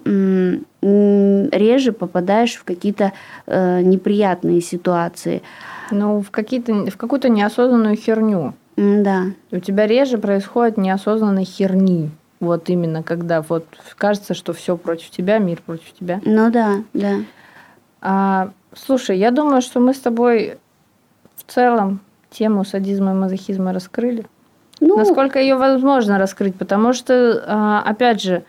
реже 0.82 1.92
попадаешь 1.92 2.54
в 2.54 2.64
какие-то 2.64 3.12
э, 3.46 3.82
неприятные 3.82 4.60
ситуации. 4.60 5.42
Ну, 5.90 6.22
в, 6.22 6.30
какие-то, 6.30 6.90
в 6.90 6.96
какую-то 6.96 7.28
неосознанную 7.28 7.96
херню. 7.96 8.54
Да. 8.76 9.26
У 9.50 9.58
тебя 9.58 9.86
реже 9.86 10.18
происходит 10.18 10.76
неосознанной 10.76 11.44
херни. 11.44 12.10
Вот 12.40 12.68
именно, 12.70 13.02
когда 13.02 13.42
вот 13.42 13.66
кажется, 13.96 14.34
что 14.34 14.52
все 14.52 14.76
против 14.76 15.10
тебя, 15.10 15.38
мир 15.38 15.62
против 15.64 15.92
тебя. 15.92 16.20
Ну 16.24 16.50
да, 16.50 16.82
да. 16.92 17.18
А, 18.00 18.50
слушай, 18.74 19.16
я 19.16 19.30
думаю, 19.30 19.62
что 19.62 19.78
мы 19.78 19.94
с 19.94 20.00
тобой 20.00 20.58
в 21.36 21.44
целом 21.44 22.00
тему 22.30 22.64
садизма 22.64 23.12
и 23.12 23.14
мазохизма 23.14 23.72
раскрыли. 23.72 24.26
Ну, 24.80 24.96
Насколько 24.96 25.38
ее 25.38 25.54
возможно 25.54 26.18
раскрыть, 26.18 26.56
потому 26.56 26.92
что, 26.92 27.44
а, 27.46 27.82
опять 27.86 28.20
же, 28.20 28.42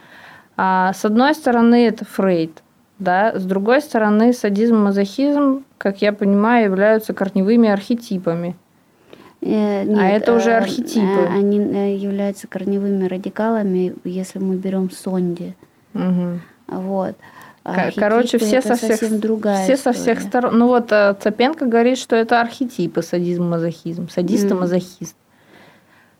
а, 0.57 0.93
с 0.93 1.05
одной 1.05 1.36
стороны, 1.36 1.88
это 1.88 2.05
Фрейд, 2.05 2.63
да, 2.97 3.38
с 3.38 3.43
другой 3.43 3.82
стороны, 3.82 4.34
садизм 4.34 4.76
и 4.76 4.80
мазохизм, 4.80 5.63
как 5.78 6.01
я 6.01 6.13
понимаю, 6.13 6.65
являются 6.65 7.13
корневыми 7.13 7.69
архетипами. 7.69 8.55
Э, 9.46 9.84
нет, 9.84 9.98
а 10.00 10.08
это 10.08 10.34
уже 10.34 10.52
э, 10.52 10.58
архетипы. 10.58 11.28
Они 11.30 11.60
э, 11.60 11.96
являются 11.98 12.48
корневыми 12.48 13.08
радикалами, 13.08 13.94
если 14.06 14.39
мы 14.39 14.56
берем 14.56 14.89
сонди. 14.89 15.54
Угу. 15.94 16.39
Вот. 16.68 17.16
Архетипы 17.64 18.00
Короче, 18.00 18.38
все 18.38 18.62
со 18.62 18.76
всех, 18.76 19.00
все 19.00 19.78
со 19.78 19.91
всех 19.94 20.22
сторон. 20.22 20.58
Ну 20.58 20.68
вот 20.68 20.89
Цапенко 20.89 21.66
говорит, 21.66 21.98
что 21.98 22.16
это 22.16 22.41
архетипы 22.41 23.02
садизм, 23.02 23.50
мазохизм, 23.50 24.10
садист 24.10 24.52
и 24.52 24.54
мазохист. 24.54 25.16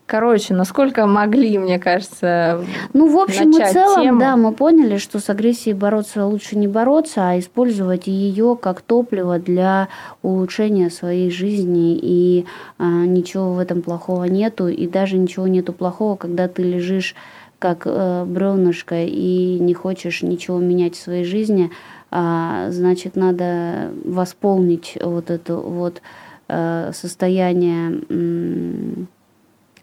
Короче, 0.06 0.54
насколько 0.54 1.08
могли, 1.08 1.58
мне 1.58 1.80
кажется, 1.80 2.64
Ну, 2.93 3.08
в 3.08 3.18
общем 3.18 3.51
и 3.51 3.72
целом, 3.72 4.01
тему. 4.01 4.20
да, 4.20 4.36
мы 4.36 4.51
поняли, 4.51 4.97
что 4.97 5.20
с 5.20 5.30
агрессией 5.30 5.74
бороться 5.74 6.26
лучше 6.26 6.58
не 6.58 6.68
бороться, 6.68 7.30
а 7.30 7.39
использовать 7.39 8.08
ее 8.08 8.58
как 8.62 8.82
топливо 8.82 9.39
для 9.39 9.88
улучшения 10.22 10.89
своей 10.89 11.32
жизни. 11.32 11.97
И 12.01 12.45
а, 12.78 13.06
ничего 13.06 13.54
в 13.54 13.60
этом 13.60 13.82
плохого 13.82 14.26
нету. 14.26 14.68
И 14.68 14.88
даже 14.88 15.18
ничего 15.18 15.47
нету 15.47 15.72
плохого, 15.72 16.18
когда 16.18 16.47
ты 16.47 16.64
лежишь 16.64 17.16
как 17.60 17.84
э, 17.86 18.26
бревнышко 18.26 19.06
и 19.06 19.58
не 19.58 19.74
хочешь 19.74 20.22
ничего 20.22 20.60
менять 20.60 20.95
в 20.95 21.01
своей 21.01 21.24
жизни, 21.24 21.72
а, 22.12 22.70
значит, 22.72 23.16
надо 23.16 23.89
восполнить 24.04 24.97
вот 25.01 25.32
это 25.32 25.56
вот 25.56 26.01
э, 26.49 26.91
состояние 26.93 29.08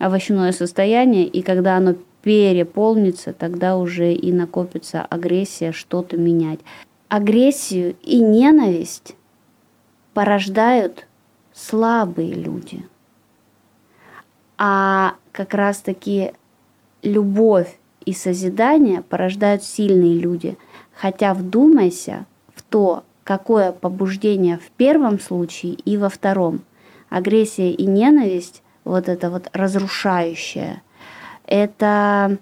овощное 0.01 0.53
состояние, 0.53 1.27
и 1.27 1.43
когда 1.43 1.77
оно 1.77 1.95
переполнится, 2.23 3.33
тогда 3.33 3.77
уже 3.77 4.13
и 4.13 4.33
накопится 4.33 5.03
агрессия 5.03 5.73
что-то 5.73 6.17
менять. 6.17 6.61
Агрессию 7.09 7.97
и 8.03 8.21
ненависть 8.21 9.17
порождают 10.15 11.07
слабые 11.53 12.35
люди. 12.35 12.85
А 14.59 15.15
как 15.33 15.55
раз-таки 15.55 16.33
любовь 17.03 17.79
и 18.05 18.13
созидание 18.13 19.03
порождают 19.03 19.63
сильные 19.63 20.19
люди. 20.19 20.57
Хотя 20.95 21.35
вдумайся 21.35 22.27
в 22.55 22.63
то, 22.63 23.05
какое 23.25 23.73
побуждение 23.73 24.59
в 24.59 24.71
первом 24.73 25.19
случае 25.19 25.73
и 25.73 25.97
во 25.97 26.09
втором. 26.09 26.61
Агрессия 27.09 27.73
и 27.73 27.87
ненависть 27.87 28.63
вот 28.91 29.09
это 29.09 29.31
вот 29.31 29.49
разрушающее. 29.53 30.83
Это, 31.47 32.37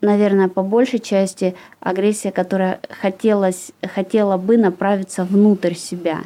наверное, 0.00 0.48
по 0.48 0.62
большей 0.62 0.98
части 0.98 1.54
агрессия, 1.80 2.32
которая 2.32 2.80
хотелось, 2.90 3.72
хотела 3.82 4.36
бы 4.36 4.56
направиться 4.56 5.24
внутрь 5.24 5.74
себя. 5.74 6.20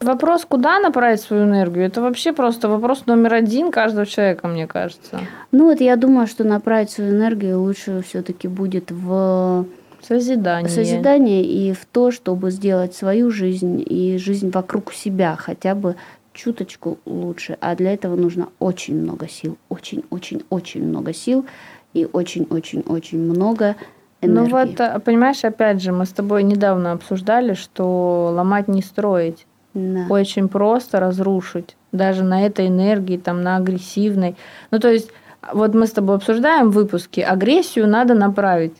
Вопрос, 0.00 0.46
куда 0.46 0.78
направить 0.80 1.20
свою 1.20 1.44
энергию, 1.44 1.84
это 1.84 2.00
вообще 2.00 2.32
просто 2.32 2.68
вопрос 2.68 3.04
номер 3.04 3.34
один 3.34 3.70
каждого 3.70 4.06
человека, 4.06 4.48
мне 4.48 4.66
кажется. 4.66 5.20
Ну 5.52 5.66
вот 5.66 5.82
я 5.82 5.96
думаю, 5.96 6.26
что 6.26 6.42
направить 6.42 6.90
свою 6.90 7.10
энергию 7.10 7.60
лучше 7.60 8.02
все-таки 8.02 8.48
будет 8.48 8.90
в 8.90 9.66
Созидание. 10.02 10.70
Созидание 10.70 11.44
и 11.44 11.72
в 11.72 11.84
то, 11.84 12.10
чтобы 12.10 12.50
сделать 12.50 12.94
свою 12.94 13.30
жизнь 13.30 13.84
и 13.86 14.16
жизнь 14.18 14.50
вокруг 14.50 14.92
себя 14.94 15.36
хотя 15.38 15.74
бы 15.74 15.96
чуточку 16.40 16.98
лучше. 17.04 17.56
А 17.60 17.74
для 17.74 17.92
этого 17.92 18.16
нужно 18.16 18.48
очень 18.58 18.96
много 18.96 19.28
сил. 19.28 19.58
Очень-очень-очень 19.68 20.82
много 20.84 21.12
сил. 21.12 21.44
и 21.92 22.06
очень-очень-очень 22.10 23.18
много 23.18 23.74
энергии. 24.22 24.50
Ну 24.52 24.58
вот, 24.58 24.80
а, 24.80 25.00
понимаешь, 25.00 25.44
опять 25.44 25.82
же, 25.82 25.90
мы 25.92 26.06
с 26.06 26.10
тобой 26.10 26.44
недавно 26.44 26.92
обсуждали, 26.92 27.54
что 27.54 28.30
ломать 28.32 28.68
не 28.68 28.80
строить. 28.80 29.46
Да. 29.74 30.06
Очень 30.08 30.48
просто 30.48 31.00
разрушить. 31.00 31.76
Даже 31.92 32.22
на 32.22 32.46
этой 32.46 32.68
энергии, 32.68 33.16
там, 33.16 33.42
на 33.42 33.56
агрессивной. 33.56 34.36
Ну, 34.70 34.78
то 34.78 34.88
есть, 34.88 35.10
вот 35.52 35.74
мы 35.74 35.86
с 35.86 35.90
тобой 35.90 36.16
обсуждаем 36.16 36.70
в 36.70 36.74
выпуске, 36.74 37.24
агрессию 37.24 37.88
надо 37.88 38.14
направить. 38.14 38.74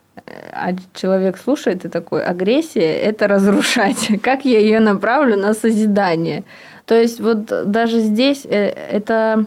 А 0.53 0.73
человек 0.95 1.39
слушает 1.39 1.85
и 1.85 1.89
такой, 1.89 2.23
агрессия– 2.25 2.93
это 3.11 3.27
разрушать. 3.27 4.09
Как 4.23 4.45
я 4.45 4.59
ее 4.61 4.81
направлю 4.81 5.37
на 5.37 5.55
созидание? 5.55 6.45
То 6.91 7.01
есть, 7.01 7.21
вот 7.21 7.71
даже 7.71 8.01
здесь 8.01 8.45
э, 8.45 8.67
это 8.67 9.47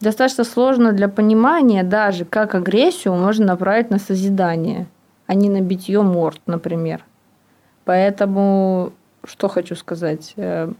достаточно 0.00 0.42
сложно 0.42 0.92
для 0.92 1.10
понимания 1.10 1.82
даже, 1.82 2.24
как 2.24 2.54
агрессию 2.54 3.12
можно 3.12 3.44
направить 3.44 3.90
на 3.90 3.98
созидание, 3.98 4.86
а 5.26 5.34
не 5.34 5.50
на 5.50 5.60
битье 5.60 6.00
морд, 6.00 6.40
например. 6.46 7.04
Поэтому, 7.84 8.94
что 9.22 9.48
хочу 9.48 9.76
сказать, 9.76 10.32
э, 10.36 10.72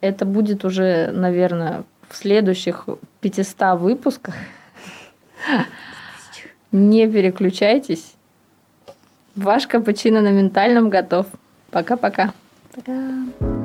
это 0.00 0.24
будет 0.24 0.64
уже, 0.64 1.10
наверное, 1.12 1.84
в 2.08 2.16
следующих 2.16 2.86
500 3.20 3.78
выпусках. 3.78 4.34
Не 6.72 7.06
переключайтесь. 7.06 8.14
Ваш 9.36 9.66
капучино 9.66 10.22
на 10.22 10.30
ментальном 10.30 10.88
готов. 10.88 11.26
Пока-пока. 11.70 12.32
Пока. 12.74 12.92
-пока. 12.92 13.24
Пока. 13.38 13.57